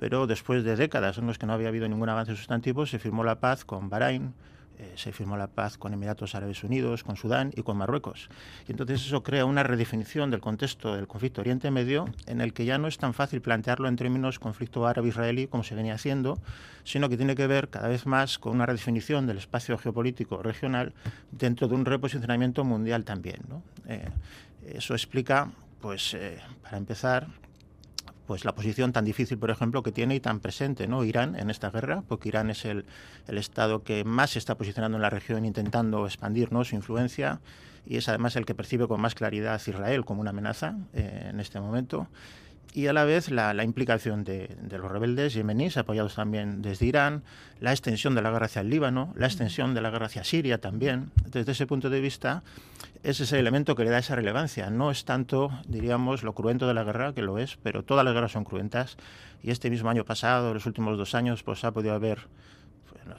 pero 0.00 0.26
después 0.26 0.64
de 0.64 0.74
décadas 0.74 1.16
en 1.18 1.28
las 1.28 1.38
que 1.38 1.46
no 1.46 1.52
había 1.52 1.68
habido 1.68 1.88
ningún 1.88 2.08
avance 2.08 2.34
sustantivo, 2.34 2.86
se 2.86 2.98
firmó 2.98 3.22
la 3.22 3.38
paz 3.38 3.64
con 3.64 3.88
Bahrein, 3.88 4.34
eh, 4.80 4.92
se 4.96 5.12
firmó 5.12 5.36
la 5.36 5.48
paz 5.48 5.76
con 5.76 5.92
Emiratos 5.92 6.34
Árabes 6.34 6.64
Unidos, 6.64 7.04
con 7.04 7.16
Sudán 7.16 7.52
y 7.54 7.62
con 7.62 7.76
Marruecos. 7.76 8.30
Y 8.66 8.72
entonces 8.72 9.04
eso 9.04 9.22
crea 9.22 9.44
una 9.44 9.62
redefinición 9.62 10.30
del 10.30 10.40
contexto 10.40 10.96
del 10.96 11.06
conflicto 11.06 11.42
Oriente 11.42 11.70
Medio 11.70 12.06
en 12.26 12.40
el 12.40 12.54
que 12.54 12.64
ya 12.64 12.78
no 12.78 12.88
es 12.88 12.96
tan 12.96 13.12
fácil 13.12 13.42
plantearlo 13.42 13.88
en 13.88 13.96
términos 13.96 14.38
conflicto 14.38 14.86
árabe-israelí 14.86 15.48
como 15.48 15.64
se 15.64 15.74
venía 15.74 15.92
haciendo, 15.92 16.38
sino 16.84 17.10
que 17.10 17.18
tiene 17.18 17.34
que 17.34 17.46
ver 17.46 17.68
cada 17.68 17.88
vez 17.88 18.06
más 18.06 18.38
con 18.38 18.54
una 18.54 18.64
redefinición 18.64 19.26
del 19.26 19.36
espacio 19.36 19.76
geopolítico 19.76 20.42
regional 20.42 20.94
dentro 21.30 21.68
de 21.68 21.74
un 21.74 21.84
reposicionamiento 21.84 22.64
mundial 22.64 23.04
también. 23.04 23.40
Eh, 23.86 24.08
eso 24.66 24.94
explica, 24.94 25.50
pues, 25.82 26.14
eh, 26.14 26.38
para 26.62 26.78
empezar, 26.78 27.26
pues 28.30 28.44
la 28.44 28.54
posición 28.54 28.92
tan 28.92 29.04
difícil, 29.04 29.38
por 29.38 29.50
ejemplo, 29.50 29.82
que 29.82 29.90
tiene 29.90 30.14
y 30.14 30.20
tan 30.20 30.38
presente 30.38 30.86
¿no? 30.86 31.02
Irán 31.02 31.34
en 31.34 31.50
esta 31.50 31.68
guerra, 31.72 32.04
porque 32.06 32.28
Irán 32.28 32.48
es 32.48 32.64
el, 32.64 32.84
el 33.26 33.38
Estado 33.38 33.82
que 33.82 34.04
más 34.04 34.30
se 34.30 34.38
está 34.38 34.56
posicionando 34.56 34.96
en 34.98 35.02
la 35.02 35.10
región 35.10 35.44
intentando 35.44 36.06
expandir 36.06 36.52
¿no? 36.52 36.62
su 36.62 36.76
influencia 36.76 37.40
y 37.84 37.96
es 37.96 38.08
además 38.08 38.36
el 38.36 38.46
que 38.46 38.54
percibe 38.54 38.86
con 38.86 39.00
más 39.00 39.16
claridad 39.16 39.60
Israel 39.66 40.04
como 40.04 40.20
una 40.20 40.30
amenaza 40.30 40.76
eh, 40.92 41.30
en 41.30 41.40
este 41.40 41.58
momento 41.58 42.06
y 42.72 42.86
a 42.86 42.92
la 42.92 43.04
vez 43.04 43.30
la, 43.30 43.64
implicación 43.64 44.24
de, 44.24 44.56
los 44.70 44.90
rebeldes 44.90 45.34
yemeníes, 45.34 45.76
apoyados 45.76 46.14
también 46.14 46.62
desde 46.62 46.86
Irán, 46.86 47.22
la 47.58 47.72
extensión 47.72 48.14
de 48.14 48.22
la 48.22 48.30
guerra 48.30 48.46
hacia 48.46 48.60
el 48.60 48.70
Líbano, 48.70 49.12
la 49.16 49.26
extensión 49.26 49.74
de 49.74 49.80
la 49.80 49.90
guerra 49.90 50.06
hacia 50.06 50.24
Siria 50.24 50.60
también. 50.60 51.10
Desde 51.26 51.52
ese 51.52 51.66
punto 51.66 51.90
de 51.90 52.00
vista, 52.00 52.42
es 53.02 53.20
ese 53.20 53.38
elemento 53.38 53.74
que 53.74 53.84
le 53.84 53.90
da 53.90 53.98
esa 53.98 54.14
relevancia. 54.14 54.70
No 54.70 54.90
es 54.90 55.04
tanto, 55.04 55.50
diríamos, 55.66 56.22
lo 56.22 56.34
cruento 56.34 56.68
de 56.68 56.74
la 56.74 56.84
guerra, 56.84 57.12
que 57.12 57.22
lo 57.22 57.38
es, 57.38 57.58
pero 57.62 57.82
todas 57.82 58.04
las 58.04 58.14
guerras 58.14 58.32
son 58.32 58.44
cruentas. 58.44 58.96
Y 59.42 59.50
este 59.50 59.70
mismo 59.70 59.90
año 59.90 60.04
pasado, 60.04 60.54
los 60.54 60.66
últimos 60.66 60.96
dos 60.96 61.14
años, 61.14 61.42
pues 61.42 61.64
ha 61.64 61.72
podido 61.72 61.94
haber 61.94 62.28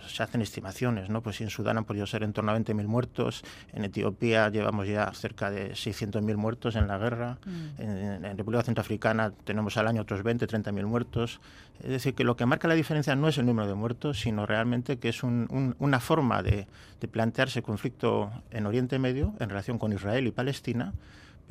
se 0.08 0.24
hacen 0.24 0.42
estimaciones, 0.42 1.10
¿no? 1.10 1.22
Pues 1.22 1.42
en 1.42 1.50
Sudán 1.50 1.78
han 1.78 1.86
podido 1.86 2.06
ser 2.06 2.24
en 2.24 2.34
torno 2.34 2.52
a 2.52 2.58
20.000 2.58 2.86
muertos, 2.86 3.44
en 3.74 3.86
Etiopía 3.86 4.50
llevamos 4.50 4.88
ya 4.88 5.12
cerca 5.14 5.50
de 5.50 5.72
600.000 5.72 6.36
muertos 6.36 6.76
en 6.76 6.88
la 6.88 6.98
guerra, 6.98 7.38
mm. 7.46 7.82
en, 7.82 8.38
República 8.38 8.64
Centroafricana 8.64 9.32
tenemos 9.44 9.78
al 9.78 9.88
año 9.88 10.02
otros 10.02 10.24
20, 10.24 10.48
30.000 10.48 10.86
muertos. 10.86 11.40
Es 11.84 11.90
decir, 11.90 12.14
que 12.14 12.24
lo 12.24 12.36
que 12.36 12.46
marca 12.46 12.68
la 12.68 12.76
diferencia 12.76 13.16
no 13.16 13.28
es 13.28 13.38
el 13.38 13.46
número 13.46 13.68
de 13.68 13.74
muertos, 13.74 14.20
sino 14.20 14.46
realmente 14.46 15.00
que 15.00 15.10
es 15.10 15.24
una 15.24 16.00
forma 16.00 16.44
de, 16.44 16.68
de 17.00 17.08
plantearse 17.08 17.64
conflicto 17.64 18.32
en 18.52 18.68
Oriente 18.68 19.00
Medio 19.00 19.34
en 19.40 19.50
relación 19.50 19.80
con 19.80 19.92
Israel 19.92 20.28
y 20.28 20.32
Palestina, 20.32 20.94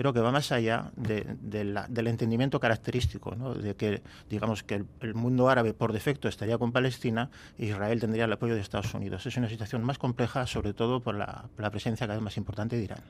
pero 0.00 0.14
que 0.14 0.20
va 0.20 0.32
más 0.32 0.50
allá 0.50 0.90
del 0.96 2.06
entendimiento 2.06 2.58
característico, 2.58 3.36
de 3.52 3.76
que 3.76 4.00
digamos 4.30 4.62
que 4.62 4.82
el, 5.02 5.14
mundo 5.14 5.50
árabe 5.50 5.74
por 5.74 5.92
defecto 5.92 6.26
estaría 6.26 6.56
con 6.56 6.72
Palestina 6.72 7.28
e 7.58 7.66
Israel 7.66 8.00
tendría 8.00 8.24
el 8.24 8.32
apoyo 8.32 8.54
de 8.54 8.62
Estados 8.62 8.94
Unidos. 8.94 9.26
Es 9.26 9.36
una 9.36 9.50
situación 9.50 9.84
más 9.84 9.98
compleja, 9.98 10.46
sobre 10.46 10.72
todo 10.72 11.00
por 11.00 11.16
la, 11.16 11.50
presencia 11.70 12.06
cada 12.06 12.16
vez 12.16 12.24
más 12.24 12.38
importante 12.38 12.76
de 12.76 12.84
Irán. 12.84 13.00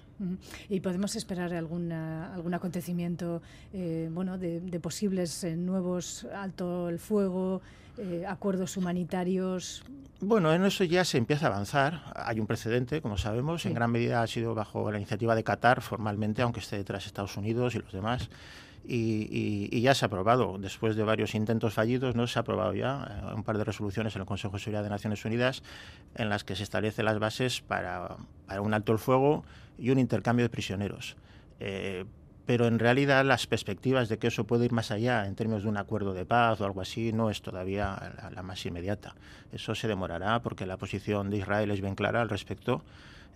¿Y 0.68 0.80
podemos 0.80 1.14
esperar 1.14 1.54
alguna, 1.54 2.34
algún 2.34 2.54
acontecimiento 2.54 3.40
eh, 3.72 4.10
bueno, 4.12 4.36
de, 4.36 4.80
posibles 4.80 5.44
eh, 5.44 5.54
nuevos 5.54 6.26
alto 6.34 6.88
el 6.88 6.98
fuego? 6.98 7.62
Eh, 7.98 8.24
acuerdos 8.26 8.76
humanitarios? 8.76 9.84
Bueno, 10.20 10.52
en 10.52 10.64
eso 10.64 10.84
ya 10.84 11.04
se 11.04 11.18
empieza 11.18 11.46
a 11.46 11.50
avanzar. 11.50 12.12
Hay 12.14 12.40
un 12.40 12.46
precedente, 12.46 13.00
como 13.00 13.16
sabemos, 13.16 13.64
en 13.66 13.74
gran 13.74 13.90
medida 13.90 14.22
ha 14.22 14.26
sido 14.26 14.54
bajo 14.54 14.90
la 14.90 14.98
iniciativa 14.98 15.34
de 15.34 15.42
Qatar 15.42 15.80
formalmente, 15.80 16.42
aunque 16.42 16.60
esté 16.60 16.76
detrás 16.76 17.06
Estados 17.06 17.36
Unidos 17.36 17.74
y 17.74 17.78
los 17.78 17.92
demás. 17.92 18.28
Y, 18.86 19.80
ya 19.80 19.94
se 19.94 20.04
ha 20.04 20.08
aprobado, 20.08 20.58
después 20.58 20.96
de 20.96 21.04
varios 21.04 21.34
intentos 21.34 21.74
fallidos, 21.74 22.16
no 22.16 22.26
se 22.26 22.38
ha 22.38 22.42
aprobado 22.42 22.74
ya 22.74 23.22
eh, 23.30 23.34
un 23.34 23.44
par 23.44 23.56
de 23.56 23.64
resoluciones 23.64 24.14
en 24.16 24.22
el 24.22 24.26
Consejo 24.26 24.54
de 24.54 24.60
Seguridad 24.60 24.82
de 24.82 24.90
Naciones 24.90 25.24
Unidas 25.24 25.62
en 26.14 26.28
las 26.28 26.44
que 26.44 26.56
se 26.56 26.62
establecen 26.62 27.04
las 27.04 27.18
bases 27.18 27.60
para, 27.60 28.16
un 28.60 28.74
alto 28.74 28.92
el 28.92 28.98
fuego 28.98 29.44
y 29.78 29.90
un 29.90 29.98
intercambio 29.98 30.44
de 30.44 30.48
prisioneros. 30.50 31.16
Eh, 31.60 32.04
pero 32.50 32.66
en 32.66 32.80
realidad 32.80 33.24
las 33.24 33.46
perspectivas 33.46 34.08
de 34.08 34.18
que 34.18 34.26
eso 34.26 34.42
puede 34.42 34.64
ir 34.64 34.72
más 34.72 34.90
allá 34.90 35.24
en 35.24 35.36
términos 35.36 35.62
de 35.62 35.68
un 35.68 35.76
acuerdo 35.76 36.14
de 36.14 36.26
paz 36.26 36.60
o 36.60 36.64
algo 36.64 36.80
así 36.80 37.12
no 37.12 37.30
es 37.30 37.42
todavía 37.42 38.12
la, 38.34 38.42
más 38.42 38.66
inmediata. 38.66 39.14
Eso 39.52 39.76
se 39.76 39.86
demorará 39.86 40.42
porque 40.42 40.66
la 40.66 40.76
posición 40.76 41.30
de 41.30 41.36
Israel 41.36 41.70
es 41.70 41.80
bien 41.80 41.94
clara 41.94 42.20
al 42.20 42.28
respecto. 42.28 42.82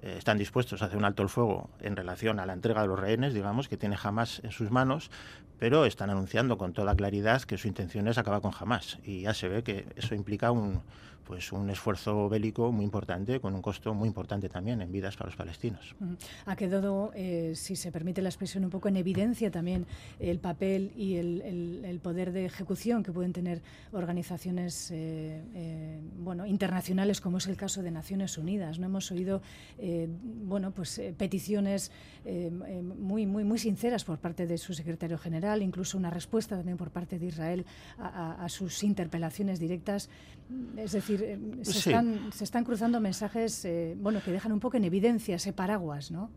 Eh, 0.03 0.17
están 0.19 0.37
dispuestos 0.37 0.83
a 0.83 0.87
hacer 0.87 0.99
un 0.99 1.05
alto 1.05 1.23
el 1.23 1.29
fuego 1.29 1.71
en 1.81 1.95
relación 1.95 2.41
a 2.41 2.47
la 2.47 2.55
entrega 2.55 2.83
de 2.83 2.89
los 2.89 2.99
rehenes, 2.99 3.35
digamos, 3.35 3.69
que 3.69 3.77
tiene 3.77 3.97
Hamas 4.03 4.41
en 4.43 4.51
sus 4.51 4.73
manos, 4.73 5.13
pero 5.61 5.85
están 5.85 6.11
anunciando 6.11 6.59
con 6.59 6.73
toda 6.73 6.97
claridad 6.97 7.41
que 7.43 7.57
su 7.57 7.69
intención 7.69 8.09
es 8.09 8.19
acabar 8.19 8.41
con 8.41 8.51
Hamas. 8.59 8.99
Y 9.05 9.21
ya 9.21 9.35
se 9.35 9.47
ve 9.47 9.63
que 9.63 9.87
eso 9.95 10.17
implica 10.17 10.51
un, 10.51 10.83
pues 11.25 11.53
un 11.53 11.71
esfuerzo 11.71 12.29
bélico 12.29 12.71
muy 12.71 12.85
importante, 12.85 13.41
con 13.41 13.55
un 13.55 13.63
costo 13.63 13.95
muy 13.95 14.09
importante 14.09 14.49
también 14.49 14.81
en 14.83 14.93
vidas 14.93 15.17
para 15.17 15.29
los 15.29 15.37
palestinos. 15.37 15.95
Ha 16.47 16.57
quedado, 16.57 17.13
eh, 17.15 17.53
si 17.55 17.77
se 17.77 17.91
permite 17.91 18.23
la 18.23 18.29
expresión, 18.29 18.65
un 18.65 18.71
poco 18.71 18.89
en 18.89 18.97
evidencia 18.97 19.51
también 19.51 19.87
el 20.19 20.39
papel 20.39 20.93
y 20.97 21.17
el, 21.17 22.01
poder 22.03 22.33
de 22.33 22.45
ejecución 22.45 23.03
que 23.03 23.13
pueden 23.13 23.33
tener 23.33 23.63
organizaciones 23.93 24.91
eh, 24.91 25.43
eh, 25.55 26.01
bueno, 26.19 26.45
internacionales, 26.45 27.21
como 27.21 27.39
es 27.39 27.47
el 27.47 27.57
caso 27.57 27.83
de 27.83 27.91
Naciones 27.91 28.37
Unidas. 28.37 28.79
No 28.79 28.87
hemos 28.87 29.11
oído 29.11 29.41
bueno, 30.45 30.71
pues, 30.73 31.01
peticiones 31.17 31.91
muy, 32.99 33.27
muy, 33.27 33.45
muy 33.45 33.59
sinceras 33.59 34.05
por 34.05 34.19
parte 34.19 34.47
de 34.47 34.59
su 34.59 34.75
secretario 34.75 35.17
general, 35.19 35.63
incluso 35.63 35.97
una 35.97 36.11
respuesta 36.11 36.57
también 36.57 36.77
por 36.77 36.91
parte 36.91 37.19
de 37.19 37.27
Israel 37.27 37.65
a 37.99 38.47
sus 38.49 38.83
interpelaciones 38.83 39.59
directas. 39.59 40.11
Es 40.77 40.93
decir, 40.93 41.14
eh, 41.21 41.39
se, 41.63 42.45
están, 42.45 42.65
cruzando 42.65 43.01
mensajes 43.01 43.65
eh, 43.65 43.95
bueno, 43.99 44.21
que 44.25 44.33
dejan 44.33 44.53
un 44.53 44.61
poco 44.61 44.77
en 44.77 44.85
evidencia 44.85 45.37
ese 45.37 45.53
paraguas, 45.53 46.11
¿no? 46.11 46.31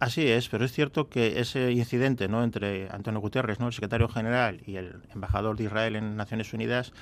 Así 0.00 0.26
es, 0.26 0.48
pero 0.48 0.64
es 0.64 0.72
cierto 0.72 1.10
que 1.10 1.40
ese 1.40 1.72
incidente 1.72 2.26
¿no? 2.26 2.42
entre 2.42 2.88
Antonio 2.90 3.20
Guterres, 3.20 3.60
¿no? 3.60 3.66
el 3.66 3.74
secretario 3.74 4.08
general, 4.08 4.62
y 4.66 4.76
el 4.76 5.02
embajador 5.12 5.56
de 5.56 5.64
Israel 5.64 5.94
en 5.94 6.16
Naciones 6.16 6.54
Unidas, 6.54 6.94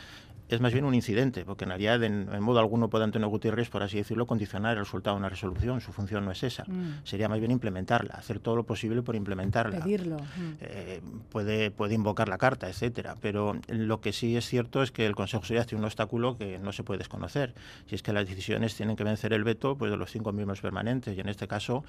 es 0.48 0.60
más 0.60 0.72
bien 0.72 0.84
un 0.84 0.94
incidente, 0.94 1.44
porque 1.44 1.64
en 1.64 1.70
realidad 1.70 2.02
en, 2.02 2.26
modo 2.40 2.58
alguno 2.58 2.88
puede 2.88 3.04
Antonio 3.04 3.28
Gutiérrez, 3.28 3.68
por 3.68 3.82
así 3.82 3.98
decirlo, 3.98 4.26
condicionar 4.26 4.78
el 4.78 4.84
resultado 4.84 5.16
de 5.16 5.20
una 5.20 5.28
resolución. 5.28 5.80
Su 5.80 5.92
función 5.92 6.24
no 6.24 6.32
es 6.32 6.42
esa. 6.42 6.64
Mm. 6.64 7.04
Sería 7.04 7.28
más 7.28 7.38
bien 7.38 7.50
implementarla, 7.50 8.14
hacer 8.14 8.40
todo 8.40 8.56
lo 8.56 8.64
posible 8.64 9.02
por 9.02 9.14
implementarla. 9.14 9.80
Pedirlo. 9.80 10.16
Eh, 10.60 11.00
puede, 11.30 11.70
puede 11.70 11.94
invocar 11.94 12.28
la 12.28 12.38
carta, 12.38 12.68
etcétera. 12.68 13.16
Pero 13.20 13.56
lo 13.68 14.00
que 14.00 14.12
sí 14.12 14.36
es 14.36 14.46
cierto 14.46 14.82
es 14.82 14.90
que 14.90 15.06
el 15.06 15.14
Consejo 15.14 15.42
de 15.42 15.48
Seguridad 15.48 15.66
tiene 15.66 15.80
un 15.80 15.86
obstáculo 15.86 16.38
que 16.38 16.58
no 16.58 16.72
se 16.72 16.82
puede 16.82 16.98
desconocer. 16.98 17.54
Si 17.86 17.94
es 17.94 18.02
que 18.02 18.12
las 18.12 18.26
decisiones 18.26 18.74
tienen 18.74 18.96
que 18.96 19.04
vencer 19.04 19.32
el 19.34 19.44
veto 19.44 19.76
pues, 19.76 19.90
de 19.90 19.96
los 19.96 20.10
cinco 20.10 20.32
miembros 20.32 20.60
permanentes, 20.60 21.16
y 21.16 21.20
en 21.20 21.28
este 21.28 21.46
caso 21.46 21.84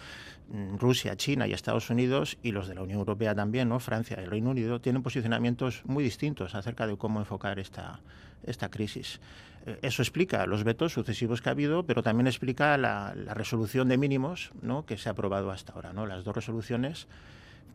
mm, 0.52 0.78
Rusia, 0.78 1.16
China 1.16 1.48
y 1.48 1.54
Estados 1.54 1.90
Unidos, 1.90 2.38
y 2.44 2.52
los 2.52 2.68
de 2.68 2.76
la 2.76 2.82
Unión 2.82 3.00
Europea 3.00 3.34
también, 3.34 3.70
¿no? 3.70 3.80
Francia 3.80 4.18
y 4.20 4.24
el 4.24 4.30
Reino 4.30 4.50
Unido, 4.50 4.82
tienen 4.82 5.02
posicionamientos 5.02 5.84
muy 5.86 6.04
distintos 6.04 6.56
acerca 6.56 6.88
de 6.88 6.98
cómo 6.98 7.20
enfocar 7.20 7.60
esta 7.60 8.02
esta 8.44 8.70
crisis. 8.70 9.20
Eh, 9.66 9.80
eso 9.82 10.02
explica 10.02 10.46
los 10.46 10.64
vetos 10.64 10.94
sucesivos 10.94 11.42
que 11.42 11.50
ha 11.50 11.52
habido, 11.52 11.84
pero 11.84 12.04
también 12.04 12.28
explica 12.28 12.78
la, 12.78 13.14
resolución 13.34 13.90
de 13.90 13.98
mínimos 13.98 14.52
¿no? 14.62 14.86
que 14.86 14.98
se 14.98 15.10
ha 15.10 15.14
aprobado 15.14 15.52
hasta 15.52 15.74
ahora. 15.74 15.94
¿no? 15.94 16.06
Las 16.06 16.24
dos 16.24 16.36
resoluciones 16.36 17.08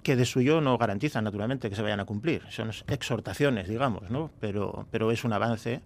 que 0.03 0.17
de 0.17 0.27
suyo 0.27 0.61
no 0.61 0.77
garantizan, 0.77 1.25
naturalmente, 1.25 1.71
que 1.71 1.77
se 1.77 1.83
vayan 1.83 2.01
a 2.01 2.05
cumplir. 2.05 2.43
Son 2.51 2.71
exhortaciones, 2.89 3.69
digamos, 3.69 4.11
¿no? 4.11 4.31
pero, 4.41 4.87
pero 4.91 5.11
es 5.11 5.25
un 5.25 5.33
avance 5.33 5.81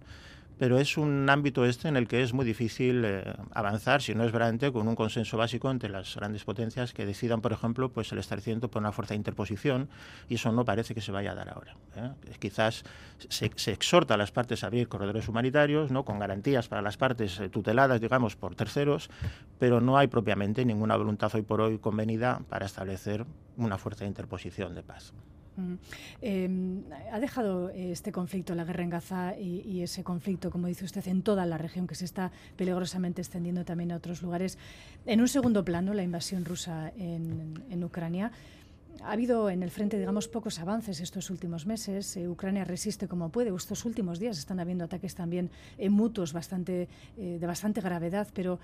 pero 0.59 0.77
es 0.77 0.97
un 0.97 1.29
ámbito 1.29 1.63
este 1.63 1.87
en 1.87 1.95
el 1.95 2.07
que 2.07 2.21
es 2.21 2.33
muy 2.33 2.45
difícil 2.45 3.03
eh, 3.05 3.33
avanzar 3.53 4.01
si 4.01 4.13
no 4.13 4.25
es 4.25 4.31
verdaderamente 4.33 4.71
con 4.73 4.89
un 4.89 4.95
consenso 4.95 5.37
básico 5.37 5.71
entre 5.71 5.89
las 5.89 6.13
grandes 6.17 6.43
potencias 6.43 6.93
que 6.93 7.05
decidan, 7.05 7.39
por 7.39 7.53
ejemplo, 7.53 7.89
pues 7.89 8.11
el 8.11 8.19
establecimiento 8.19 8.69
por 8.69 8.81
una 8.81 8.91
fuerza 8.91 9.13
de 9.13 9.17
interposición 9.17 9.89
y 10.27 10.35
eso 10.35 10.51
no 10.51 10.65
parece 10.65 10.93
que 10.93 10.99
se 10.99 11.13
vaya 11.13 11.31
a 11.31 11.35
dar 11.35 11.49
ahora. 11.49 11.77
¿eh? 11.95 12.11
Quizás 12.39 12.83
se, 13.29 13.71
exhorta 13.71 14.15
a 14.15 14.17
las 14.17 14.31
partes 14.31 14.63
a 14.65 14.67
abrir 14.67 14.89
corredores 14.89 15.29
humanitarios, 15.29 15.91
¿no? 15.91 16.03
con 16.03 16.19
garantías 16.19 16.67
para 16.67 16.81
las 16.81 16.97
partes 16.97 17.39
eh, 17.39 17.47
tuteladas, 17.47 18.01
digamos, 18.01 18.35
por 18.35 18.53
terceros, 18.55 19.09
pero 19.59 19.79
no 19.79 19.97
hay 19.97 20.07
propiamente 20.07 20.65
ninguna 20.65 20.97
voluntad 20.97 21.31
hoy 21.35 21.41
por 21.41 21.61
hoy 21.61 21.77
convenida 21.77 22.41
para 22.49 22.65
establecer 22.65 23.25
una 23.55 23.77
fuerza 23.77 24.03
de 24.03 24.09
interposición 24.09 24.75
de 24.75 24.83
paz. 24.83 25.13
Em, 26.21 26.83
ha 27.11 27.19
dejado 27.19 27.69
este 27.69 28.11
conflicto, 28.11 28.55
la 28.55 28.63
guerra 28.63 28.83
en 28.83 28.89
Gaza 28.89 29.37
y, 29.37 29.81
ese 29.81 30.03
conflicto, 30.03 30.51
como 30.51 30.67
dice 30.67 30.85
usted, 30.85 31.07
en 31.07 31.21
toda 31.21 31.45
la 31.45 31.57
región 31.57 31.87
que 31.87 31.95
se 31.95 32.05
está 32.05 32.31
peligrosamente 32.55 33.21
extendiendo 33.21 33.65
también 33.65 33.91
a 33.91 33.97
otros 33.97 34.21
lugares. 34.21 34.57
En 35.05 35.21
un 35.21 35.27
segundo 35.27 35.63
plano, 35.63 35.93
la 35.93 36.03
invasión 36.03 36.45
rusa 36.45 36.91
en, 36.97 37.83
Ucrania. 37.83 38.31
Ha 39.01 39.13
habido 39.13 39.49
en 39.49 39.63
el 39.63 39.71
frente, 39.71 39.97
digamos, 39.97 40.27
pocos 40.27 40.59
avances 40.59 40.99
estos 40.99 41.29
últimos 41.29 41.65
meses. 41.65 42.17
Eh, 42.17 42.27
Ucrania 42.27 42.65
resiste 42.65 43.07
como 43.07 43.29
puede. 43.29 43.55
Estos 43.55 43.85
últimos 43.85 44.19
días 44.19 44.37
están 44.37 44.59
habiendo 44.59 44.83
ataques 44.83 45.15
también 45.15 45.49
en 45.77 45.93
mutuos 45.93 46.35
eh, 46.35 46.87
de 47.17 47.47
bastante 47.47 47.81
gravedad. 47.81 48.27
Pero, 48.33 48.59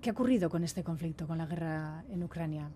¿qué 0.00 0.08
ha 0.08 0.12
ocurrido 0.14 0.48
con 0.48 0.64
este 0.64 0.82
conflicto, 0.82 1.26
con 1.26 1.36
la 1.36 1.44
guerra 1.44 2.02
en 2.10 2.22
Ucrania? 2.22 2.70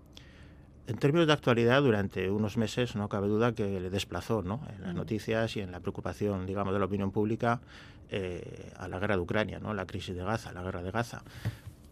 En 0.86 0.98
términos 0.98 1.26
de 1.26 1.32
actualidad, 1.32 1.82
durante 1.82 2.30
unos 2.30 2.56
meses 2.56 2.94
no 2.94 3.08
cabe 3.08 3.26
duda 3.26 3.52
que 3.52 3.80
le 3.80 3.90
desplazó 3.90 4.42
¿no? 4.42 4.60
en 4.72 4.82
las 4.82 4.94
mm. 4.94 4.96
noticias 4.96 5.56
y 5.56 5.60
en 5.60 5.72
la 5.72 5.80
preocupación, 5.80 6.46
digamos, 6.46 6.72
de 6.72 6.78
la 6.78 6.84
opinión 6.84 7.10
pública 7.10 7.60
eh, 8.08 8.70
a 8.76 8.86
la 8.86 9.00
guerra 9.00 9.16
de 9.16 9.22
Ucrania, 9.22 9.58
¿no? 9.58 9.74
la 9.74 9.84
crisis 9.84 10.14
de 10.14 10.22
Gaza, 10.22 10.52
la 10.52 10.62
guerra 10.62 10.82
de 10.82 10.92
Gaza. 10.92 11.22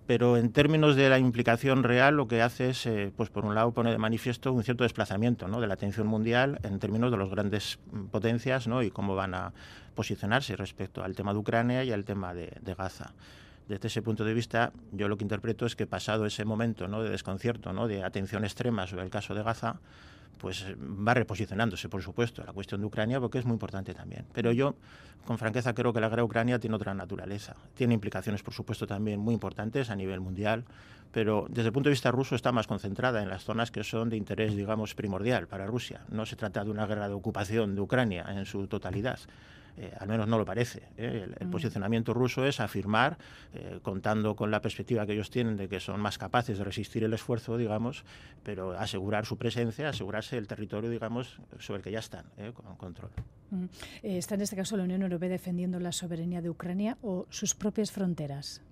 Pero 0.06 0.36
en 0.36 0.52
términos 0.52 0.94
de 0.96 1.08
la 1.08 1.18
implicación 1.18 1.82
real, 1.82 2.14
lo 2.14 2.28
que 2.28 2.40
hace 2.42 2.70
es, 2.70 2.86
eh, 2.86 3.10
pues 3.16 3.30
por 3.30 3.44
un 3.44 3.54
lado, 3.54 3.72
pone 3.72 3.90
de 3.90 3.98
manifiesto 3.98 4.52
un 4.52 4.62
cierto 4.62 4.84
desplazamiento 4.84 5.48
¿no? 5.48 5.60
de 5.60 5.66
la 5.66 5.74
atención 5.74 6.06
mundial 6.06 6.60
en 6.62 6.78
términos 6.78 7.10
de 7.10 7.16
las 7.16 7.30
grandes 7.30 7.80
mm, 7.90 8.04
potencias 8.06 8.68
¿no? 8.68 8.82
y 8.82 8.90
cómo 8.90 9.16
van 9.16 9.34
a 9.34 9.52
posicionarse 9.96 10.54
respecto 10.54 11.02
al 11.02 11.16
tema 11.16 11.32
de 11.32 11.38
Ucrania 11.40 11.82
y 11.82 11.90
al 11.90 12.04
tema 12.04 12.32
de, 12.32 12.52
de 12.60 12.74
Gaza 12.74 13.12
desde 13.68 13.88
ese 13.88 14.02
punto 14.02 14.24
de 14.24 14.34
vista, 14.34 14.72
yo 14.92 15.08
lo 15.08 15.16
que 15.16 15.24
interpreto 15.24 15.66
es 15.66 15.76
que 15.76 15.86
pasado 15.86 16.26
ese 16.26 16.44
momento 16.44 16.88
¿no? 16.88 17.02
de 17.02 17.10
desconcierto, 17.10 17.72
¿no? 17.72 17.88
de 17.88 18.04
atención 18.04 18.44
extrema 18.44 18.86
sobre 18.86 19.04
el 19.04 19.10
caso 19.10 19.34
de 19.34 19.42
Gaza, 19.42 19.80
pues 20.38 20.66
va 20.78 21.14
reposicionándose, 21.14 21.88
por 21.88 22.02
supuesto, 22.02 22.44
la 22.44 22.52
cuestión 22.52 22.80
de 22.80 22.86
Ucrania, 22.86 23.20
porque 23.20 23.38
es 23.38 23.46
muy 23.46 23.54
importante 23.54 23.94
también. 23.94 24.26
Pero 24.32 24.52
yo, 24.52 24.74
con 25.24 25.38
franqueza, 25.38 25.74
creo 25.74 25.92
que 25.92 26.00
la 26.00 26.08
guerra 26.08 26.20
de 26.20 26.26
Ucrania 26.26 26.58
tiene 26.58 26.76
otra 26.76 26.92
naturaleza. 26.92 27.56
Tiene 27.74 27.94
implicaciones, 27.94 28.42
por 28.42 28.52
supuesto, 28.52 28.86
también 28.86 29.20
muy 29.20 29.32
importantes 29.32 29.88
a 29.88 29.96
nivel 29.96 30.20
mundial, 30.20 30.64
pero 31.12 31.46
desde 31.48 31.68
el 31.68 31.72
punto 31.72 31.88
de 31.88 31.92
vista 31.92 32.10
ruso 32.10 32.34
está 32.34 32.52
más 32.52 32.66
concentrada 32.66 33.22
en 33.22 33.28
las 33.28 33.44
zonas 33.44 33.70
que 33.70 33.84
son 33.84 34.10
de 34.10 34.16
interés, 34.16 34.54
digamos, 34.56 34.94
primordial 34.94 35.46
para 35.46 35.66
Rusia. 35.66 36.02
No 36.10 36.26
se 36.26 36.36
trata 36.36 36.64
de 36.64 36.70
una 36.70 36.86
guerra 36.86 37.08
de 37.08 37.14
ocupación 37.14 37.74
de 37.74 37.80
Ucrania 37.80 38.26
en 38.28 38.44
su 38.44 38.66
totalidad. 38.66 39.18
Eh, 39.76 39.92
al 39.98 40.08
menos 40.08 40.28
no 40.28 40.38
lo 40.38 40.44
parece. 40.44 40.82
¿eh? 40.96 41.26
El, 41.38 41.46
mm. 41.46 41.50
posicionamiento 41.50 42.14
ruso 42.14 42.46
es 42.46 42.60
afirmar, 42.60 43.18
eh, 43.52 43.80
contando 43.82 44.36
con 44.36 44.50
la 44.50 44.60
perspectiva 44.60 45.04
que 45.04 45.14
ellos 45.14 45.30
tienen 45.30 45.56
de 45.56 45.68
que 45.68 45.80
son 45.80 46.00
más 46.00 46.16
capaces 46.16 46.58
de 46.58 46.64
resistir 46.64 47.02
el 47.02 47.12
esfuerzo, 47.12 47.56
digamos, 47.56 48.04
pero 48.44 48.78
asegurar 48.78 49.26
su 49.26 49.36
presencia, 49.36 49.88
asegurarse 49.88 50.38
el 50.38 50.46
territorio, 50.46 50.90
digamos, 50.90 51.40
sobre 51.58 51.78
el 51.78 51.82
que 51.82 51.90
ya 51.90 51.98
están, 51.98 52.26
con 52.54 52.76
control. 52.76 53.10
Mm. 53.50 53.64
¿Está 54.02 54.36
en 54.36 54.42
este 54.42 54.56
caso 54.56 54.76
la 54.76 54.84
Unión 54.84 55.02
Europea 55.02 55.28
defendiendo 55.28 55.80
la 55.80 55.92
soberanía 55.92 56.40
de 56.40 56.50
Ucrania 56.50 56.96
o 57.02 57.26
sus 57.30 57.54
propias 57.54 57.90
fronteras? 57.90 58.62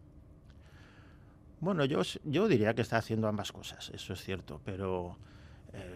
Bueno, 1.60 1.84
yo, 1.84 2.02
yo 2.24 2.48
diría 2.48 2.74
que 2.74 2.82
está 2.82 2.96
haciendo 2.96 3.28
ambas 3.28 3.52
cosas, 3.52 3.90
eso 3.94 4.12
es 4.12 4.22
cierto, 4.22 4.60
pero 4.64 5.16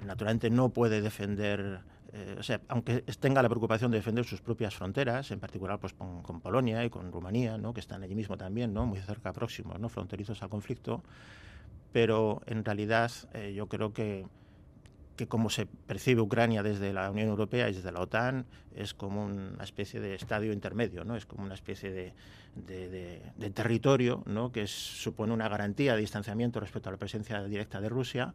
naturalmente 0.07 0.49
no 0.49 0.71
puede 0.71 1.03
defender 1.03 1.81
eh, 2.17 2.37
o 2.39 2.43
sea, 2.43 2.63
aunque 2.69 3.03
tenga 3.21 3.43
la 3.43 3.49
preocupación 3.49 3.91
de 3.91 3.99
defender 3.99 4.25
sus 4.25 4.41
propias 4.41 4.75
fronteras, 4.75 5.31
en 5.33 5.39
particular 5.39 5.79
pues, 5.79 5.93
con, 5.93 6.41
Polonia 6.41 6.83
y 6.83 6.89
con 6.89 7.13
Rumanía, 7.13 7.59
¿no? 7.59 7.75
que 7.75 7.81
están 7.81 8.03
allí 8.03 8.15
mismo 8.15 8.39
también, 8.39 8.73
¿no? 8.73 8.87
muy 8.87 8.99
cerca, 9.01 9.35
próximos, 9.35 9.79
¿no? 9.79 9.91
fronterizos 9.91 10.43
al 10.43 10.49
conflicto, 10.49 11.03
pero 11.93 12.41
en 12.47 12.65
realidad 12.65 13.13
eh, 13.35 13.53
yo 13.55 13.69
creo 13.69 13.93
que, 13.93 14.27
que 15.17 15.27
como 15.27 15.51
se 15.51 15.67
percibe 15.67 16.23
Ucrania 16.23 16.63
desde 16.63 16.95
la 16.95 17.11
Unión 17.11 17.29
Europea 17.29 17.69
y 17.69 17.75
desde 17.75 17.93
la 17.93 18.01
OTAN, 18.01 18.47
es 18.75 18.95
como 18.95 19.27
una 19.27 19.63
especie 19.63 20.01
de 20.01 20.15
estadio 20.15 20.55
intermedio, 20.55 21.05
¿no? 21.05 21.17
es 21.17 21.27
como 21.27 21.45
una 21.45 21.55
especie 21.55 21.91
de, 21.91 22.15
de, 22.55 23.51
territorio 23.51 24.23
¿no? 24.25 24.53
que 24.53 24.67
supone 24.67 25.35
una 25.35 25.51
garantía 25.51 25.95
de 25.95 26.01
distanciamiento 26.01 26.61
respecto 26.61 26.89
a 26.89 26.93
la 26.93 26.99
presencia 26.99 27.43
directa 27.45 27.83
de 27.83 27.91
Rusia 27.91 28.33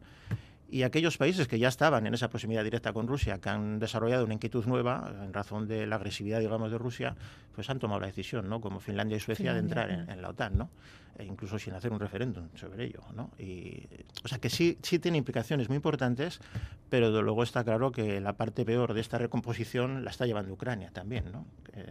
y 0.72 0.84
aquellos 0.84 1.18
países 1.18 1.46
que 1.48 1.58
ya 1.58 1.68
estaban 1.68 2.06
en 2.06 2.14
esa 2.14 2.30
proximidad 2.30 2.64
directa 2.64 2.94
con 2.94 3.06
Rusia, 3.06 3.38
que 3.38 3.50
han 3.50 3.78
desarrollado 3.78 4.24
una 4.24 4.32
inquietud 4.32 4.64
nueva 4.64 5.12
en 5.22 5.34
razón 5.34 5.68
de 5.68 5.86
la 5.86 5.96
agresividad, 5.96 6.40
digamos, 6.40 6.72
de 6.72 6.78
Rusia, 6.78 7.14
pues 7.54 7.68
han 7.68 7.78
tomado 7.78 8.00
la 8.00 8.06
decisión, 8.06 8.48
¿no? 8.48 8.62
Como 8.62 8.80
Finlandia 8.80 9.18
y 9.18 9.20
Suecia, 9.20 9.52
de 9.52 9.58
entrar 9.58 9.90
en, 9.90 10.22
la 10.22 10.30
OTAN, 10.30 10.56
¿no? 10.56 10.70
E 11.18 11.26
incluso 11.26 11.58
sin 11.58 11.74
hacer 11.74 11.92
un 11.92 12.00
referéndum 12.00 12.48
sobre 12.54 12.86
ello, 12.86 13.00
¿no? 13.14 13.32
Y, 13.38 13.86
o 14.24 14.28
sea 14.28 14.38
que 14.38 14.48
sí, 14.48 14.78
sí 14.80 14.98
tiene 14.98 15.18
implicaciones 15.18 15.68
muy 15.68 15.76
importantes, 15.76 16.40
pero 16.88 17.20
luego 17.20 17.42
está 17.42 17.62
claro 17.64 17.92
que 17.92 18.18
la 18.22 18.32
parte 18.32 18.64
peor 18.64 18.94
de 18.94 19.02
esta 19.02 19.18
recomposición 19.18 20.04
la 20.04 20.10
está 20.10 20.24
llevando 20.24 20.54
Ucrania 20.54 20.90
también, 20.90 21.30
¿no? 21.30 21.44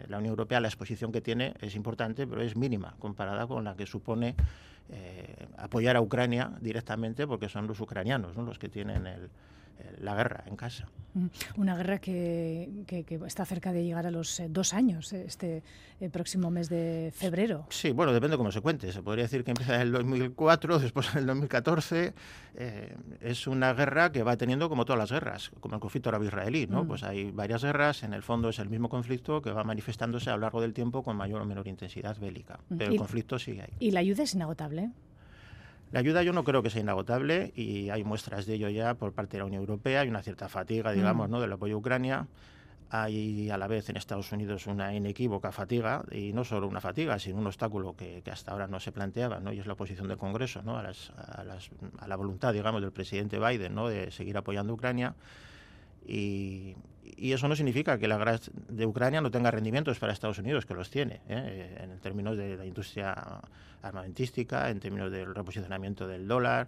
la 0.07 0.17
Unión 0.17 0.32
Europea, 0.32 0.59
la 0.59 0.67
exposición 0.67 1.11
que 1.11 1.21
tiene 1.21 1.53
es 1.61 1.75
importante, 1.75 2.25
pero 2.27 2.41
es 2.41 2.55
mínima 2.55 2.95
comparada 2.99 3.47
con 3.47 3.63
la 3.63 3.75
que 3.75 3.86
supone 3.86 4.36
eh, 4.91 5.47
apoyar 5.57 5.95
a 5.95 6.01
Ucrania 6.01 6.51
directamente 6.59 7.25
porque 7.25 7.47
son 7.49 7.65
los 7.67 7.79
ucranianos 7.79 8.35
los 8.35 8.59
que 8.59 8.69
tienen 8.69 9.07
el, 9.07 9.29
la 9.99 10.15
guerra 10.15 10.43
en 10.47 10.55
casa. 10.55 10.88
Mm, 11.13 11.25
una 11.57 11.75
guerra 11.75 11.99
que, 11.99 12.86
está 13.25 13.45
cerca 13.45 13.73
de 13.73 13.84
llegar 13.84 14.07
a 14.07 14.11
los 14.11 14.39
eh, 14.39 14.47
dos 14.49 14.73
años, 14.73 15.11
eh, 15.11 15.25
este 15.27 15.63
el 15.99 16.09
próximo 16.09 16.49
mes 16.49 16.67
de 16.67 17.11
febrero. 17.13 17.67
Sí, 17.69 17.91
bueno, 17.91 18.11
depende 18.11 18.38
cómo 18.38 18.51
se 18.51 18.61
cuente. 18.61 18.91
Se 18.91 19.03
podría 19.03 19.25
decir 19.25 19.43
que 19.43 19.51
empieza 19.51 19.75
en 19.75 19.82
el 19.82 19.91
2004, 19.91 20.79
después 20.79 21.11
en 21.13 21.19
el 21.19 21.25
2014. 21.27 22.13
es 23.19 23.47
una 23.47 23.73
guerra 23.73 24.11
que 24.11 24.23
va 24.23 24.36
teniendo 24.36 24.67
como 24.67 24.86
todas 24.86 24.97
las 24.97 25.11
guerras, 25.11 25.51
como 25.59 25.75
el 25.75 25.82
conflicto 25.82 26.09
árabe-israelí. 26.09 26.65
¿no? 26.65 26.86
Mm. 26.86 26.88
Pues 26.88 27.03
hay 27.03 27.29
varias 27.32 27.63
guerras, 27.63 28.01
en 28.03 28.13
el 28.13 28.23
fondo 28.23 28.49
es 28.49 28.57
el 28.57 28.69
mismo 28.69 28.89
conflicto 28.89 29.41
que 29.41 29.51
va 29.51 29.63
manifestándose 29.63 30.29
a 30.32 30.34
lo 30.34 30.39
largo 30.39 30.61
del 30.61 30.73
tiempo 30.73 31.03
con 31.03 31.15
mayor 31.17 31.41
o 31.41 31.45
menor 31.45 31.67
intensidad 31.67 32.17
bélica. 32.19 32.59
Mm. 32.69 32.77
Pero 32.77 32.91
el 32.93 32.97
conflicto 32.97 33.38
sigue 33.38 33.61
ahí. 33.61 33.73
¿Y 33.79 33.91
la 33.91 33.99
ayuda 33.99 34.23
es 34.23 34.34
inagotable? 34.34 34.89
La 35.91 35.99
ayuda 35.99 36.23
yo 36.23 36.31
no 36.31 36.43
creo 36.43 36.63
que 36.63 36.69
sea 36.69 36.81
inagotable 36.81 37.51
y 37.55 37.89
hay 37.89 38.03
muestras 38.03 38.45
de 38.45 38.53
ello 38.53 38.69
ya 38.69 38.93
por 38.93 39.13
parte 39.13 39.33
de 39.33 39.39
la 39.39 39.45
Unión 39.45 39.61
Europea. 39.61 40.01
Hay 40.01 40.09
una 40.09 40.23
cierta 40.23 40.47
fatiga, 40.47 40.93
digamos, 40.93 41.27
mm. 41.27 41.31
¿no? 41.31 41.41
del 41.41 41.51
apoyo 41.51 41.75
a 41.75 41.77
Ucrania. 41.79 42.27
Hay 42.89 43.49
a 43.49 43.57
la 43.57 43.67
vez 43.67 43.89
en 43.89 43.97
Estados 43.97 44.31
Unidos 44.31 44.67
una 44.67 44.93
inequívoca 44.93 45.51
fatiga, 45.53 46.03
y 46.11 46.33
no 46.33 46.43
solo 46.43 46.67
una 46.67 46.81
fatiga, 46.81 47.19
sino 47.19 47.39
un 47.39 47.47
obstáculo 47.47 47.95
que, 47.95 48.21
hasta 48.29 48.51
ahora 48.51 48.67
no 48.67 48.81
se 48.81 48.91
planteaba, 48.91 49.39
¿no? 49.39 49.53
y 49.53 49.59
es 49.59 49.65
la 49.65 49.73
oposición 49.73 50.09
del 50.09 50.17
Congreso 50.17 50.61
¿no? 50.61 50.77
a, 50.77 50.81
a, 50.81 52.07
la 52.07 52.15
voluntad, 52.17 52.51
digamos, 52.51 52.81
del 52.81 52.91
presidente 52.91 53.39
Biden 53.39 53.75
¿no? 53.75 53.87
de 53.87 54.11
seguir 54.11 54.37
apoyando 54.37 54.73
a 54.73 54.75
Ucrania. 54.75 55.15
Y, 56.05 56.75
eso 57.17 57.47
no 57.47 57.55
significa 57.55 57.97
que 57.97 58.07
la 58.07 58.17
guerra 58.17 58.39
de 58.69 58.85
Ucrania 58.85 59.21
no 59.21 59.31
tenga 59.31 59.51
rendimientos 59.51 59.99
para 59.99 60.13
Estados 60.13 60.39
Unidos, 60.39 60.65
que 60.65 60.73
los 60.73 60.89
tiene, 60.89 61.21
¿eh? 61.27 61.77
en 61.81 61.99
términos 61.99 62.37
de 62.37 62.57
la 62.57 62.65
industria 62.65 63.41
armamentística, 63.81 64.69
en 64.69 64.79
términos 64.79 65.11
del 65.11 65.33
reposicionamiento 65.33 66.07
del 66.07 66.27
dólar, 66.27 66.67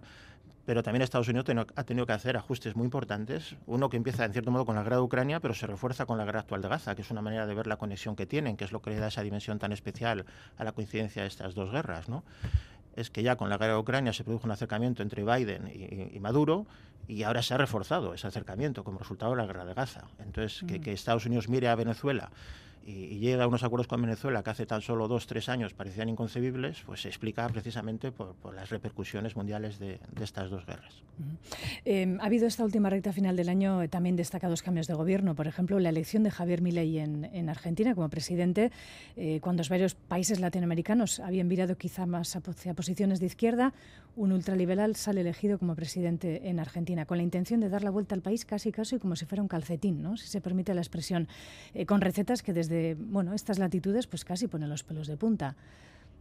pero 0.66 0.82
también 0.82 1.02
Estados 1.02 1.28
Unidos 1.28 1.46
ha 1.76 1.84
tenido 1.84 2.06
que 2.06 2.12
hacer 2.12 2.36
ajustes 2.36 2.74
muy 2.74 2.84
importantes. 2.84 3.54
Uno 3.66 3.90
que 3.90 3.96
empieza, 3.96 4.24
en 4.24 4.32
cierto 4.32 4.50
modo, 4.50 4.64
con 4.64 4.74
la 4.76 4.82
guerra 4.82 4.96
de 4.96 5.02
Ucrania, 5.02 5.40
pero 5.40 5.52
se 5.54 5.66
refuerza 5.66 6.06
con 6.06 6.16
la 6.16 6.24
guerra 6.24 6.40
actual 6.40 6.62
de 6.62 6.68
Gaza, 6.68 6.94
que 6.94 7.02
es 7.02 7.10
una 7.10 7.20
manera 7.20 7.46
de 7.46 7.54
ver 7.54 7.66
la 7.66 7.76
conexión 7.76 8.16
que 8.16 8.26
tienen, 8.26 8.56
que 8.56 8.64
es 8.64 8.72
lo 8.72 8.80
que 8.80 8.90
le 8.90 8.96
da 8.96 9.08
esa 9.08 9.22
dimensión 9.22 9.58
tan 9.58 9.72
especial 9.72 10.24
a 10.56 10.64
la 10.64 10.72
coincidencia 10.72 11.22
de 11.22 11.28
estas 11.28 11.54
dos 11.54 11.70
guerras. 11.70 12.08
¿no? 12.08 12.24
Es 12.96 13.10
que 13.10 13.22
ya 13.22 13.36
con 13.36 13.50
la 13.50 13.58
guerra 13.58 13.74
de 13.74 13.80
Ucrania 13.80 14.12
se 14.12 14.24
produjo 14.24 14.46
un 14.46 14.52
acercamiento 14.52 15.02
entre 15.02 15.24
Biden 15.24 15.70
y, 16.12 16.18
Maduro, 16.20 16.66
y 17.06 17.22
ahora 17.22 17.42
se 17.42 17.54
ha 17.54 17.58
reforzado 17.58 18.14
ese 18.14 18.26
acercamiento 18.26 18.84
como 18.84 18.98
resultado 18.98 19.32
de 19.32 19.38
la 19.38 19.46
guerra 19.46 19.64
de 19.64 19.74
Gaza. 19.74 20.04
Entonces, 20.20 20.64
que, 20.66 20.80
que 20.80 20.92
Estados 20.92 21.26
Unidos 21.26 21.48
mire 21.48 21.68
a 21.68 21.74
Venezuela 21.74 22.30
y, 22.84 23.18
llega 23.18 23.44
a 23.44 23.46
unos 23.46 23.62
acuerdos 23.62 23.86
con 23.86 24.02
Venezuela 24.02 24.42
que 24.42 24.50
hace 24.50 24.66
tan 24.66 24.82
solo 24.82 25.08
dos, 25.08 25.26
tres 25.26 25.48
años 25.48 25.72
parecían 25.74 26.08
inconcebibles, 26.08 26.82
pues 26.84 27.02
se 27.02 27.08
explica 27.08 27.48
precisamente 27.48 28.12
por, 28.12 28.34
las 28.54 28.70
repercusiones 28.70 29.36
mundiales 29.36 29.78
de, 29.78 29.98
estas 30.20 30.50
dos 30.50 30.66
guerras. 30.66 31.02
Em, 31.84 32.20
ha 32.20 32.26
habido 32.26 32.46
esta 32.46 32.64
última 32.64 32.90
recta 32.90 33.12
final 33.12 33.36
del 33.36 33.48
año 33.48 33.82
eh, 33.82 33.88
también 33.88 34.16
destacados 34.16 34.62
cambios 34.62 34.86
de 34.86 34.94
gobierno. 34.94 35.34
Por 35.34 35.46
ejemplo, 35.46 35.78
la 35.80 35.88
elección 35.88 36.22
de 36.22 36.30
Javier 36.30 36.60
Milei 36.60 36.98
en, 36.98 37.48
Argentina 37.48 37.94
como 37.94 38.08
presidente, 38.08 38.70
eh, 39.16 39.38
cuando 39.40 39.62
varios 39.68 39.94
países 39.94 40.40
latinoamericanos 40.40 41.20
habían 41.20 41.48
virado 41.48 41.76
quizá 41.76 42.06
más 42.06 42.36
hacia 42.36 42.74
posiciones 42.74 43.20
de 43.20 43.26
izquierda, 43.26 43.72
un 44.16 44.32
ultraliberal 44.32 44.96
sale 44.96 45.22
elegido 45.22 45.58
como 45.58 45.74
presidente 45.74 46.48
en 46.48 46.60
Argentina, 46.60 47.04
con 47.06 47.16
la 47.16 47.22
intención 47.22 47.60
de 47.60 47.68
dar 47.68 47.82
la 47.82 47.90
vuelta 47.90 48.14
al 48.14 48.20
país 48.20 48.44
casi 48.44 48.70
casi 48.70 48.98
como 48.98 49.16
si 49.16 49.26
fuera 49.26 49.42
un 49.42 49.48
calcetín, 49.48 50.02
¿no? 50.02 50.16
si 50.16 50.28
se 50.28 50.40
permite 50.40 50.74
la 50.74 50.80
expresión, 50.80 51.28
eh, 51.74 51.86
con 51.86 52.00
recetas 52.00 52.42
que 52.42 52.52
desde 52.52 52.73
bueno, 52.98 53.34
estas 53.34 53.58
latitudes 53.58 54.06
pues 54.06 54.24
casi 54.24 54.48
ponen 54.48 54.68
los 54.68 54.84
pelos 54.84 55.06
de 55.06 55.16
punta. 55.16 55.56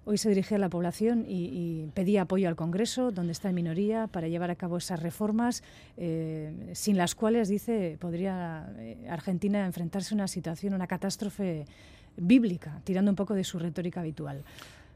Hoy 0.06 0.18
se 0.18 0.28
dirige 0.28 0.56
a 0.56 0.58
la 0.58 0.68
población 0.68 1.24
y, 1.26 1.88
pedía 1.93 2.24
apoyo 2.24 2.49
al 2.49 2.58
Congreso, 2.58 3.12
donde 3.12 3.32
está 3.32 3.49
en 3.49 3.56
minoría, 3.56 4.08
para 4.08 4.28
llevar 4.28 4.51
a 4.51 4.56
cabo 4.56 4.78
esas 4.78 5.01
reformas, 5.01 5.64
eh, 5.95 6.72
sin 6.74 6.97
las 6.97 7.16
cuales, 7.16 7.47
dice, 7.47 7.97
podría 8.01 8.70
eh, 8.78 9.08
Argentina 9.10 9.66
enfrentarse 9.66 10.14
a 10.14 10.16
una 10.16 10.28
situación, 10.28 10.74
una 10.74 10.88
catástrofe 10.88 11.66
bíblica, 12.18 12.82
tirando 12.84 13.12
un 13.12 13.16
poco 13.16 13.34
de 13.34 13.45
su 13.45 13.60
retórica 13.60 14.01
habitual. 14.01 14.43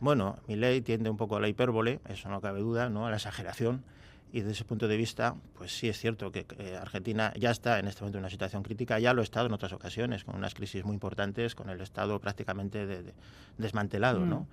Bueno, 0.02 0.38
mi 0.48 0.58
ley 0.58 0.82
tiende 0.82 1.10
un 1.10 1.18
poco 1.18 1.38
a 1.38 1.40
la 1.40 1.48
hipérbole, 1.48 2.02
eso 2.10 2.28
no 2.28 2.42
cabe 2.42 2.60
duda, 2.60 2.90
¿no? 2.90 3.08
a 3.08 3.10
la 3.10 3.16
exageración. 3.16 3.84
Y 4.32 4.40
desde 4.40 4.52
ese 4.52 4.66
punto 4.66 4.88
de 4.88 4.98
vista, 4.98 5.36
pues 5.58 5.78
sí 5.78 5.88
es 5.88 5.98
cierto 5.98 6.32
que 6.32 6.46
Argentina 6.80 7.34
ya 7.38 7.50
está 7.50 7.80
en 7.80 7.88
este 7.88 8.02
momento 8.02 8.18
en 8.18 8.24
una 8.24 8.30
situación 8.30 8.62
crítica, 8.62 9.00
ya 9.00 9.14
lo 9.14 9.22
ha 9.22 9.24
estado 9.24 9.48
en 9.48 9.54
otras 9.54 9.72
ocasiones, 9.72 10.26
con 10.26 10.36
unas 10.36 10.54
crisis 10.54 10.84
muy 10.84 10.96
importantes, 10.96 11.56
con 11.56 11.70
el 11.70 11.80
Estado 11.80 12.20
prácticamente 12.20 13.14
desmantelado, 13.58 14.26
¿no? 14.26 14.42
Mm. 14.42 14.48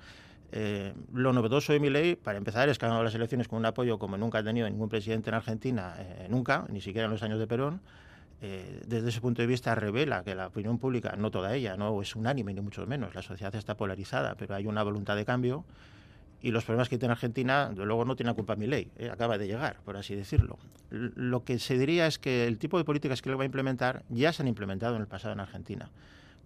Eh, 0.56 0.94
lo 1.12 1.32
novedoso 1.32 1.72
de 1.72 1.80
mi 1.80 1.90
ley, 1.90 2.14
para 2.14 2.38
empezar, 2.38 2.68
es 2.68 2.78
que 2.78 2.84
ha 2.84 2.88
ganado 2.88 3.02
las 3.02 3.14
elecciones 3.16 3.48
con 3.48 3.58
un 3.58 3.66
apoyo 3.66 3.98
como 3.98 4.16
nunca 4.16 4.38
ha 4.38 4.44
tenido 4.44 4.70
ningún 4.70 4.88
presidente 4.88 5.28
en 5.30 5.34
Argentina, 5.34 5.96
eh, 5.98 6.28
nunca, 6.30 6.64
ni 6.68 6.80
siquiera 6.80 7.06
en 7.06 7.10
los 7.10 7.24
años 7.24 7.40
de 7.40 7.48
Perón. 7.48 7.80
Eh, 8.40 8.82
desde 8.86 9.08
ese 9.08 9.20
punto 9.20 9.42
de 9.42 9.48
vista 9.48 9.74
revela 9.74 10.22
que 10.22 10.36
la 10.36 10.46
opinión 10.46 10.78
pública, 10.78 11.16
no 11.16 11.32
toda 11.32 11.56
ella, 11.56 11.76
no 11.76 12.00
es 12.00 12.14
unánime 12.14 12.54
ni 12.54 12.60
mucho 12.60 12.86
menos, 12.86 13.16
la 13.16 13.22
sociedad 13.22 13.52
está 13.56 13.76
polarizada, 13.76 14.36
pero 14.36 14.54
hay 14.54 14.66
una 14.66 14.84
voluntad 14.84 15.16
de 15.16 15.24
cambio 15.24 15.64
y 16.44 16.50
los 16.50 16.62
problemas 16.66 16.90
que 16.90 16.98
tiene 16.98 17.12
Argentina, 17.12 17.72
luego 17.74 18.04
no 18.04 18.16
tiene 18.16 18.34
culpa 18.34 18.54
mi 18.54 18.66
ley, 18.66 18.90
¿eh? 18.98 19.08
acaba 19.08 19.38
de 19.38 19.46
llegar, 19.46 19.78
por 19.82 19.96
así 19.96 20.14
decirlo. 20.14 20.58
lo 20.90 21.42
que 21.42 21.58
se 21.58 21.78
diría 21.78 22.06
es 22.06 22.18
que 22.18 22.46
el 22.46 22.58
tipo 22.58 22.76
de 22.76 22.84
políticas 22.84 23.22
que 23.22 23.30
él 23.30 23.38
va 23.38 23.44
a 23.44 23.46
implementar 23.46 24.04
ya 24.10 24.30
se 24.30 24.42
han 24.42 24.48
implementado 24.48 24.94
en 24.94 25.00
el 25.00 25.08
pasado 25.08 25.32
en 25.32 25.40
Argentina, 25.40 25.88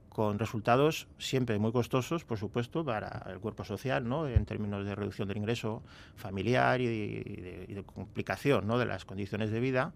con 0.09 0.39
resultados 0.39 1.09
siempre 1.19 1.59
muy 1.59 1.73
costosos, 1.73 2.25
por 2.25 2.39
supuesto, 2.39 2.85
para 2.85 3.27
el 3.29 3.41
cuerpo 3.41 3.65
social, 3.65 4.09
¿no? 4.09 4.29
en 4.29 4.47
términos 4.47 4.87
de 4.87 4.95
reducción 4.95 5.27
del 5.27 5.39
ingreso 5.39 5.83
familiar 6.15 6.81
y 6.81 6.87
de, 6.87 7.67
y 7.67 7.75
de 7.75 7.83
complicación 7.83 8.69
¿no? 8.69 8.79
de 8.79 8.87
las 8.87 9.05
condiciones 9.05 9.51
de 9.51 9.59
vida 9.59 9.93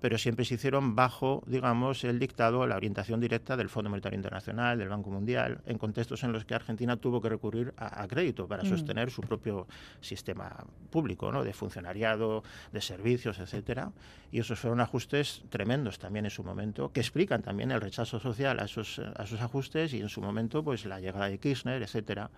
pero 0.00 0.18
siempre 0.18 0.44
se 0.44 0.54
hicieron 0.54 0.94
bajo, 0.94 1.42
digamos, 1.46 2.04
el 2.04 2.18
dictado, 2.18 2.66
la 2.66 2.76
orientación 2.76 3.20
directa 3.20 3.56
del 3.56 3.68
Fondo 3.68 3.90
Monetario 3.90 4.16
Internacional, 4.16 4.78
del 4.78 4.88
Banco 4.88 5.10
Mundial, 5.10 5.60
en 5.66 5.78
contextos 5.78 6.22
en 6.24 6.32
los 6.32 6.44
que 6.44 6.54
Argentina 6.54 6.96
tuvo 6.96 7.20
que 7.20 7.28
recurrir 7.28 7.72
a, 7.76 8.06
crédito 8.06 8.46
para 8.46 8.62
mm. 8.62 8.66
sostener 8.66 9.10
su 9.10 9.22
propio 9.22 9.66
sistema 10.00 10.64
público, 10.90 11.32
¿no? 11.32 11.44
de 11.44 11.52
funcionariado, 11.52 12.42
de 12.72 12.80
servicios, 12.80 13.38
etcétera. 13.38 13.90
Y 14.30 14.40
esos 14.40 14.58
fueron 14.58 14.80
ajustes 14.80 15.42
tremendos 15.48 15.98
también 15.98 16.26
en 16.26 16.30
su 16.30 16.44
momento, 16.44 16.92
que 16.92 17.00
explican 17.00 17.42
también 17.42 17.70
el 17.70 17.80
rechazo 17.80 18.20
social 18.20 18.60
a 18.60 18.64
esos, 18.64 18.98
a 18.98 19.22
esos 19.22 19.40
ajustes 19.40 19.94
y 19.94 20.00
en 20.00 20.08
su 20.08 20.20
momento, 20.20 20.62
pues 20.62 20.84
la 20.84 21.00
llegada 21.00 21.28
de 21.28 21.38
Kirchner, 21.38 21.82
etcétera. 21.82 22.30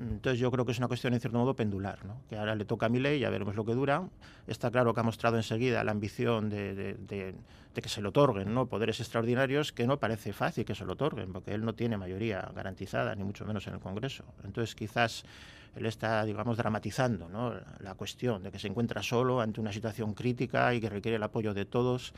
Entonces 0.00 0.40
yo 0.40 0.50
creo 0.50 0.64
que 0.64 0.72
es 0.72 0.78
una 0.78 0.88
cuestión 0.88 1.14
en 1.14 1.20
cierto 1.20 1.38
modo 1.38 1.54
pendular, 1.54 2.04
¿no? 2.04 2.20
que 2.28 2.36
ahora 2.36 2.54
le 2.54 2.64
toca 2.64 2.86
a 2.86 2.88
mi 2.88 2.98
ley, 2.98 3.20
ya 3.20 3.30
veremos 3.30 3.54
lo 3.54 3.64
que 3.64 3.74
dura. 3.74 4.08
Está 4.46 4.70
claro 4.70 4.92
que 4.92 5.00
ha 5.00 5.02
mostrado 5.02 5.36
enseguida 5.36 5.84
la 5.84 5.92
ambición 5.92 6.50
de, 6.50 6.96
que 7.74 7.88
se 7.88 8.02
le 8.02 8.08
otorguen 8.08 8.52
¿no? 8.52 8.66
poderes 8.66 9.00
extraordinarios, 9.00 9.72
que 9.72 9.86
no 9.86 10.00
parece 10.00 10.32
fácil 10.32 10.64
que 10.64 10.74
se 10.74 10.84
lo 10.84 10.94
otorguen, 10.94 11.32
porque 11.32 11.54
él 11.54 11.64
no 11.64 11.74
tiene 11.74 11.96
mayoría 11.96 12.50
garantizada, 12.54 13.14
ni 13.14 13.22
mucho 13.22 13.44
menos 13.44 13.66
en 13.68 13.74
el 13.74 13.80
Congreso. 13.80 14.24
Entonces 14.42 14.74
quizás 14.74 15.24
él 15.76 15.86
está, 15.86 16.24
digamos, 16.24 16.56
dramatizando 16.56 17.28
¿no? 17.28 17.54
la 17.80 17.94
cuestión 17.94 18.42
de 18.42 18.50
que 18.50 18.58
se 18.58 18.68
encuentra 18.68 19.02
solo 19.02 19.40
ante 19.40 19.60
una 19.60 19.72
situación 19.72 20.14
crítica 20.14 20.74
y 20.74 20.80
que 20.80 20.88
requiere 20.88 21.16
el 21.16 21.22
apoyo 21.22 21.54
de 21.54 21.64
todos 21.64 22.12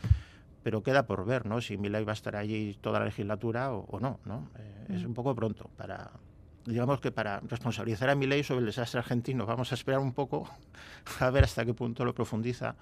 pero 0.63 0.83
queda 0.83 1.07
por 1.07 1.25
ver 1.25 1.47
¿no? 1.47 1.61
si 1.61 1.79
Milei 1.79 2.03
va 2.03 2.11
a 2.11 2.19
estar 2.19 2.35
allí 2.35 2.77
toda 2.81 2.99
la 2.99 3.05
legislatura 3.05 3.73
o, 3.73 4.01
no. 4.01 4.19
¿no? 4.25 4.51
Eh, 4.59 4.97
es 4.97 5.05
mm. 5.05 5.07
un 5.07 5.15
poco 5.15 5.33
pronto 5.33 5.71
para, 5.77 6.11
digamos 6.67 7.01
que 7.01 7.13
para 7.13 7.41
responsabilizar 7.41 8.11
a 8.11 8.15
mi 8.15 8.27
ley 8.27 8.43
sobre 8.43 8.61
el 8.61 8.67
desastre 8.67 8.99
argentino 8.99 9.47
vamos 9.47 9.73
a 9.73 9.75
esperar 9.75 10.01
un 10.01 10.13
poco 10.13 10.49
a 11.21 11.31
ver 11.31 11.45
hasta 11.45 11.65
qué 11.65 11.75
punto 11.75 12.05
lo 12.05 12.15
profundiza 12.15 12.75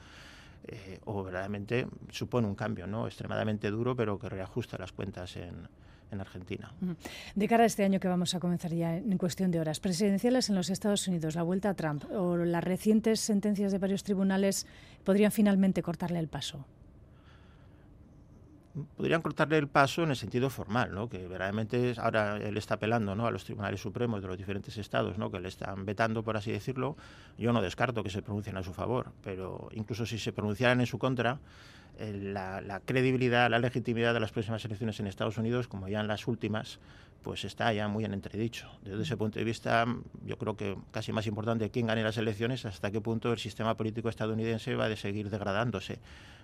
eh, 0.67 0.99
o 1.05 1.23
verdaderamente 1.23 1.87
supone 2.11 2.47
un 2.47 2.55
cambio 2.55 2.87
no 2.87 3.07
extremadamente 3.07 3.71
duro 3.71 3.95
pero 3.95 4.19
que 4.19 4.29
reajusta 4.29 4.79
las 4.79 4.93
cuentas 4.93 5.37
en, 5.37 5.69
en 6.11 6.21
Argentina. 6.21 6.73
De 7.35 7.49
cara 7.49 7.65
a 7.65 7.67
este 7.67 7.85
año 7.85 8.01
que 8.01 8.09
vamos 8.09 8.35
a 8.35 8.41
comenzar 8.41 8.73
ya 8.73 8.97
en 8.97 9.19
cuestión 9.19 9.51
de 9.51 9.61
horas, 9.61 9.81
presidenciales 9.81 10.49
en 10.49 10.55
los 10.55 10.71
Estados 10.71 11.07
Unidos, 11.09 11.35
la 11.35 11.43
vuelta 11.43 11.71
a 11.71 11.75
Trump 11.75 12.05
o 12.11 12.37
las 12.37 12.65
recientes 12.65 13.21
sentencias 13.21 13.73
de 13.73 13.79
varios 13.79 14.03
tribunales 14.03 14.67
podrían 15.05 15.33
finalmente 15.33 15.83
cortarle 15.83 16.19
el 16.19 16.29
paso 16.29 16.65
podrían 18.97 19.23
cortarle 19.23 19.59
el 19.59 19.69
paso 19.69 20.03
en 20.03 20.11
el 20.11 20.17
sentido 20.17 20.51
formal, 20.51 20.95
¿no? 20.95 21.09
que 21.09 21.19
verdaderamente 21.29 21.95
ahora 21.99 22.39
él 22.39 22.57
está 22.57 22.75
apelando 22.75 23.13
a 23.13 23.31
los 23.31 23.45
tribunales 23.45 23.81
supremos 23.81 24.21
de 24.21 24.29
los 24.29 24.37
diferentes 24.37 24.77
estados 24.77 25.17
¿no? 25.17 25.31
que 25.31 25.41
le 25.41 25.49
están 25.49 25.85
vetando, 25.85 26.23
por 26.23 26.37
así 26.37 26.51
decirlo. 26.51 26.97
Yo 27.39 27.53
no 27.53 27.63
descarto 27.63 28.03
que 28.03 28.11
se 28.11 28.23
pronuncien 28.23 28.57
a 28.57 28.63
su 28.63 28.73
favor, 28.75 29.13
pero 29.23 29.69
incluso 29.73 30.07
si 30.07 30.19
se 30.19 30.33
pronunciaran 30.33 30.81
en 30.81 30.87
su 30.87 30.99
contra, 30.99 31.39
eh, 31.99 32.13
la, 32.13 32.81
credibilidad, 32.85 33.49
la 33.49 33.61
legitimidad 33.61 34.13
de 34.13 34.21
las 34.21 34.33
próximas 34.33 34.65
elecciones 34.65 34.99
en 34.99 35.07
Estados 35.07 35.39
Unidos, 35.39 35.69
como 35.69 35.89
ya 35.89 36.01
en 36.01 36.09
las 36.09 36.27
últimas, 36.27 36.81
pues 37.23 37.45
está 37.45 37.73
ya 37.73 37.87
muy 37.87 38.05
en 38.05 38.13
entredicho. 38.13 38.69
Desde 38.83 39.03
ese 39.03 39.17
punto 39.17 39.39
de 39.39 39.45
vista, 39.45 39.87
yo 40.27 40.37
creo 40.37 40.57
que 40.57 40.77
casi 40.91 41.13
más 41.13 41.27
importante 41.29 41.71
quién 41.71 41.87
gane 41.87 42.03
las 42.03 42.17
elecciones, 42.19 42.65
hasta 42.65 42.91
qué 42.91 43.01
punto 43.01 43.33
el 43.33 43.39
sistema 43.39 43.77
político 43.77 44.09
estadounidense 44.09 44.75
va 44.75 44.87
a 44.87 44.97
seguir 44.97 45.31
degradándose 45.31 46.01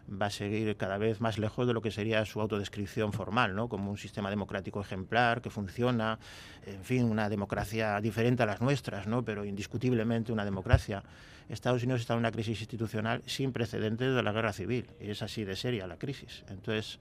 va 0.09 0.27
a 0.27 0.31
seguir 0.31 0.77
cada 0.77 0.99
vez 0.99 1.21
más 1.21 1.39
lejos 1.39 1.67
de 1.67 1.73
lo 1.73 1.83
que 1.83 1.91
sería 1.91 2.25
su 2.25 2.41
autodescripción 2.41 3.13
formal, 3.13 3.55
¿no? 3.55 3.69
como 3.69 3.91
un 3.91 3.99
sistema 3.99 4.31
democrático 4.31 4.81
ejemplar 4.81 5.41
que 5.41 5.51
funciona, 5.51 6.19
en 6.67 6.85
fin, 6.85 7.05
una 7.05 7.29
democracia 7.29 8.01
diferente 8.01 8.43
a 8.43 8.47
las 8.47 8.61
nuestras, 8.61 9.07
¿no? 9.07 9.25
pero 9.25 9.45
indiscutiblemente 9.45 10.33
una 10.33 10.45
democracia. 10.45 11.03
Estados 11.49 11.83
Unidos 11.83 12.03
está 12.03 12.15
en 12.15 12.21
una 12.21 12.31
crisis 12.31 12.61
institucional 12.61 13.23
sin 13.27 13.53
precedentes 13.53 14.15
de 14.15 14.23
la 14.23 14.33
guerra 14.33 14.53
civil, 14.53 14.87
y 15.01 15.11
es 15.11 15.23
así 15.23 15.45
de 15.45 15.57
seria 15.57 15.87
la 15.87 15.97
crisis. 15.97 16.45
Entonces, 16.49 17.01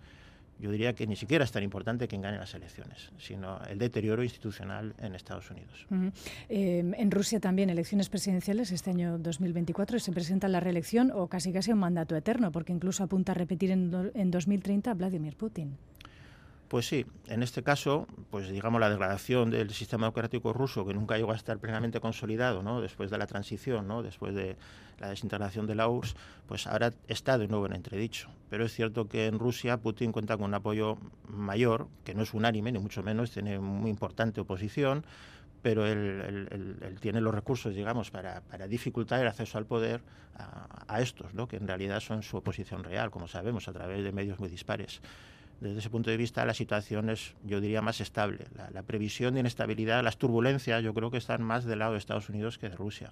yo 0.59 0.71
diría 0.71 0.93
que 0.93 1.07
ni 1.07 1.15
siquiera 1.15 1.45
es 1.45 1.51
tan 1.51 1.63
importante 1.63 2.07
quien 2.07 2.21
gane 2.21 2.37
las 2.37 2.53
elecciones, 2.53 3.11
sino 3.17 3.59
el 3.63 3.79
deterioro 3.79 4.23
institucional 4.23 4.93
en 4.99 5.15
Estados 5.15 5.49
Unidos. 5.51 5.87
Eh, 6.49 6.79
en 6.97 7.11
Rusia 7.11 7.39
también 7.39 7.69
elecciones 7.69 8.09
presidenciales 8.09 8.71
este 8.71 8.89
año 8.89 9.17
2024 9.17 9.97
y 9.97 9.99
se 9.99 10.11
presenta 10.11 10.47
la 10.47 10.59
reelección 10.59 11.11
o 11.13 11.27
casi 11.27 11.53
casi 11.53 11.71
un 11.71 11.79
mandato 11.79 12.15
eterno, 12.15 12.51
porque 12.51 12.73
incluso 12.73 13.03
apunta 13.03 13.31
a 13.31 13.35
repetir 13.35 13.71
en, 13.71 14.11
en 14.13 14.31
2030 14.31 14.91
a 14.91 14.93
Vladimir 14.93 15.35
Putin. 15.35 15.77
Pues 16.69 16.87
sí, 16.87 17.03
en 17.25 17.41
este 17.41 17.63
caso, 17.63 18.07
pues 18.29 18.47
digamos 18.47 18.79
la 18.79 18.91
degradación 18.91 19.49
del 19.49 19.71
sistema 19.71 20.05
democrático 20.05 20.53
ruso, 20.53 20.85
que 20.85 20.93
nunca 20.93 21.17
llegó 21.17 21.31
a 21.31 21.35
estar 21.35 21.57
plenamente 21.57 21.99
consolidado, 21.99 22.61
¿no? 22.61 22.79
después 22.79 23.09
de 23.09 23.17
la 23.17 23.25
transición, 23.25 23.87
¿no? 23.87 24.03
después 24.03 24.35
de 24.35 24.55
la 24.99 25.09
desintegración 25.09 25.65
de 25.65 25.73
la 25.73 25.87
URSS, 25.89 26.15
pues 26.47 26.67
ahora 26.67 26.93
está 27.07 27.39
de 27.39 27.47
nuevo 27.47 27.65
en 27.65 27.73
entredicho. 27.73 28.29
Pero 28.51 28.65
es 28.65 28.73
cierto 28.73 29.09
que 29.09 29.25
en 29.25 29.39
Rusia 29.39 29.77
Putin 29.77 30.11
cuenta 30.11 30.37
con 30.37 30.45
un 30.45 30.53
apoyo 30.53 30.99
mayor, 31.27 31.87
que 32.03 32.13
no 32.13 32.21
es 32.21 32.35
unánime, 32.35 32.71
ni 32.71 32.77
mucho 32.77 33.01
menos, 33.01 33.31
tiene 33.31 33.57
muy 33.57 33.89
importante 33.89 34.39
oposición, 34.39 35.07
pero 35.63 35.87
él, 35.87 36.97
tiene 37.01 37.19
los 37.19 37.33
recursos, 37.33 37.73
digamos, 37.73 38.11
para, 38.11 38.43
dificultar 38.67 39.19
el 39.21 39.27
acceso 39.27 39.57
al 39.57 39.65
poder 39.65 40.03
a, 40.35 40.85
a 40.87 41.01
estos, 41.01 41.33
¿no? 41.33 41.47
que 41.47 41.57
en 41.57 41.67
realidad 41.67 41.99
son 41.99 42.21
su 42.21 42.37
oposición 42.37 42.83
real, 42.83 43.09
como 43.09 43.27
sabemos, 43.27 43.67
a 43.67 43.73
través 43.73 44.03
de 44.03 44.11
medios 44.11 44.39
muy 44.39 44.49
dispares 44.49 45.01
desde 45.61 45.79
ese 45.79 45.89
punto 45.89 46.09
de 46.09 46.17
vista 46.17 46.45
la 46.45 46.53
situación 46.53 47.09
es, 47.09 47.33
yo 47.43 47.59
diría, 47.59 47.81
más 47.81 47.99
estable. 48.01 48.45
La, 48.73 48.83
previsión 48.83 49.33
de 49.33 49.41
inestabilidad, 49.41 50.03
las 50.03 50.17
turbulencias, 50.17 50.83
yo 50.83 50.93
creo 50.93 51.11
que 51.11 51.17
están 51.17 51.43
más 51.43 51.65
del 51.65 51.79
lado 51.79 51.93
de 51.93 51.99
Estados 51.99 52.29
Unidos 52.29 52.57
que 52.57 52.69
de 52.69 52.75
Rusia. 52.75 53.11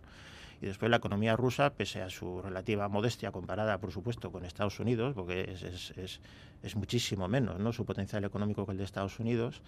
Y 0.61 0.65
después 0.65 0.89
la 0.89 0.97
economía 0.97 1.35
rusa, 1.35 1.71
pese 1.71 2.01
a 2.01 2.09
su 2.09 2.41
relativa 2.41 2.87
modestia 2.87 3.31
comparada, 3.31 3.77
por 3.77 3.91
supuesto, 3.91 4.31
con 4.31 4.43
Estados 4.45 4.79
Unidos, 4.79 5.13
porque 5.13 5.53
es, 6.63 6.75
muchísimo 6.75 7.27
menos 7.27 7.59
¿no? 7.59 7.71
su 7.73 7.85
potencial 7.85 8.23
económico 8.23 8.65
que 8.65 8.71
el 8.71 8.77
de 8.77 8.83
Estados 8.83 9.19
Unidos, 9.19 9.61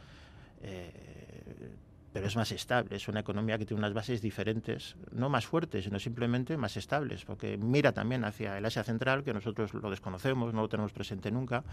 eh, 0.64 0.92
pero 2.12 2.28
es 2.28 2.36
más 2.36 2.52
estable, 2.52 2.96
es 2.96 3.08
una 3.08 3.20
economía 3.20 3.58
que 3.58 3.66
tiene 3.66 3.80
unas 3.80 3.94
bases 3.94 4.22
diferentes, 4.22 4.96
no 5.12 5.30
más 5.30 5.46
fuertes, 5.46 5.84
sino 5.84 6.00
simplemente 6.00 6.58
más 6.58 6.76
estables, 6.78 7.26
porque 7.26 7.58
mira 7.58 7.92
también 7.92 8.26
hacia 8.26 8.58
el 8.58 8.66
Asia 8.66 8.84
Central, 8.84 9.24
que 9.24 9.34
nosotros 9.34 9.74
lo 9.74 9.90
desconocemos, 9.90 10.54
no 10.54 10.62
lo 10.62 10.70
tenemos 10.70 10.92
presente 10.92 11.32
nunca. 11.32 11.64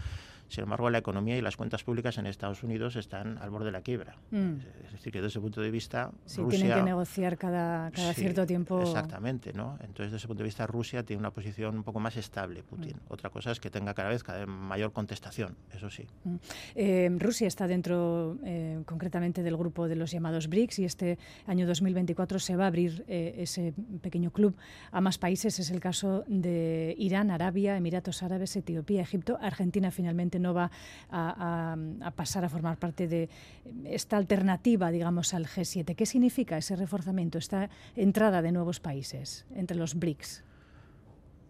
Sin 0.47 0.63
embargo, 0.63 0.89
la 0.89 0.99
economía 0.99 1.37
y 1.37 1.41
las 1.41 1.57
cuentas 1.57 1.83
públicas 1.83 2.17
en 2.17 2.27
Estados 2.27 2.63
Unidos 2.63 2.95
están 2.95 3.37
al 3.39 3.49
borde 3.49 3.65
de 3.65 3.71
la 3.71 3.81
quiebra. 3.81 4.15
Mm. 4.31 4.55
Es 4.85 4.91
decir, 4.93 5.11
que 5.11 5.19
desde 5.19 5.29
ese 5.29 5.39
punto 5.41 5.61
de 5.61 5.71
vista... 5.71 6.11
Sí, 6.25 6.41
tienen 6.49 6.71
que 6.71 6.83
negociar 6.83 7.37
cada, 7.37 7.91
cada 7.91 8.13
cierto 8.13 8.45
tiempo. 8.45 8.81
Exactamente, 8.81 9.53
¿no? 9.53 9.77
Entonces, 9.81 10.05
desde 10.05 10.17
ese 10.17 10.27
punto 10.27 10.43
de 10.43 10.47
vista, 10.47 10.67
Rusia 10.67 11.03
tiene 11.03 11.19
una 11.19 11.31
posición 11.31 11.75
un 11.75 11.83
poco 11.83 11.99
más 11.99 12.15
estable, 12.15 12.63
Putin. 12.63 12.95
Mm. 12.95 13.11
Otra 13.13 13.29
cosa 13.29 13.51
es 13.51 13.59
que 13.59 13.69
tenga 13.69 13.93
cada 13.93 14.09
vez, 14.09 14.23
cada 14.23 14.39
vez 14.39 14.47
mayor 14.47 14.93
contestación, 14.93 15.57
eso 15.73 15.89
sí. 15.89 16.05
Mm. 16.23 16.35
Eh, 16.75 17.09
Rusia 17.17 17.47
está 17.47 17.67
dentro, 17.67 18.37
eh, 18.45 18.81
concretamente, 18.85 19.43
del 19.43 19.57
grupo 19.57 19.87
de 19.87 19.95
los 19.95 20.11
llamados 20.11 20.26
BRICS 20.47 20.79
y 20.79 20.85
este 20.85 21.17
año 21.45 21.67
2024 21.67 22.39
se 22.39 22.55
va 22.55 22.65
a 22.65 22.67
abrir 22.67 23.03
eh, 23.07 23.35
ese 23.39 23.73
pequeño 24.01 24.31
club 24.31 24.55
a 24.91 25.01
más 25.01 25.17
países. 25.17 25.59
Es 25.59 25.71
el 25.71 25.79
caso 25.79 26.23
de 26.27 26.95
Irán, 26.97 27.31
Arabia, 27.31 27.77
Emiratos 27.77 28.23
Árabes, 28.23 28.55
Etiopía, 28.55 29.01
Egipto. 29.01 29.37
Argentina 29.41 29.91
finalmente 29.91 30.39
no 30.39 30.53
va 30.53 30.71
a, 31.09 31.75
pasar 32.15 32.45
a 32.45 32.49
formar 32.49 32.77
parte 32.77 33.07
de 33.07 33.29
esta 33.85 34.17
alternativa, 34.17 34.91
digamos, 34.91 35.33
al 35.33 35.45
G7. 35.45 35.95
¿Qué 35.95 36.05
significa 36.05 36.57
ese 36.57 36.75
reforzamiento, 36.75 37.37
esta 37.37 37.69
entrada 37.95 38.41
de 38.41 38.51
nuevos 38.51 38.79
países 38.79 39.45
entre 39.55 39.77
los 39.77 39.95
BRICS? 39.95 40.43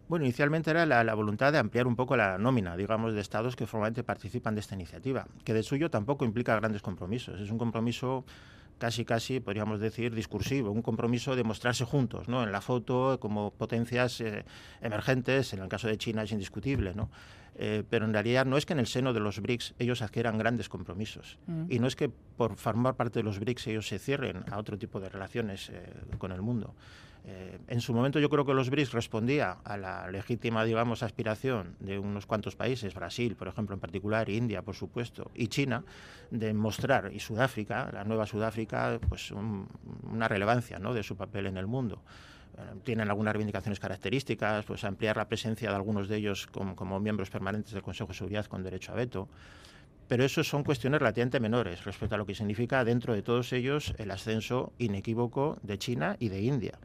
Bueno, 0.07 0.23
inicialmente 0.23 0.71
era 0.71 0.85
la, 0.85 1.13
voluntad 1.15 1.51
de 1.51 1.57
ampliar 1.57 1.85
un 1.85 1.97
poco 1.97 2.15
la 2.15 2.37
nómina, 2.37 2.77
digamos, 2.77 3.13
de 3.13 3.19
estados 3.19 3.57
que 3.57 3.67
formalmente 3.67 4.05
participan 4.05 4.55
de 4.55 4.61
esta 4.61 4.73
iniciativa, 4.75 5.27
que 5.43 5.53
de 5.53 5.63
suyo 5.63 5.89
tampoco 5.89 6.23
implica 6.23 6.55
grandes 6.55 6.81
compromisos. 6.81 7.41
Es 7.41 7.51
un 7.51 7.57
compromiso 7.57 8.23
casi 8.77 9.05
casi 9.05 9.39
podríamos 9.39 9.79
decir 9.79 10.13
discursivo, 10.13 10.71
un 10.71 10.81
compromiso 10.81 11.35
de 11.35 11.43
mostrarse 11.43 11.85
juntos, 11.85 12.27
¿no? 12.27 12.43
En 12.43 12.51
la 12.51 12.61
foto 12.61 13.19
como 13.19 13.51
potencias 13.51 14.21
eh, 14.21 14.45
emergentes, 14.81 15.53
en 15.53 15.59
el 15.59 15.67
caso 15.67 15.87
de 15.87 15.97
China 15.97 16.23
es 16.23 16.31
indiscutible, 16.31 16.93
¿no? 16.93 17.09
Eh, 17.59 17.83
pero 17.89 18.05
en 18.05 18.13
realidad 18.13 18.45
no 18.45 18.55
es 18.55 18.67
que 18.67 18.73
en 18.73 18.79
el 18.79 18.85
seno 18.85 19.13
de 19.13 19.19
los 19.19 19.41
BRICS 19.41 19.73
ellos 19.79 20.03
adquieran 20.03 20.37
grandes 20.37 20.69
compromisos 20.69 21.39
mm. 21.47 21.71
y 21.71 21.79
no 21.79 21.87
es 21.87 21.95
que 21.95 22.07
por 22.07 22.55
formar 22.55 22.95
parte 22.95 23.19
de 23.19 23.23
los 23.23 23.39
BRICS 23.39 23.67
ellos 23.67 23.87
se 23.87 23.97
cierren 23.97 24.43
a 24.51 24.59
otro 24.59 24.77
tipo 24.77 24.99
de 24.99 25.09
relaciones 25.09 25.69
eh, 25.69 25.81
con 26.19 26.31
el 26.31 26.43
mundo. 26.43 26.75
Eh, 27.29 27.59
en 27.67 27.81
su 27.81 27.93
momento 27.93 28.19
yo 28.19 28.29
creo 28.29 28.45
que 28.45 28.53
los 28.53 28.69
BRICS 28.69 28.93
respondía 28.93 29.57
a 29.65 29.75
la 29.75 30.09
legítima, 30.09 30.63
digamos, 30.63 31.03
aspiración 31.03 31.75
de 31.81 31.99
unos 31.99 32.25
cuantos 32.25 32.55
países, 32.55 32.93
Brasil, 32.93 33.35
por 33.35 33.49
ejemplo, 33.49 33.73
en 33.73 33.81
particular, 33.81 34.29
India, 34.29 34.61
por 34.61 34.75
supuesto, 34.75 35.29
y 35.35 35.47
China, 35.47 35.83
de 36.31 36.53
mostrar, 36.53 37.11
y 37.13 37.19
Sudáfrica, 37.19 37.89
la 37.91 38.05
nueva 38.05 38.25
Sudáfrica, 38.25 38.97
pues 39.09 39.31
una 39.31 40.29
relevancia 40.29 40.79
¿no? 40.79 40.93
de 40.93 41.03
su 41.03 41.17
papel 41.17 41.47
en 41.47 41.57
el 41.57 41.67
mundo 41.67 42.01
eh, 42.57 42.61
tienen 42.85 43.09
algunas 43.09 43.33
reivindicaciones 43.33 43.81
características, 43.81 44.63
pues 44.63 44.85
ampliar 44.85 45.17
la 45.17 45.27
presencia 45.27 45.69
de 45.69 45.75
algunos 45.75 46.07
de 46.07 46.15
ellos 46.15 46.47
como, 46.47 46.77
como, 46.77 46.97
miembros 47.01 47.29
permanentes 47.29 47.73
del 47.73 47.83
Consejo 47.83 48.07
de 48.07 48.17
Seguridad 48.17 48.45
con 48.45 48.63
derecho 48.63 48.93
a 48.93 48.95
veto. 48.95 49.27
Pero 50.07 50.23
eso 50.23 50.45
son 50.45 50.63
cuestiones 50.63 51.01
relativamente 51.01 51.41
menores 51.41 51.83
respecto 51.83 52.15
a 52.15 52.17
lo 52.17 52.25
que 52.25 52.33
significa 52.33 52.85
dentro 52.85 53.13
de 53.13 53.21
todos 53.21 53.51
ellos 53.51 53.93
el 53.97 54.11
ascenso 54.11 54.71
inequívoco 54.77 55.57
de 55.61 55.77
China 55.77 56.15
y 56.21 56.29
de 56.29 56.39
India 56.39 56.79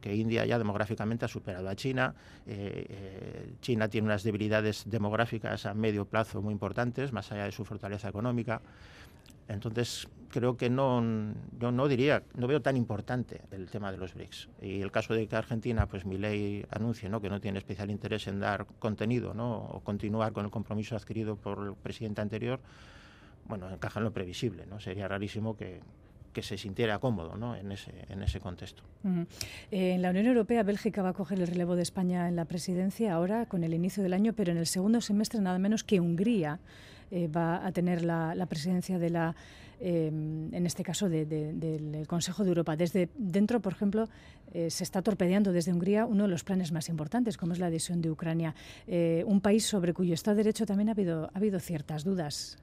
que 0.00 0.14
India 0.14 0.44
ya 0.44 0.58
demográficamente 0.58 1.24
ha 1.24 1.28
superado 1.28 1.68
a 1.68 1.76
China. 1.76 2.14
Eh, 2.46 2.86
eh, 2.88 3.52
China 3.60 3.88
tiene 3.88 4.06
unas 4.06 4.22
debilidades 4.22 4.84
demográficas 4.86 5.66
a 5.66 5.74
medio 5.74 6.04
plazo 6.04 6.42
muy 6.42 6.52
importantes, 6.52 7.12
más 7.12 7.30
allá 7.32 7.44
de 7.44 7.52
su 7.52 7.64
fortaleza 7.64 8.08
económica. 8.08 8.60
Entonces, 9.48 10.08
creo 10.28 10.56
que 10.56 10.68
no, 10.68 11.02
yo 11.58 11.70
no 11.70 11.88
diría, 11.88 12.22
no 12.34 12.46
veo 12.46 12.60
tan 12.60 12.76
importante 12.76 13.42
el 13.52 13.70
tema 13.70 13.92
de 13.92 13.98
los 13.98 14.14
BRICS. 14.14 14.48
Y 14.60 14.80
el 14.82 14.90
caso 14.90 15.14
de 15.14 15.26
que 15.28 15.36
Argentina, 15.36 15.86
pues 15.86 16.04
mi 16.04 16.18
ley 16.18 16.64
anuncie 16.70 17.08
¿no? 17.08 17.20
que 17.20 17.30
no 17.30 17.40
tiene 17.40 17.58
especial 17.58 17.90
interés 17.90 18.26
en 18.26 18.40
dar 18.40 18.66
contenido 18.78 19.34
¿no? 19.34 19.56
o 19.56 19.80
continuar 19.80 20.32
con 20.32 20.44
el 20.44 20.50
compromiso 20.50 20.96
adquirido 20.96 21.36
por 21.36 21.64
el 21.64 21.74
presidente 21.74 22.20
anterior, 22.20 22.60
bueno, 23.44 23.70
encaja 23.70 24.00
en 24.00 24.04
lo 24.04 24.12
previsible. 24.12 24.66
¿no? 24.66 24.80
Sería 24.80 25.06
rarísimo 25.06 25.56
que, 25.56 25.80
que 26.36 26.42
se 26.42 26.58
sintiera 26.58 26.98
cómodo 26.98 27.34
¿no? 27.34 27.56
en, 27.56 27.72
ese, 27.72 27.92
en 28.10 28.22
ese 28.22 28.40
contexto. 28.40 28.82
Eh, 29.70 29.94
en 29.94 30.02
la 30.02 30.10
Unión 30.10 30.26
Europea, 30.26 30.62
Bélgica 30.64 31.00
va 31.00 31.08
a 31.08 31.12
coger 31.14 31.40
el 31.40 31.46
relevo 31.46 31.76
de 31.76 31.82
España 31.82 32.28
en 32.28 32.36
la 32.36 32.44
presidencia 32.44 33.14
ahora 33.14 33.46
con 33.46 33.64
el 33.64 33.72
inicio 33.72 34.02
del 34.02 34.12
año, 34.12 34.34
pero 34.34 34.52
en 34.52 34.58
el 34.58 34.66
segundo 34.66 35.00
semestre 35.00 35.40
nada 35.40 35.58
menos 35.58 35.82
que 35.82 35.98
Hungría 35.98 36.60
eh, 37.10 37.26
va 37.26 37.66
a 37.66 37.72
tener 37.72 38.04
la, 38.04 38.46
presidencia 38.50 38.98
de 38.98 39.08
la, 39.08 39.34
eh, 39.80 40.08
en 40.08 40.66
este 40.66 40.82
caso, 40.82 41.08
del 41.08 42.04
Consejo 42.06 42.42
de 42.42 42.50
Europa. 42.50 42.76
Desde 42.76 43.08
dentro, 43.16 43.60
por 43.60 43.72
ejemplo, 43.72 44.10
se 44.52 44.84
está 44.84 45.00
torpedeando 45.00 45.52
desde 45.52 45.72
Hungría 45.72 46.04
uno 46.04 46.24
de 46.24 46.28
los 46.28 46.44
planes 46.44 46.70
más 46.70 46.90
importantes, 46.90 47.38
como 47.38 47.54
es 47.54 47.58
la 47.58 47.68
adhesión 47.68 48.02
de 48.02 48.10
Ucrania, 48.10 48.54
un 49.24 49.40
país 49.40 49.64
sobre 49.64 49.94
cuyo 49.94 50.12
Estado 50.12 50.36
de 50.36 50.44
Derecho 50.44 50.66
también 50.66 50.90
ha 50.90 50.92
habido, 50.92 51.30
ha 51.32 51.38
habido 51.38 51.60
ciertas 51.60 52.04
dudas. 52.04 52.58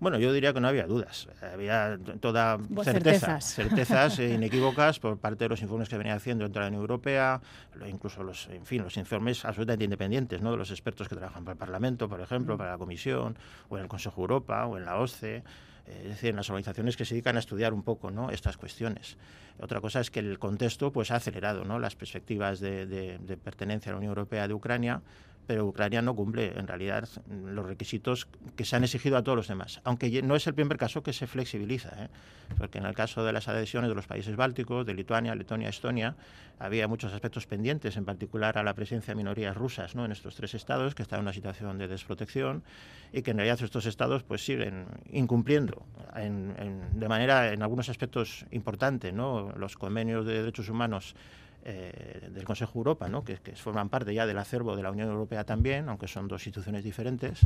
Bueno, 0.00 0.18
yo 0.18 0.32
diría 0.32 0.54
que 0.54 0.60
no 0.60 0.68
había 0.68 0.86
dudas, 0.86 1.28
había 1.42 1.98
toda 2.20 2.58
certeza, 2.82 3.38
certezas, 3.42 4.18
inequívocas 4.18 4.98
por 4.98 5.18
parte 5.18 5.44
de 5.44 5.50
los 5.50 5.60
informes 5.60 5.90
que 5.90 5.98
venía 5.98 6.14
haciendo 6.14 6.44
dentro 6.44 6.60
de 6.60 6.64
la 6.64 6.68
Unión 6.68 6.80
Europea, 6.80 7.42
incluso 7.86 8.22
los, 8.22 8.48
en 8.48 8.64
fin, 8.64 8.82
los 8.82 8.96
informes 8.96 9.44
absolutamente 9.44 9.84
independientes, 9.84 10.40
¿no? 10.40 10.52
de 10.52 10.56
los 10.56 10.70
expertos 10.70 11.06
que 11.06 11.16
trabajan 11.16 11.44
para 11.44 11.52
el 11.52 11.58
Parlamento, 11.58 12.08
por 12.08 12.22
ejemplo, 12.22 12.54
mm. 12.54 12.58
para 12.58 12.70
la 12.70 12.78
Comisión, 12.78 13.36
o 13.68 13.76
en 13.76 13.82
el 13.82 13.88
Consejo 13.88 14.16
de 14.16 14.22
Europa, 14.22 14.64
o 14.64 14.78
en 14.78 14.86
la 14.86 14.96
OSCE, 14.96 15.44
es 15.86 16.08
decir, 16.08 16.30
en 16.30 16.36
las 16.36 16.48
organizaciones 16.48 16.96
que 16.96 17.04
se 17.04 17.14
dedican 17.14 17.36
a 17.36 17.40
estudiar 17.40 17.74
un 17.74 17.82
poco 17.82 18.10
¿no? 18.10 18.30
estas 18.30 18.56
cuestiones. 18.56 19.18
Otra 19.60 19.82
cosa 19.82 20.00
es 20.00 20.10
que 20.10 20.20
el 20.20 20.38
contexto 20.38 20.92
pues, 20.92 21.10
ha 21.10 21.16
acelerado 21.16 21.66
¿no? 21.66 21.78
las 21.78 21.94
perspectivas 21.94 22.58
de, 22.60 22.86
de 22.86 23.36
pertenencia 23.36 23.90
a 23.90 23.92
la 23.92 23.98
Unión 23.98 24.12
Europea 24.12 24.48
de 24.48 24.54
Ucrania, 24.54 25.02
pero 25.50 25.66
Ucrania 25.66 26.00
no 26.00 26.14
cumple 26.14 26.56
en 26.56 26.68
realidad 26.68 27.08
los 27.28 27.66
requisitos 27.66 28.28
que 28.54 28.64
se 28.64 28.76
han 28.76 28.84
exigido 28.84 29.16
a 29.16 29.24
todos 29.24 29.34
los 29.34 29.48
demás, 29.48 29.80
aunque 29.82 30.22
no 30.22 30.36
es 30.36 30.46
el 30.46 30.54
primer 30.54 30.78
caso 30.78 31.02
que 31.02 31.12
se 31.12 31.26
flexibiliza, 31.26 32.04
¿eh? 32.04 32.08
porque 32.56 32.78
en 32.78 32.86
el 32.86 32.94
caso 32.94 33.24
de 33.24 33.32
las 33.32 33.48
adhesiones 33.48 33.90
de 33.90 33.96
los 33.96 34.06
países 34.06 34.36
bálticos, 34.36 34.86
de 34.86 34.94
Lituania, 34.94 35.34
Letonia, 35.34 35.68
Estonia, 35.68 36.14
había 36.60 36.86
muchos 36.86 37.12
aspectos 37.12 37.48
pendientes, 37.48 37.96
en 37.96 38.04
particular 38.04 38.58
a 38.58 38.62
la 38.62 38.74
presencia 38.74 39.12
de 39.12 39.16
minorías 39.16 39.56
rusas 39.56 39.96
¿no? 39.96 40.04
en 40.04 40.12
estos 40.12 40.36
tres 40.36 40.54
estados 40.54 40.94
que 40.94 41.02
están 41.02 41.18
en 41.18 41.22
una 41.24 41.32
situación 41.32 41.78
de 41.78 41.88
desprotección 41.88 42.62
y 43.12 43.22
que 43.22 43.32
en 43.32 43.38
realidad 43.38 43.60
estos 43.60 43.86
estados 43.86 44.22
pues 44.22 44.44
siguen 44.44 44.86
incumpliendo 45.10 45.82
de 46.14 47.08
manera 47.08 47.52
en 47.52 47.60
algunos 47.64 47.88
aspectos 47.88 48.46
importantes 48.52 49.12
¿no? 49.12 49.50
los 49.56 49.76
convenios 49.76 50.24
de 50.26 50.34
derechos 50.34 50.68
humanos 50.68 51.16
eh, 51.64 52.30
del 52.32 52.44
Consejo 52.44 52.72
de 52.72 52.78
Europa, 52.78 53.08
¿no? 53.08 53.22
que, 53.24 53.36
forman 53.54 53.88
parte 53.88 54.14
ya 54.14 54.26
del 54.26 54.38
acervo 54.38 54.76
de 54.76 54.82
la 54.82 54.90
Unión 54.90 55.08
Europea 55.08 55.44
también, 55.44 55.88
aunque 55.88 56.08
son 56.08 56.26
dos 56.26 56.46
instituciones 56.46 56.84
diferentes. 56.84 57.40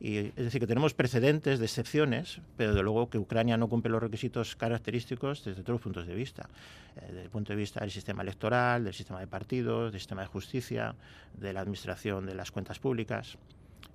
Y, 0.00 0.16
es 0.16 0.34
decir, 0.34 0.60
que 0.60 0.66
tenemos 0.66 0.94
precedentes 0.94 1.60
de 1.60 1.64
excepciones, 1.64 2.40
pero 2.56 2.74
de 2.74 2.82
luego 2.82 3.08
que 3.08 3.18
Ucrania 3.18 3.56
no 3.56 3.68
cumple 3.68 3.92
los 3.92 4.02
requisitos 4.02 4.56
característicos 4.56 5.44
desde 5.44 5.62
todos 5.62 5.74
los 5.74 5.80
puntos 5.80 6.06
de 6.06 6.14
vista. 6.14 6.48
Eh, 6.96 7.00
desde 7.06 7.22
el 7.22 7.30
punto 7.30 7.52
de 7.52 7.56
vista 7.56 7.80
del 7.80 7.90
sistema 7.90 8.22
electoral, 8.22 8.84
del 8.84 8.94
sistema 8.94 9.20
de 9.20 9.28
partidos, 9.28 9.92
del 9.92 10.00
sistema 10.00 10.22
de 10.22 10.28
justicia, 10.28 10.94
de 11.34 11.52
la 11.52 11.60
administración 11.60 12.26
de 12.26 12.34
las 12.34 12.50
cuentas 12.50 12.78
públicas. 12.78 13.38